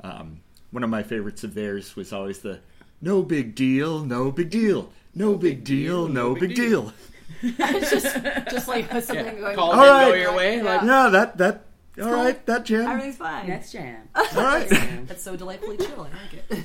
[0.03, 2.61] Um, one of my favorites of theirs was always the
[3.01, 6.93] "No big deal, no big deal, no big deal, no big deal."
[7.43, 9.57] just just like something going.
[9.57, 10.09] Call All it right.
[10.11, 10.63] go your way.
[10.63, 11.65] Like, Yeah, that that
[12.01, 12.87] all right, that jam.
[12.89, 13.49] Everything's fine.
[13.49, 14.09] Next jam.
[14.15, 14.69] All right.
[15.07, 16.09] That's so delightfully chill.
[16.11, 16.65] I like it.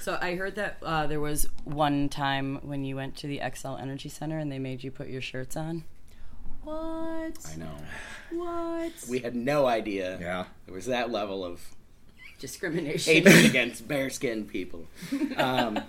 [0.00, 3.78] So I heard that uh, there was one time when you went to the Xcel
[3.80, 5.84] Energy Center and they made you put your shirts on.
[6.62, 7.36] What?
[7.52, 7.74] I know.
[8.30, 8.92] What?
[9.10, 10.18] We had no idea.
[10.20, 10.44] Yeah.
[10.66, 11.60] There was that level of
[12.38, 13.12] Discrimination.
[13.14, 14.86] hatred against bare-skinned people.
[15.36, 15.80] Um,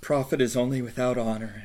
[0.00, 1.62] Profit is only without honor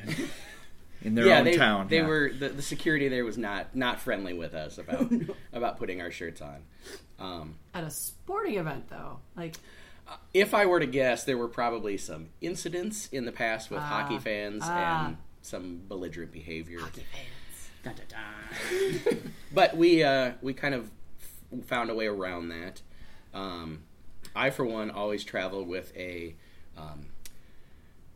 [1.02, 1.88] in their yeah, own they, town.
[1.88, 2.06] they yeah.
[2.06, 5.10] were the, the security there was not not friendly with us about
[5.52, 6.62] about putting our shirts on.
[7.18, 9.56] Um, At a sporting event, though, like
[10.32, 14.18] if I were to guess, there were probably some incidents in the past with hockey
[14.18, 15.06] fans ah.
[15.06, 16.80] and some belligerent behavior.
[17.82, 19.32] Dun, dun, dun.
[19.52, 20.90] But we uh, we kind of
[21.52, 22.82] f- found a way around that.
[23.34, 23.82] Um,
[24.34, 26.36] I, for one, always travel with a
[26.76, 27.06] um,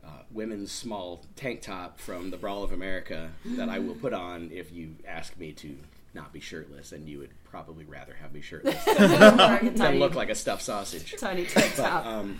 [0.05, 4.51] uh, women's small tank top from the Brawl of America that I will put on
[4.52, 5.76] if you ask me to
[6.12, 10.14] not be shirtless, and you would probably rather have me shirtless wearing a than look
[10.14, 11.14] like a stuffed sausage.
[11.18, 12.06] tiny tank But, top.
[12.06, 12.39] um,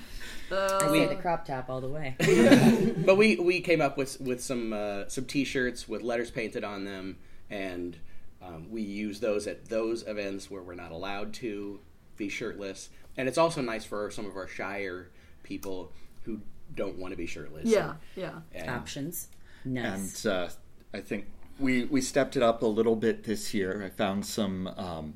[0.53, 2.15] I say the crop top all the way.
[3.05, 6.85] but we we came up with with some uh, some T-shirts with letters painted on
[6.85, 7.17] them,
[7.51, 7.97] and
[8.43, 11.81] um, we use those at those events where we're not allowed to
[12.17, 12.91] be shirtless.
[13.17, 15.09] And it's also nice for some of our shyer
[15.43, 15.93] people
[16.25, 16.41] who
[16.75, 17.65] don't want to be shirtless.
[17.67, 18.41] yeah, yeah.
[18.55, 19.29] And- Options.
[19.65, 20.25] Nice.
[20.25, 20.49] and uh,
[20.93, 21.27] I think
[21.59, 23.83] we we stepped it up a little bit this year.
[23.85, 25.15] I found some um,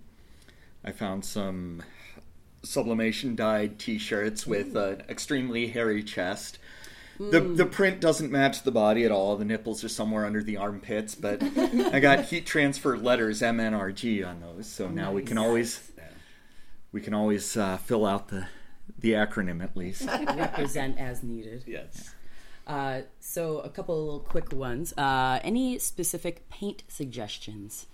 [0.84, 1.82] I found some
[2.62, 6.58] sublimation dyed T-shirts with an extremely hairy chest.
[7.18, 9.36] The the print doesn't match the body at all.
[9.36, 11.42] The nipples are somewhere under the armpits, but
[11.92, 15.90] I got heat transfer letters MNRG on those, so now we can always
[16.92, 18.46] we can always uh, fill out the
[19.00, 20.04] the acronym at least.
[20.06, 21.64] Represent as needed.
[21.66, 22.14] yes.
[22.66, 24.92] Uh, so a couple of little quick ones.
[24.98, 27.86] Uh, any specific paint suggestions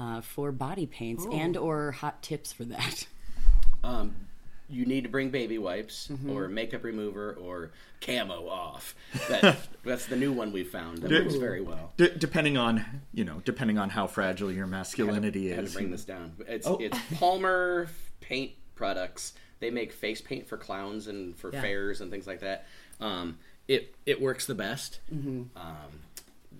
[0.00, 3.06] uh, for body paints and or hot tips for that?
[3.84, 4.16] Um,
[4.68, 7.70] you need to bring baby wipes or makeup remover or
[8.00, 8.96] camo off.
[9.28, 11.92] That, that's the new one we found that works very well.
[11.96, 15.74] D- depending on you know, depending on how fragile your masculinity I had to is.
[15.74, 16.32] bring this down.
[16.48, 16.78] It's Oh.
[16.80, 17.86] it's Palmer
[18.20, 19.34] paint products.
[19.60, 21.60] They make face paint for clowns and for Yeah.
[21.62, 22.66] fairs and things like that.
[23.00, 23.38] Um,
[23.68, 25.00] it it works the best.
[25.12, 25.46] Um,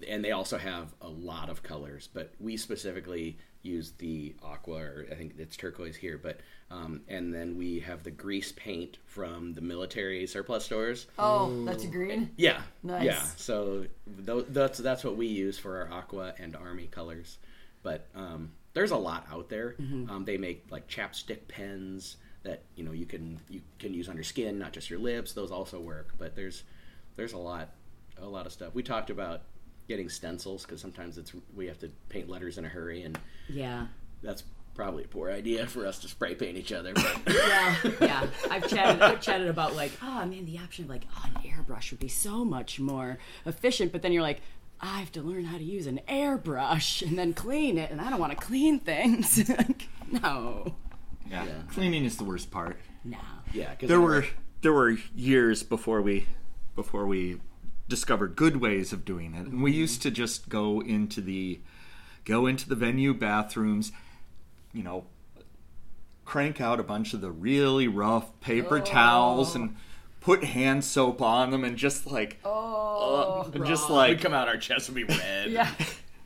[0.07, 5.07] and they also have a lot of colors, but we specifically use the aqua, or
[5.11, 6.19] I think it's turquoise here.
[6.19, 6.41] But
[6.71, 11.07] um, and then we have the grease paint from the military surplus stores.
[11.19, 12.31] Oh, that's green.
[12.37, 13.05] Yeah, Nice.
[13.05, 13.87] Yeah, so
[14.27, 17.39] th- that's that's what we use for our aqua and army colors.
[17.83, 19.77] But um, there's a lot out there.
[19.79, 22.17] Um, they make like chapstick pens
[22.47, 25.33] that you know you can you can use on your skin, not just your lips.
[25.35, 26.15] Those also work.
[26.19, 26.63] But there's
[27.17, 27.69] there's a lot
[28.21, 28.75] a lot of stuff.
[28.75, 29.43] We talked about
[29.89, 33.19] getting stencils because sometimes it's we have to paint letters in a hurry, and
[33.49, 33.87] Yeah.
[34.23, 34.43] that's
[34.75, 36.93] probably a poor idea for us to spray paint each other.
[36.95, 38.27] But Yeah, yeah.
[38.51, 39.01] I've chatted.
[39.03, 42.09] I've chatted about like, oh man, the option of like, oh, an airbrush would be
[42.09, 43.93] so much more efficient.
[43.93, 44.41] But then you're like,
[44.81, 48.11] I have to learn how to use an airbrush and then clean it, and I
[48.11, 49.49] don't want to clean things.
[49.57, 50.75] like, no,
[51.31, 51.45] yeah.
[51.71, 52.79] cleaning is the worst part.
[53.05, 53.19] no.
[53.53, 54.27] yeah, 'cause there I- were
[54.63, 56.27] there were years before we
[56.75, 57.41] before we
[57.89, 59.81] discovered good ways of doing it and we mm-hmm.
[59.81, 61.61] used to just go into the
[62.25, 63.93] go into the venue bathrooms
[64.73, 65.05] you know
[66.25, 68.81] crank out a bunch of the really rough paper oh.
[68.81, 69.77] towels and
[70.21, 72.77] put hand soap on them and just like oh
[73.07, 75.51] uh, and just we'd like come out, our chests would be red.
[75.51, 75.71] Yeah,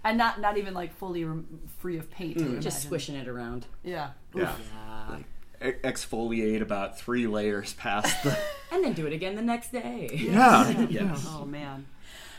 [0.05, 2.39] and not not even like fully rem- free of paint.
[2.39, 2.53] I mm-hmm.
[2.55, 2.89] would Just imagine.
[2.89, 3.67] swishing it around.
[3.83, 4.11] Yeah.
[4.35, 4.63] yeah, e-
[5.61, 8.37] exfoliate about three layers past the
[8.73, 10.09] And then do it again the next day.
[10.13, 11.27] yeah Yes.
[11.29, 11.87] Oh man.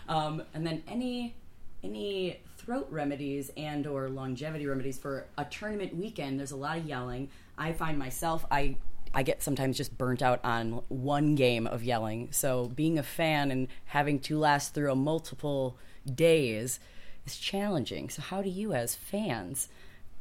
[0.08, 1.36] Um, and then any
[1.84, 6.40] any throat remedies and or longevity remedies for a tournament weekend.
[6.40, 7.30] There's a lot of yelling.
[7.58, 8.78] I find myself I
[9.14, 12.30] I get sometimes just burnt out on one game of yelling.
[12.32, 16.80] So being a fan and having to last through a multiple days
[17.26, 18.10] is challenging.
[18.10, 19.68] So how do you as fans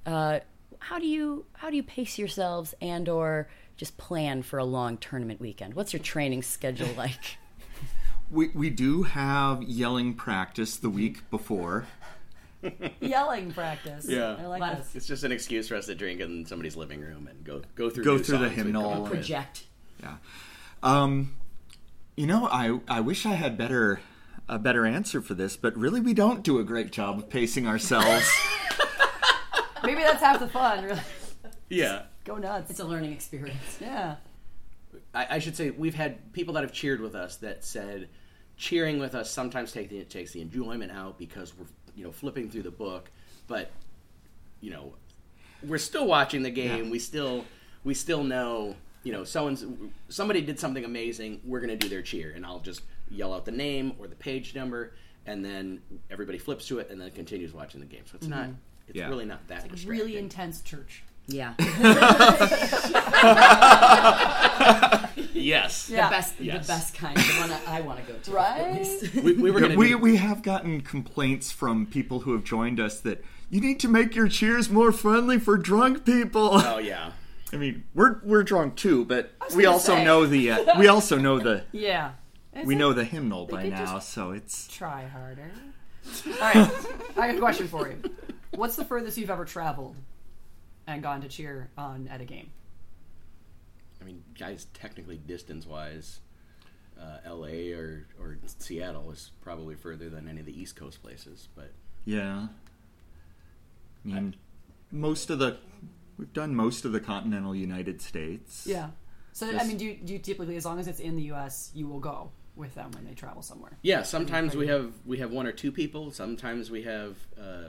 [0.07, 0.41] uh,
[0.81, 4.97] how do you how do you pace yourselves and or just plan for a long
[4.99, 5.75] tournament weekend?
[5.75, 7.39] What's your training schedule like?
[8.31, 11.87] we, we do have yelling practice the week before
[13.01, 14.05] Yelling practice.
[14.07, 14.37] Yeah.
[14.39, 14.95] I like this.
[14.95, 17.89] It's just an excuse for us to drink in somebody's living room and go go
[17.89, 19.65] through Go through the hymnal and- Project.
[20.03, 20.17] Yeah.
[20.83, 21.35] Um,
[22.17, 24.01] you know, I I wish I had better
[24.47, 27.67] a better answer for this, but really we don't do a great job of pacing
[27.67, 28.29] ourselves.
[29.85, 30.85] Maybe that's half the fun.
[30.85, 31.01] Really.
[31.69, 32.71] Yeah, Go nuts.
[32.71, 33.79] It's a learning experience.
[33.81, 34.17] yeah.
[35.15, 38.09] I, I should say we've had people that have cheered with us that said
[38.57, 42.13] cheering with us sometimes take the, it takes the enjoyment out because we're you know
[42.13, 43.11] flipping through the book,
[43.47, 43.71] but
[44.61, 44.95] you know
[45.67, 46.91] we're still watching the game.
[46.91, 47.45] We still
[47.85, 49.65] we still know you know, someone's
[50.09, 51.41] somebody did something amazing.
[51.45, 54.17] We're going to do their cheer, and I'll just yell out the name or the
[54.17, 54.93] page number,
[55.27, 55.81] and then
[56.11, 58.03] everybody flips to it and then continues watching the game.
[58.05, 58.39] So it's mm-hmm.
[58.39, 58.51] not.
[58.91, 59.09] It's Yeah.
[59.09, 61.03] really not that It's a Really intense church.
[61.27, 61.55] Yeah.
[65.33, 65.89] Yes.
[65.91, 66.07] Yeah.
[66.07, 66.67] The best, Yes.
[66.67, 67.17] the best kind.
[67.17, 68.31] The one I, I want to go to.
[68.33, 68.61] Right?
[68.61, 69.15] At least.
[69.23, 69.79] We, we were going to.
[69.79, 73.89] we we have gotten complaints from people who have joined us that you need to
[73.89, 76.51] make your cheers more friendly for drunk people.
[76.55, 77.13] oh yeah.
[77.53, 80.05] I mean, we're we're drunk too, but we also say.
[80.05, 82.13] know the uh, we also know the Yeah.
[82.53, 85.53] It's we a- know the hymnal by now, so it's Try harder.
[86.27, 86.71] All right.
[87.17, 88.03] I got a question for you.
[88.53, 89.97] What's the furthest you've ever traveled
[90.87, 92.51] and gone to cheer on at a game?
[94.01, 96.21] I mean, guys, technically distance wise,
[97.01, 97.73] uh, L.A.
[97.73, 101.73] or or Seattle is probably further than any of the East Coast places, but.
[102.05, 102.49] yeah.
[104.07, 104.35] I mean,
[104.91, 105.59] most of the
[106.17, 108.67] we've done most of the continental United States.
[108.67, 108.91] Yeah.
[109.33, 111.71] So I mean, do you, do you typically, as long as it's in the U.S.,
[111.75, 113.79] you will go with them when they travel somewhere?
[113.83, 116.11] Yeah, sometimes we have we have one or two people.
[116.11, 117.69] Sometimes we have uh,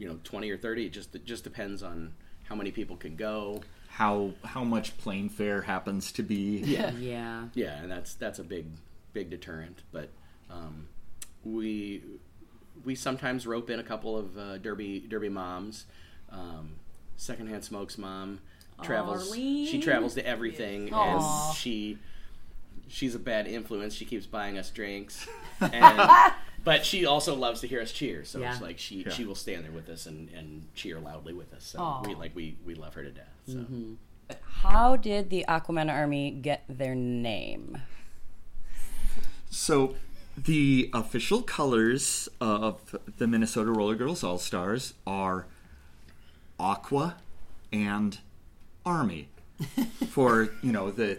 [0.00, 0.86] you know twenty or thirty.
[0.86, 2.14] It just it just depends on
[2.48, 3.62] how many people can go.
[3.88, 6.58] How how much plane fare happens to be?
[6.64, 7.44] Yeah, Yeah.
[7.54, 8.66] yeah, and that's that's a big
[9.12, 9.82] big deterrent.
[9.92, 10.08] But
[10.50, 10.88] um,
[11.44, 12.02] we
[12.84, 15.86] we sometimes rope in a couple of uh, derby derby moms.
[16.30, 16.76] Um,
[17.16, 18.40] secondhand smokes mom
[18.82, 19.34] travels.
[19.34, 21.48] She travels to everything, Aw.
[21.48, 21.98] and she
[22.88, 23.94] she's a bad influence.
[23.94, 25.26] She keeps buying us drinks,
[25.60, 26.32] and,
[26.64, 28.24] but she also loves to hear us cheer.
[28.24, 31.52] So it's like she she will stand there with us and, and cheer loudly with
[31.54, 31.64] us.
[31.64, 32.02] So Aw.
[32.06, 33.34] we like we we love her to death.
[33.46, 33.54] So.
[33.54, 33.94] Mm-hmm.
[34.62, 37.78] How did the Aquaman Army get their name?
[39.50, 39.96] So,
[40.36, 45.46] the official colors of the Minnesota Roller Girls All Stars are
[46.58, 47.16] aqua
[47.72, 48.18] and
[48.86, 49.28] army.
[50.08, 51.18] For you know the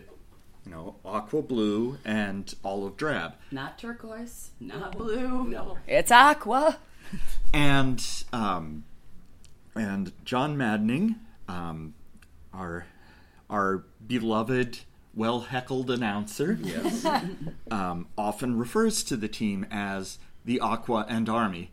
[0.65, 4.51] you know aqua blue and olive drab, Not turquoise.
[4.59, 5.45] Not blue.
[5.45, 5.77] No.
[5.87, 6.77] It's Aqua.
[7.53, 8.83] and um,
[9.75, 11.15] and John Maddening,
[11.47, 11.93] um,
[12.53, 12.85] our
[13.49, 14.79] our beloved,
[15.13, 17.05] well heckled announcer, Yes.
[17.71, 21.71] um, often refers to the team as the Aqua and Army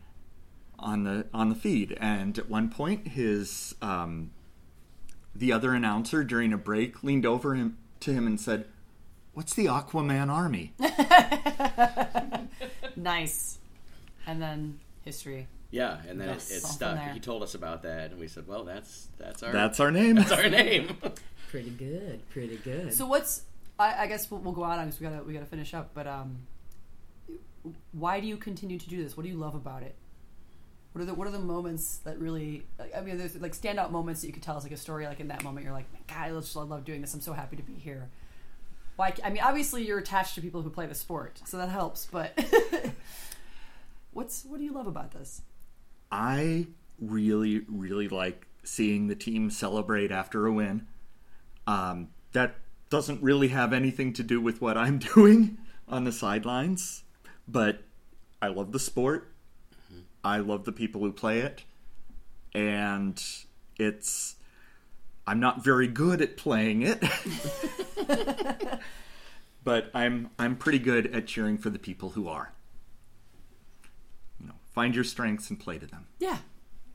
[0.77, 1.97] on the on the feed.
[1.99, 4.31] And at one point, his um,
[5.35, 8.65] the other announcer during a break leaned over him to him and said,
[9.39, 10.73] "What's the Aquaman Army?"
[12.97, 13.57] Nice.
[14.27, 15.47] And then history.
[15.71, 16.51] Yeah, and then Yes.
[16.51, 16.95] it, it stuck.
[16.97, 17.13] there.
[17.13, 20.15] He told us about that, and we said, "Well, that's that's our That's our name.
[20.15, 20.97] that's our name."
[21.49, 22.27] Pretty good.
[22.31, 22.93] Pretty good.
[22.93, 23.43] So what's?
[23.79, 24.87] I, I guess we'll, we'll go out on.
[24.89, 25.91] I we gotta we gotta finish up.
[25.93, 26.39] But um,
[27.93, 29.15] why do you continue to do this?
[29.15, 29.95] What do you love about it?
[30.91, 32.63] What are the What are the moments that really?
[32.77, 35.05] like, I mean, there's like standout moments that you could tell us, like a story.
[35.07, 37.13] Like in that moment, you're like, God, I just I love doing this.
[37.13, 38.09] I'm so happy to be here.
[38.99, 39.13] Why?
[39.23, 42.05] I mean, obviously you're attached to people who play the sport, so that helps.
[42.05, 42.37] But
[44.11, 45.41] what's what do you love about this?
[46.11, 46.67] I
[46.99, 50.85] really, really like seeing the team celebrate after a win.
[51.65, 52.55] Um, that
[52.89, 57.03] doesn't really have anything to do with what I'm doing on the sidelines,
[57.47, 57.83] but
[58.41, 59.31] I love the sport.
[60.25, 61.63] I love the people who play it,
[62.53, 63.17] and
[63.77, 64.35] it's.
[65.29, 67.03] I'm not very good at playing it,
[69.63, 72.51] but I'm I'm pretty good at cheering for the people who are.
[74.39, 76.07] You know, find your strengths and play to them.
[76.17, 76.39] Yeah,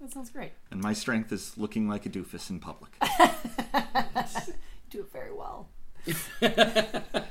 [0.01, 0.51] that sounds great.
[0.73, 2.91] And my strength is looking like a doofus in public.
[4.91, 5.69] Do it very well.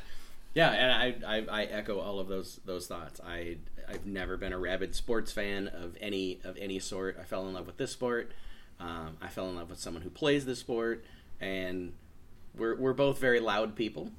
[0.56, 3.20] Yeah, and I, I, I echo all of those those thoughts.
[3.26, 3.58] I
[3.90, 7.18] I've never been a rabid sports fan of any of any sort.
[7.20, 8.32] I fell in love with this sport.
[8.80, 11.06] Um, I fell in love with someone who plays the sport,
[11.40, 11.94] and
[12.56, 14.12] we're we're both very loud people.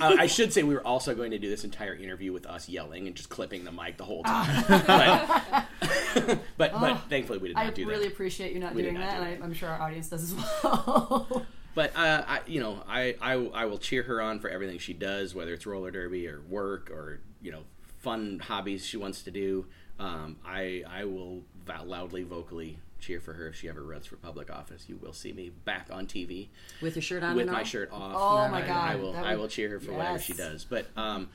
[0.00, 2.68] I, I should say we were also going to do this entire interview with us
[2.68, 4.64] yelling and just clipping the mic the whole time.
[6.14, 8.12] but, but but thankfully we did not I do really that.
[8.12, 9.42] appreciate you not We did doing not that, do and.
[9.42, 10.34] I, I'm sure our audience does as
[10.64, 11.46] well.
[11.74, 14.92] But uh, I, you know, I, I I will cheer her on for everything she
[14.92, 17.62] does, whether it's roller derby or work or you know
[17.98, 19.66] fun hobbies she wants to do.
[19.98, 21.42] Um, I I will
[21.84, 24.84] loudly, vocally cheer for her if she ever runs for public office.
[24.88, 26.48] You will see me back on TV
[26.80, 27.64] With your shirt on with my all?
[27.64, 28.14] shirt off.
[28.16, 30.64] Oh, my I- God, I will that I will cheer her for whatever she does.
[30.64, 31.28] But um,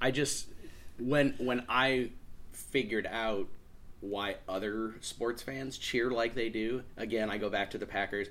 [0.00, 0.48] I just
[0.98, 2.10] when when I
[2.52, 3.46] figured out
[4.00, 6.82] why other sports fans cheer like they do.
[6.96, 8.28] Again, I go back to the Packers.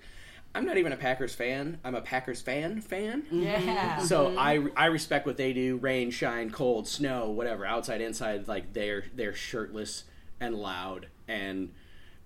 [0.53, 1.79] I'm not even a Packers fan.
[1.83, 3.25] I'm a Packers fan fan.
[3.29, 3.99] yeah.
[3.99, 5.75] So I, I respect what they do.
[5.77, 8.47] Rain, shine, cold, snow, whatever, outside, inside.
[8.47, 10.05] Like they're they're shirtless
[10.39, 11.71] and loud, and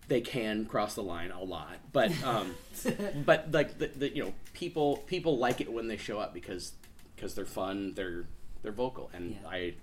[0.10, 2.56] they can cross the line a lot, but um,
[3.26, 6.73] but like the, the you know people people like it when they show up because
[7.15, 8.26] because they're fun, they're
[8.61, 9.48] they're vocal, and Yeah.
[9.49, 9.73] I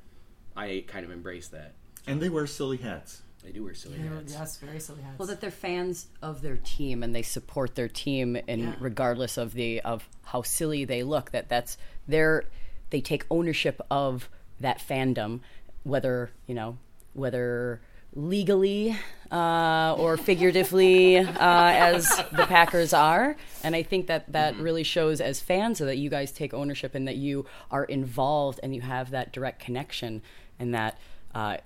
[0.56, 1.72] I kind of embrace that.
[2.06, 3.22] And they wear silly hats.
[3.44, 4.32] They do wear silly hats.
[4.32, 5.18] Yes, very silly hats.
[5.18, 9.54] Well, that they're fans of their team and they support their team, and regardless of
[9.54, 11.78] the of how silly they look, that that's
[12.08, 12.44] their
[12.90, 14.28] they take ownership of
[14.58, 15.40] that fandom,
[15.84, 16.78] whether you know
[17.12, 17.80] whether
[18.16, 18.96] legally
[19.30, 23.36] uh, or figuratively, uh, as the Packers are.
[23.62, 26.94] And I think that that really shows as fans, so that you guys take ownership
[26.94, 30.22] and that you are involved and you have that direct connection,
[30.58, 30.98] and that.
[31.34, 31.58] Uh,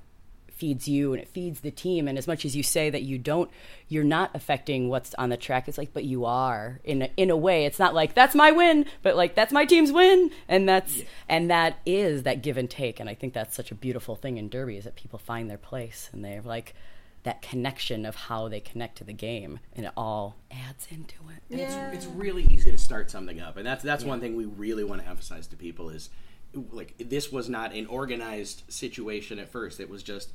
[0.61, 2.07] feeds you and it feeds the team.
[2.07, 3.51] And as much as you say that you don't
[3.89, 5.67] you're not affecting what's on the track.
[5.67, 7.65] It's like but you are in a, in a way.
[7.65, 10.31] It's not like that's my win but like that's my team's win.
[10.49, 13.01] And that's and that is that give and take.
[13.01, 15.59] And i think that's such a beautiful thing in derby is that people find their
[15.59, 16.75] place and they're like
[17.23, 19.61] that connection of how they connect to the game.
[19.75, 21.55] And it all adds into it.
[21.59, 24.85] It's, it's really easy to start something up, and that's that's one thing we really
[24.85, 26.11] want to emphasize to people is
[26.55, 29.81] like this was not an organized situation at first.
[29.81, 30.31] It was just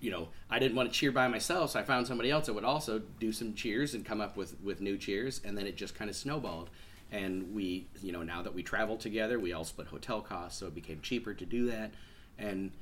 [0.00, 2.54] you know I didn't want to cheer by myself, so I found somebody else that
[2.54, 5.76] would also do some cheers and come up with with new cheers, and then it
[5.76, 6.70] just kind of snowballed.
[7.10, 10.66] And we, you know, now that we travel together, we all split hotel costs, so
[10.66, 11.92] it became cheaper to do that.
[12.38, 12.72] And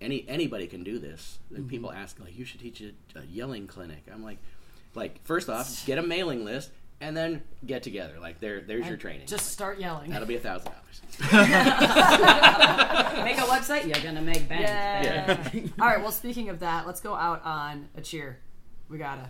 [0.00, 1.38] any anybody can do this.
[1.50, 1.68] And mm-hmm.
[1.68, 4.04] people ask like, you should teach a, a yelling clinic.
[4.12, 4.38] I'm like,
[4.94, 6.70] like first off, get a mailing list
[7.02, 8.14] and then get together.
[8.20, 9.26] Like there, there's your training.
[9.26, 10.10] Just start yelling.
[10.10, 11.00] That'll be a thousand dollars.
[13.24, 15.36] make a website you're gonna make bank Yeah.
[15.80, 16.00] All right.
[16.00, 18.38] Well, speaking of that, let's go out on a cheer.
[18.88, 19.28] We gotta.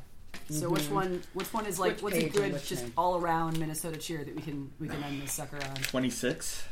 [0.51, 0.95] So which mm-hmm.
[0.95, 1.23] one?
[1.33, 1.95] Which one is like?
[1.95, 2.93] Which what's a good, just name?
[2.97, 5.75] all around Minnesota cheer that we can we can end this sucker on?
[5.77, 6.65] 26.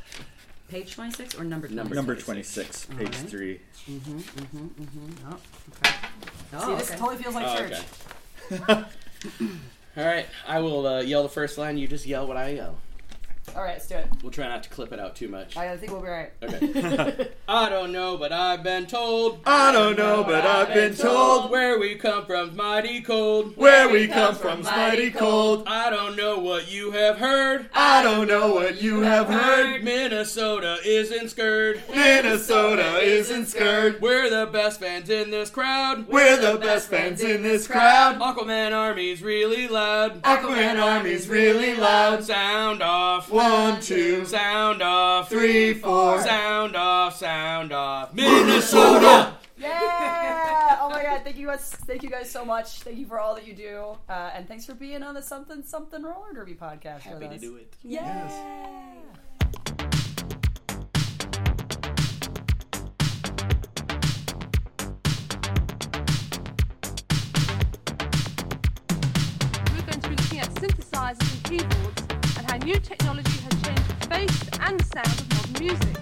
[0.68, 1.76] page 26 or number 26?
[1.76, 2.86] Number Number 26.
[2.86, 3.60] 26, page 3.
[3.88, 4.18] Mm-hmm.
[4.18, 5.32] mm-hmm, mm-hmm.
[5.32, 5.38] Oh,
[6.54, 6.98] oh, See, this okay.
[6.98, 7.78] totally feels like Oh, church.
[8.52, 8.84] okay.
[9.96, 11.76] All right, I will uh, yell the first line.
[11.76, 12.78] You just yell what I yell.
[13.56, 14.08] All right, let's do it.
[14.22, 15.56] We'll try not to clip it out too much.
[15.56, 16.32] I think we'll be all right.
[16.42, 17.28] Okay.
[17.48, 19.40] I don't know, but I've been told.
[19.44, 23.56] I don't know, but I've been told where we come from's mighty cold.
[23.56, 25.64] where we come from's mighty cold.
[25.66, 27.68] I don't know what you have heard.
[27.74, 29.82] I don't know what you have heard.
[29.82, 31.82] Minnesota isn't scared.
[31.90, 34.00] Minnesota isn't scared.
[34.00, 36.06] We're the best fans in this crowd.
[36.08, 38.18] We're the best fans in this crowd.
[38.20, 40.22] Aquaman Army's really loud.
[40.22, 42.24] Aquaman Army's really loud.
[42.24, 43.30] Sound off.
[43.40, 45.30] One, two, Sound off.
[45.30, 46.20] three, four.
[46.20, 47.16] Sound off.
[47.16, 48.12] Sound off.
[48.12, 49.34] Minnesota.
[49.60, 50.78] Yeah!
[50.80, 51.20] Oh my god!
[51.22, 51.60] Thank you guys.
[51.70, 52.80] Thank you guys so much.
[52.80, 55.62] Thank you for all that you do, uh, and thanks for being on the Something
[55.62, 57.00] Something Roller Derby podcast.
[57.00, 57.76] Happy with to do it.
[57.82, 58.26] Yeah.
[69.72, 71.99] we're going to be looking at synthesizers and keyboards
[72.60, 75.96] and new technology has changed the face and sound of modern music.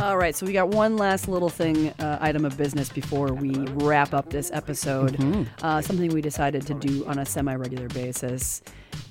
[0.00, 3.50] All right, so we got one last little thing, uh, item of business before we
[3.72, 5.18] wrap up this episode.
[5.62, 8.62] Uh, something we decided to do on a semi-regular basis,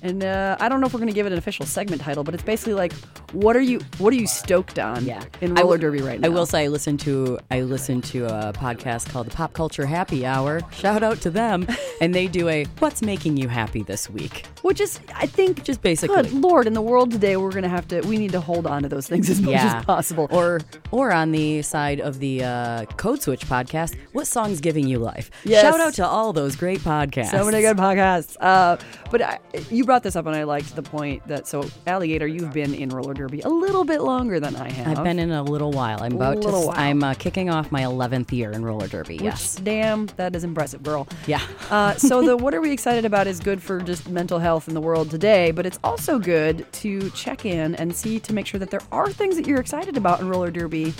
[0.02, 2.24] and uh, I don't know if we're going to give it an official segment title,
[2.24, 2.92] but it's basically like,
[3.32, 5.04] what are you, what are you stoked on?
[5.04, 5.22] Yeah.
[5.40, 6.26] in roller will- derby right now.
[6.26, 9.86] I will say I listened to I listened to a podcast called the Pop Culture
[9.86, 10.60] Happy Hour.
[10.72, 11.66] Shout out to them,
[12.00, 15.80] and they do a "What's making you happy this week?" which is, I think, Just
[15.80, 18.40] basically, Good lord, in the world today, we're going to have to, we need to
[18.40, 20.26] hold on to those things as much yeah, as possible.
[20.28, 20.60] Or
[20.90, 25.30] or on the side of the uh, Code Switch podcast, what song's giving you life?
[25.44, 25.62] Yes.
[25.62, 27.30] Shout out to all those great podcasts.
[27.30, 28.36] So many good podcasts.
[28.40, 28.76] Uh,
[29.12, 29.38] but I,
[29.70, 32.90] you brought this up, and I liked the point that so Alligator, you've been in
[32.90, 34.98] roller derby a little bit longer than I have.
[34.98, 36.02] I've been in a little while.
[36.02, 36.48] I'm about to.
[36.48, 36.72] While.
[36.72, 39.14] I'm uh, kicking off my 11th year in roller derby.
[39.14, 39.56] Which, yes.
[39.56, 41.08] damn, that is impressive, girl.
[41.26, 41.40] Yeah.
[41.70, 44.74] Uh, so the what are we excited about is good for just mental health in
[44.74, 48.60] the world today, but it's also good to check in and see to make sure
[48.60, 50.92] that there are things that you're excited about in roller derby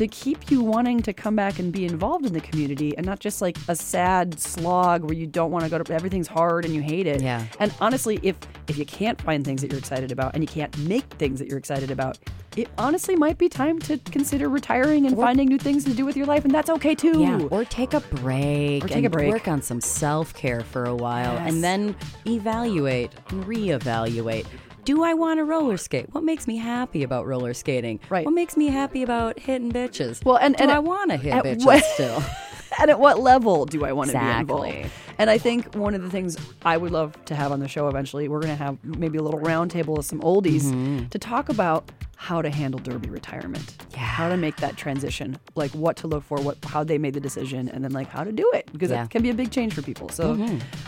[0.00, 3.20] to keep you wanting to come back and be involved in the community and not
[3.20, 6.74] just like a sad slog where you don't want to go to everything's hard and
[6.74, 7.20] you hate it.
[7.20, 7.44] Yeah.
[7.58, 8.34] And honestly, if
[8.66, 11.48] if you can't find things that you're excited about and you can't make things that
[11.48, 12.18] you're excited about,
[12.56, 16.16] it honestly might be time to consider retiring and finding new things to do with
[16.16, 17.20] your life, and that's okay too.
[17.20, 18.82] Yeah, or take a break.
[18.82, 19.30] Or take a break.
[19.30, 21.52] Work on some self care for a while, Yes.
[21.52, 21.94] and then
[22.26, 24.46] evaluate and reevaluate.
[24.90, 26.12] Do I want to roller skate?
[26.12, 28.00] What makes me happy about roller skating?
[28.08, 28.24] Right.
[28.26, 30.24] What makes me happy about hitting bitches?
[30.24, 32.20] Well, and- do and I want to hit bitches what- still?
[32.80, 34.68] and at what level do I want to be Exactly.
[34.78, 34.90] involved?
[35.18, 37.86] And I think one of the things I would love to have on the show
[37.86, 41.06] eventually, we're going to have maybe a little round table of some oldies Mm-hmm.
[41.06, 43.76] to talk about how to handle Derby retirement.
[43.92, 43.98] Yeah.
[44.00, 45.38] How to make that transition.
[45.54, 48.24] Like what to look for, what how they made the decision, and then like how
[48.24, 48.68] to do it.
[48.72, 49.04] Because Yeah.
[49.04, 50.08] it can be a big change for people.
[50.08, 50.36] So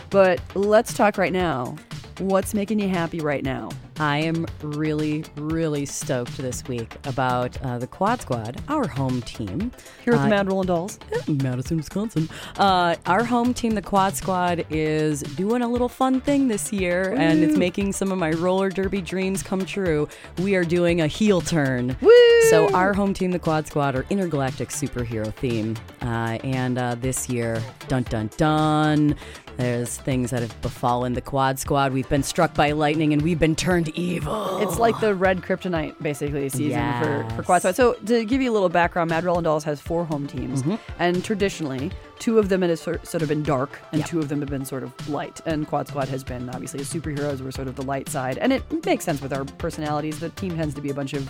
[0.09, 1.77] but let's talk right now.
[2.19, 3.69] What's making you happy right now?
[3.99, 9.71] I am really, really stoked this week about uh, the Quad Squad, our home team.
[10.03, 10.99] Here at Uh, the Mad Rollin' Dolls.
[11.27, 12.29] Madison, Wisconsin.
[12.57, 17.13] Uh, our home team, the Quad Squad, is doing a little fun thing this year,
[17.17, 20.07] and it's making some of my roller derby dreams come true.
[20.39, 21.95] We are doing a heel turn.
[22.01, 22.11] Woo.
[22.49, 27.29] So our home team, the Quad Squad, are intergalactic superhero theme, uh, and uh, this
[27.29, 29.15] year, dun dun dun.
[29.57, 31.93] There's things that have befallen the Quad Squad.
[31.93, 34.57] We've been struck by lightning, and we've been turned evil.
[34.59, 37.75] It's like the red kryptonite, basically, season for, for Quad Squad.
[37.75, 40.63] So, to give you a little background, Mad Rollin' Dolls has four home teams.
[40.99, 44.05] And traditionally, two of them have sort of been dark, and Yeah.
[44.07, 45.39] two of them have been sort of light.
[45.45, 48.37] And Quad Squad has been, obviously, the superheroes were sort of the light side.
[48.39, 50.19] And it makes sense with our personalities.
[50.19, 51.29] The team tends to be a bunch of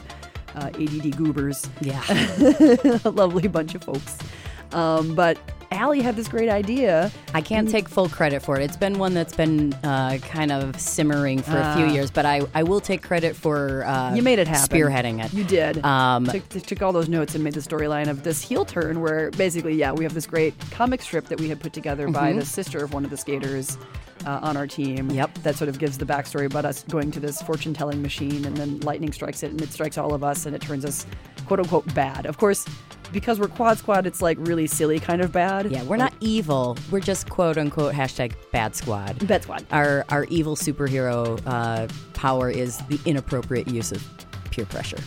[0.56, 1.68] uh, ADD goobers.
[1.82, 2.02] yeah.
[3.06, 4.18] a lovely bunch of folks.
[4.74, 5.38] Um, but
[5.72, 7.12] Allie had this great idea.
[7.34, 8.64] I can't take full credit for it.
[8.64, 11.92] It's been one that's been uh, kind of simmering for a few Ah.
[11.92, 14.78] years, but I, I will take credit for uh, You made it happen.
[14.78, 15.34] spearheading it.
[15.34, 15.84] You did.
[15.84, 19.32] Um, took, took all those notes and made the storyline of this heel turn where
[19.32, 22.46] basically, yeah, we have this great comic strip that we had put together by the
[22.46, 23.78] sister of one of the skaters
[24.26, 25.10] uh, on our team.
[25.10, 25.36] Yep.
[25.40, 28.56] That sort of gives the backstory about us going to this fortune telling machine and
[28.56, 31.06] then lightning strikes it and it strikes all of us and it turns us
[31.46, 32.26] quote unquote bad.
[32.26, 32.66] Of course,
[33.12, 35.72] because we're Quad Squad, it's like really silly kind of bad.
[35.72, 36.78] yeah, we're not evil.
[36.92, 39.26] We're just quote unquote hashtag bad squad.
[39.28, 39.66] Bad Squad.
[39.72, 44.04] Our our evil superhero uh, power is the inappropriate use of
[44.52, 45.00] peer pressure.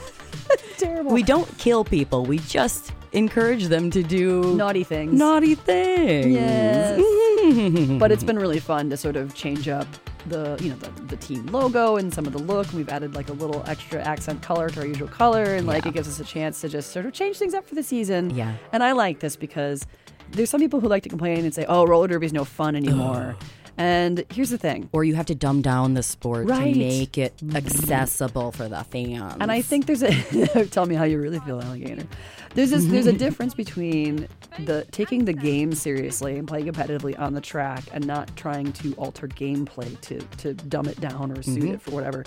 [0.78, 1.12] Terrible.
[1.12, 2.26] We don't kill people.
[2.26, 5.12] We just encourage them to do Naughty things.
[5.12, 6.26] naughty things.
[6.26, 7.00] Yes.
[7.98, 9.86] but it's been really fun to sort of change up
[10.26, 12.70] the you know the, the team logo and some of the look.
[12.72, 15.90] We've added like a little extra accent color to our usual color, and like Yeah.
[15.90, 18.30] it gives us a chance to just sort of change things up for the season.
[18.30, 18.54] Yeah.
[18.72, 19.86] And I like this because
[20.32, 23.36] there's some people who like to complain and say, "Oh, roller derby's no fun anymore."
[23.78, 24.88] and here's the thing.
[24.92, 26.72] Or you have to dumb down the sport Right.
[26.72, 27.56] to make it mm-hmm.
[27.56, 29.36] accessible for the fans.
[29.38, 32.06] And I think there's a tell me how you really feel, alligator.
[32.54, 33.18] There's this, there's a mm-hmm.
[33.18, 34.28] difference between
[34.60, 38.94] the taking the game seriously and playing competitively on the track and not trying to
[38.94, 41.76] alter gameplay to to dumb it down or suit it mm-hmm.
[41.76, 42.24] for whatever.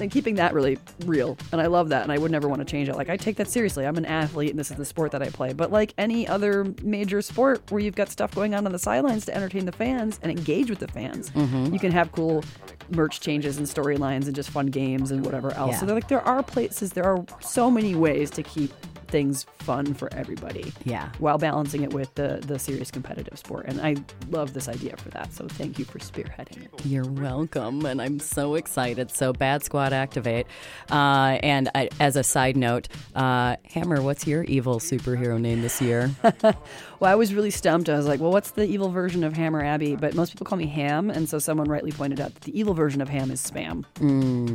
[0.00, 1.36] And keeping that really real.
[1.50, 2.94] And I love that and I would never want to change it.
[2.94, 3.84] Like I take that seriously.
[3.84, 5.52] I'm an athlete and this is the sport that I play.
[5.52, 9.26] But like any other major sport where you've got stuff going on on the sidelines
[9.26, 11.72] to entertain the fans and engage with the fans, mm-hmm.
[11.72, 12.44] you can have cool
[12.90, 15.72] merch changes and storylines and just fun games and whatever else.
[15.72, 15.80] Yeah.
[15.80, 18.72] So they're like there are places, there are so many ways to keep
[19.08, 20.72] things fun for everybody.
[20.84, 21.10] Yeah.
[21.18, 23.66] While balancing it with the the serious competitive sport.
[23.68, 23.96] And I
[24.30, 25.32] love this idea for that.
[25.32, 26.86] So thank you for spearheading it.
[26.86, 29.10] You're welcome, and I'm so excited.
[29.10, 30.46] So, Bad Squad activate.
[30.90, 35.80] Uh, and I, as a side note, uh, Hammer, what's your evil superhero name this
[35.80, 36.10] year?
[37.00, 37.88] Well, I was really stumped.
[37.88, 39.94] I was like, well, what's the evil version of Hammer or Abby?
[39.94, 42.74] But most people call me Ham, and so someone rightly pointed out that the evil
[42.74, 43.84] version of Ham is Spam.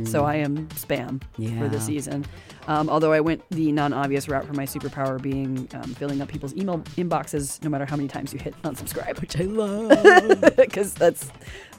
[0.06, 1.22] So I am Spam
[1.58, 2.26] for the season.
[2.66, 6.54] Um, although I went the non-obvious route for my superpower being um, filling up people's
[6.54, 11.30] email inboxes no matter how many times you hit unsubscribe, which I love because that's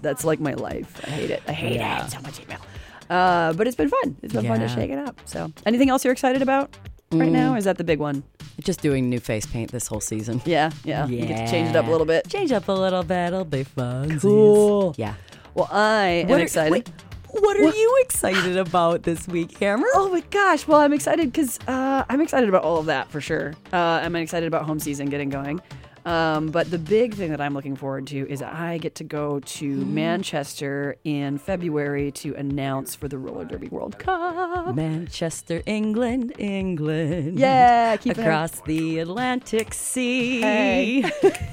[0.01, 0.99] that's like my life.
[1.05, 1.43] I hate it.
[1.47, 2.05] I hate Yeah.
[2.05, 2.59] it so much email.
[3.09, 4.15] Uh, but it's been fun.
[4.23, 5.19] It's been fun to shake it up.
[5.25, 6.75] So, anything else you're excited about
[7.11, 7.53] right now?
[7.53, 8.23] Or is that the big one?
[8.59, 10.41] Just doing new face paint this whole season.
[10.45, 11.05] Yeah, yeah.
[11.07, 12.27] You get to change it up a little bit.
[12.29, 13.27] Change up a little bit.
[13.27, 14.19] It'll be fun.
[14.19, 14.95] Cool.
[14.97, 15.15] Yeah.
[15.53, 16.71] Well, I am What are- excited.
[16.71, 16.89] wait,
[17.29, 19.87] what are you excited about this week, Hammer?
[19.95, 20.65] Oh my gosh!
[20.67, 23.53] Well, I'm excited because uh, I'm excited about all of that for sure.
[23.73, 25.59] Uh, I'm excited about home season getting going.
[26.05, 29.39] Um, but the big thing that I'm looking forward to is I get to go
[29.39, 34.75] to Manchester in February to announce for the Roller Derby World Cup.
[34.75, 37.39] Manchester, England, England.
[37.39, 40.41] Yeah, across the Atlantic Sea.
[40.41, 41.11] Hey.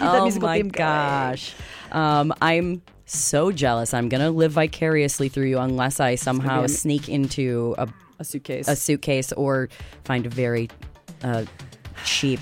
[0.00, 1.54] Oh my gosh.
[1.92, 3.92] Um, I'm so jealous.
[3.92, 7.86] I'm going to live vicariously through you unless I somehow am- sneak into a,
[8.18, 8.68] A suitcase.
[8.68, 9.68] a suitcase or
[10.04, 10.70] find a very
[11.22, 11.44] uh,
[12.06, 12.40] cheap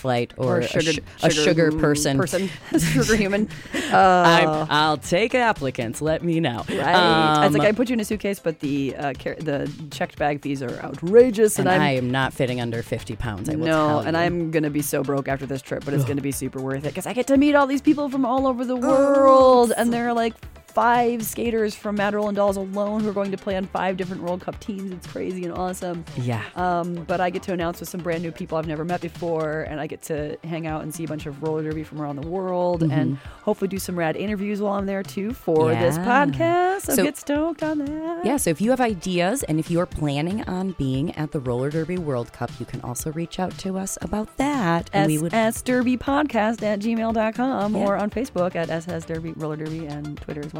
[0.00, 2.16] flight or, or a, sugar, sh- a sugar person.
[2.18, 2.48] Person.
[2.78, 3.48] sugar human.
[3.74, 6.00] I'm, I'll take applicants.
[6.02, 6.64] Let me know.
[6.68, 7.44] Right.
[7.44, 10.16] it's Um, like I put you in a suitcase, but the uh, car- the checked
[10.18, 13.48] bag fees are outrageous, and, and I'm I am not fitting under 50 pounds.
[13.48, 14.16] I will no, and.
[14.16, 16.88] I'm gonna be so broke after this trip, but it's gonna be super worth it
[16.88, 20.12] because I get to meet all these people from all over the world, and they're
[20.12, 20.34] like
[20.74, 24.22] five skaters from Mad Rollin' Dolls alone who are going to play on five different
[24.22, 24.90] World Cup teams.
[24.92, 26.04] It's crazy and awesome.
[26.16, 26.42] Yeah.
[26.56, 29.62] Um, but I get to announce with some brand new people I've never met before,
[29.62, 32.16] and I get to hang out and see a bunch of roller derby from around
[32.16, 36.08] the world, and hopefully do some rad interviews while I'm there too for this Mm-hmm.
[36.40, 36.80] Podcast.
[36.82, 38.24] So, So- get stoked on that.
[38.24, 41.70] Yeah, so if you have ideas and if you're planning on being at the Roller
[41.70, 44.88] Derby World Cup, you can also reach out to us about that.
[44.92, 47.84] And we would SS Derby Podcast at gmail.com Yeah.
[47.86, 50.59] or on Facebook at SS Derby, Roller Derby, and Twitter as well.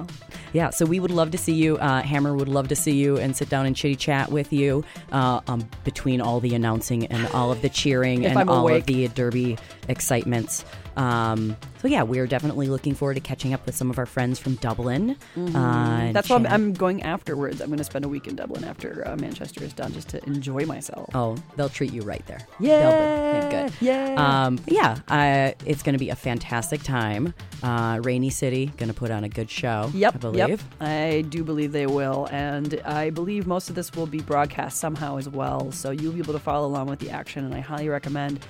[0.52, 1.76] Yeah, so we would love to see you.
[1.78, 4.84] Uh, Hammer would love to see you and sit down and chitty chat with you
[5.12, 9.08] uh, um, between all the announcing and all of the cheering and all of the
[9.08, 9.58] Derby
[9.88, 10.64] excitements.
[10.96, 14.38] Um, so yeah, we're definitely looking forward to catching up with some of our friends
[14.38, 15.16] from Dublin.
[15.36, 16.12] Uh, Mm-hmm.
[16.12, 17.60] That's why I'm, I'm going afterwards.
[17.60, 20.24] I'm going to spend a week in Dublin after uh, Manchester is done just to
[20.26, 21.08] enjoy myself.
[21.14, 22.40] Oh, they'll treat you right there.
[22.58, 23.72] Yeah, They'll be- good.
[23.80, 24.44] yeah.
[24.46, 27.32] Um, yeah, uh, it's going to be a fantastic time.
[27.62, 29.90] Uh, Rainy City going to put on a good show.
[29.94, 30.48] Yep, I believe.
[30.48, 30.60] yep.
[30.80, 35.16] I do believe they will, and I believe most of this will be broadcast somehow
[35.18, 35.70] as well.
[35.72, 38.40] So you'll be able to follow along with the action, and I highly recommend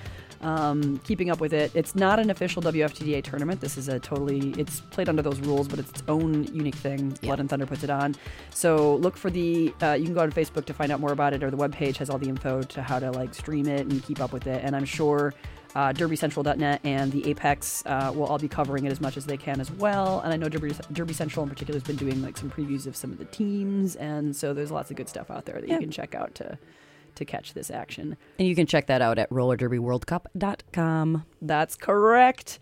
[0.41, 1.71] um, keeping up with it.
[1.75, 3.61] It's not an official WFTDA tournament.
[3.61, 7.09] This is a totally it's played under those rules, but it's its own unique thing.
[7.21, 8.15] Blood and Thunder puts it on.
[8.49, 9.73] So look for the.
[9.81, 11.97] Uh, you can go on Facebook to find out more about it, or the webpage
[11.97, 14.61] has all the info to how to like stream it and keep up with it.
[14.63, 15.33] And I'm sure
[15.73, 19.37] uh, DerbyCentral.net and the Apex uh, will all be covering it as much as they
[19.37, 20.19] can as well.
[20.19, 22.95] And I know Derby, Derby Central in particular has been doing like some previews of
[22.95, 25.75] some of the teams, and so there's lots of good stuff out there that Yeah.
[25.75, 26.57] you can check out to
[27.15, 28.17] to catch this action.
[28.39, 31.25] And you can check that out at rollerderbyworldcup.com.
[31.41, 32.59] That's correct.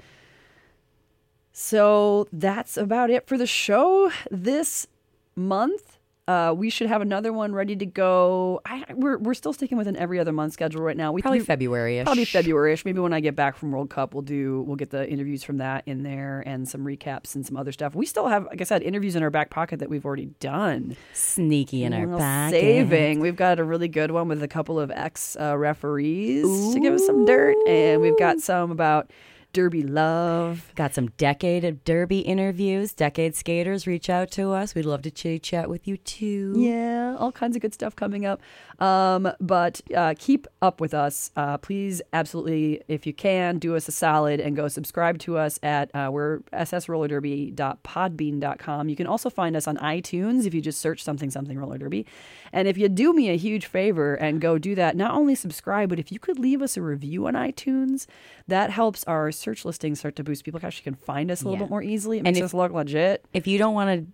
[1.51, 4.87] So that's about it for the show this
[5.35, 5.98] month.
[6.29, 8.61] Uh, we should have another one ready to go.
[8.63, 11.11] I, we're, we're still sticking with an every other month schedule right now.
[11.11, 12.05] We Probably February-ish.
[12.05, 12.85] Probably February-ish.
[12.85, 15.57] Maybe when I get back from World Cup, we'll do we'll get the interviews from
[15.57, 17.95] that in there and some recaps and some other stuff.
[17.95, 20.95] We still have, like I said, interviews in our back pocket that we've already done.
[21.13, 22.51] Sneaky in our back.
[22.51, 23.21] saving.
[23.21, 26.93] We've got a really good one with a couple of ex uh, referees to give
[26.93, 29.09] us some dirt, and we've got some about
[29.51, 30.71] Derby love.
[30.75, 32.93] Got some decade of derby interviews.
[32.93, 34.75] Decade skaters reach out to us.
[34.75, 36.53] We'd love to chit chat with you too.
[36.55, 38.41] Yeah, all kinds of good stuff coming up.
[38.79, 41.31] Um, but uh, keep up with us.
[41.35, 45.59] Uh, please, absolutely, if you can, do us a solid and go subscribe to us
[45.63, 48.89] at uh, we're ssrollerderby.podbean.com.
[48.89, 52.05] You can also find us on iTunes if you just search something something roller derby.
[52.53, 55.89] And if you do me a huge favor and go do that, not only subscribe,
[55.89, 58.07] but if you could leave us a review on iTunes,
[58.47, 60.43] that helps our search listings start to boost.
[60.43, 61.63] People actually can find us a little Yeah.
[61.65, 62.17] bit more easily.
[62.17, 63.25] It And makes if- us look legit.
[63.33, 64.07] If you don't want to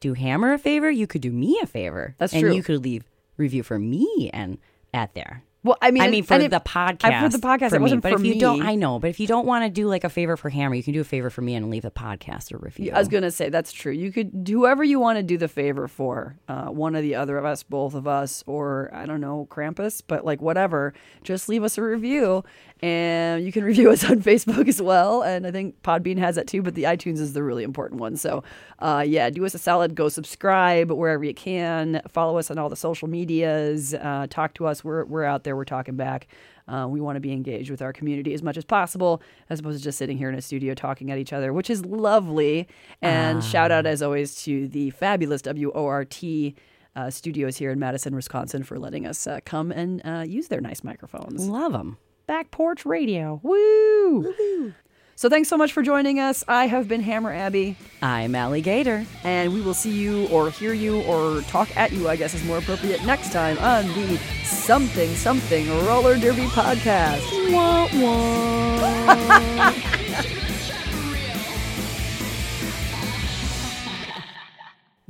[0.00, 2.14] do Hammer a favor, you could do me a favor.
[2.18, 2.54] That's and true.
[2.54, 3.04] you could leave
[3.36, 4.58] review for me and
[4.94, 5.42] at there.
[5.64, 7.04] Well, I mean, I mean, for if- the podcast.
[7.12, 7.82] I- for the podcast, for it me.
[7.82, 8.62] wasn't But for if you don't.
[8.62, 9.00] I know.
[9.00, 11.00] But if you don't want to do like a favor for Hammer, you can do
[11.00, 12.92] a favor for me and leave the podcast a review.
[12.94, 13.92] I was gonna say that's true.
[13.92, 17.36] You could whoever you want to do the favor for, uh, one or the other
[17.38, 20.94] of us, both of us, or I don't know, Krampus, but like whatever.
[21.24, 22.44] Just leave us a review,
[22.80, 25.22] and you can review us on Facebook as well.
[25.22, 28.16] And I think Podbean has that too, but the iTunes is the really important one.
[28.16, 28.44] So,
[28.78, 29.94] uh, yeah, do us a solid.
[29.94, 32.00] Go subscribe wherever you can.
[32.08, 33.94] Follow us on all the social medias.
[33.94, 34.84] Uh, talk to us.
[34.84, 35.56] We're we're out there.
[35.56, 36.28] We're talking back.
[36.68, 39.78] Uh, we want to be engaged with our community as much as possible, as opposed
[39.78, 42.68] to just sitting here in a studio talking at each other, which is lovely.
[43.00, 46.22] And shout out, as always, to the fabulous WORT
[46.94, 50.60] uh, studios here in Madison, Wisconsin, for letting us uh, come and uh, use their
[50.60, 51.48] nice microphones.
[51.48, 51.96] Love them.
[52.28, 53.40] Back Porch Radio.
[53.42, 54.34] Woo!
[55.16, 56.44] So thanks so much for joining us.
[56.46, 59.06] I have been Hammer Abby, I'm Alligator.
[59.24, 62.44] and we will see you or hear you or talk at you, I guess is
[62.44, 67.22] more appropriate, next time on the Something Something Roller Derby podcast.
[67.50, 69.72] Wah, wah.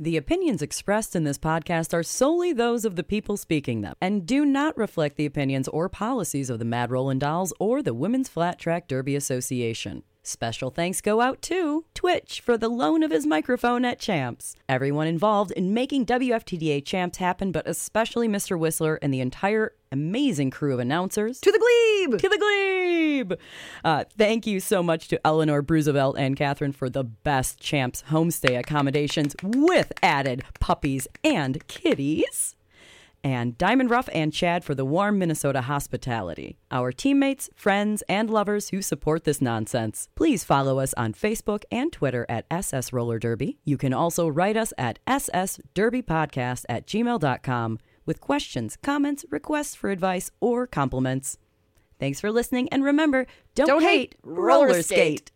[0.01, 4.25] The opinions expressed in this podcast are solely those of the people speaking them and
[4.25, 8.29] do not reflect the opinions or policies of the Mad Rollin' Dolls or the Women's
[8.29, 10.03] Flat Track Derby Association.
[10.23, 14.55] Special thanks go out to Twitch for the loan of his microphone at Champs.
[14.67, 18.59] Everyone involved in making WFTDA Champs happen, but especially Mr.
[18.59, 21.39] Whistler and the entire amazing crew of announcers.
[21.39, 22.19] to the glebe!
[22.19, 23.39] To the glebe!
[23.83, 28.59] Uh, thank you so much to Eleanor Bruesevelt and Catherine for the best Champs homestay
[28.59, 32.55] accommodations with added puppies and kitties.
[33.23, 36.57] And Diamond Ruff and Chad for the warm Minnesota hospitality.
[36.71, 40.07] Our teammates, friends, and lovers who support this nonsense.
[40.15, 43.57] Please follow us on Facebook and Twitter at SS Roller Derby.
[43.65, 50.31] You can also write us at ssderbypodcast at gmail.com with questions, comments, requests for advice,
[50.39, 51.37] or compliments.
[51.99, 54.85] Thanks for listening, and remember, don't, Don't hate, roller skate.
[54.85, 55.27] skate.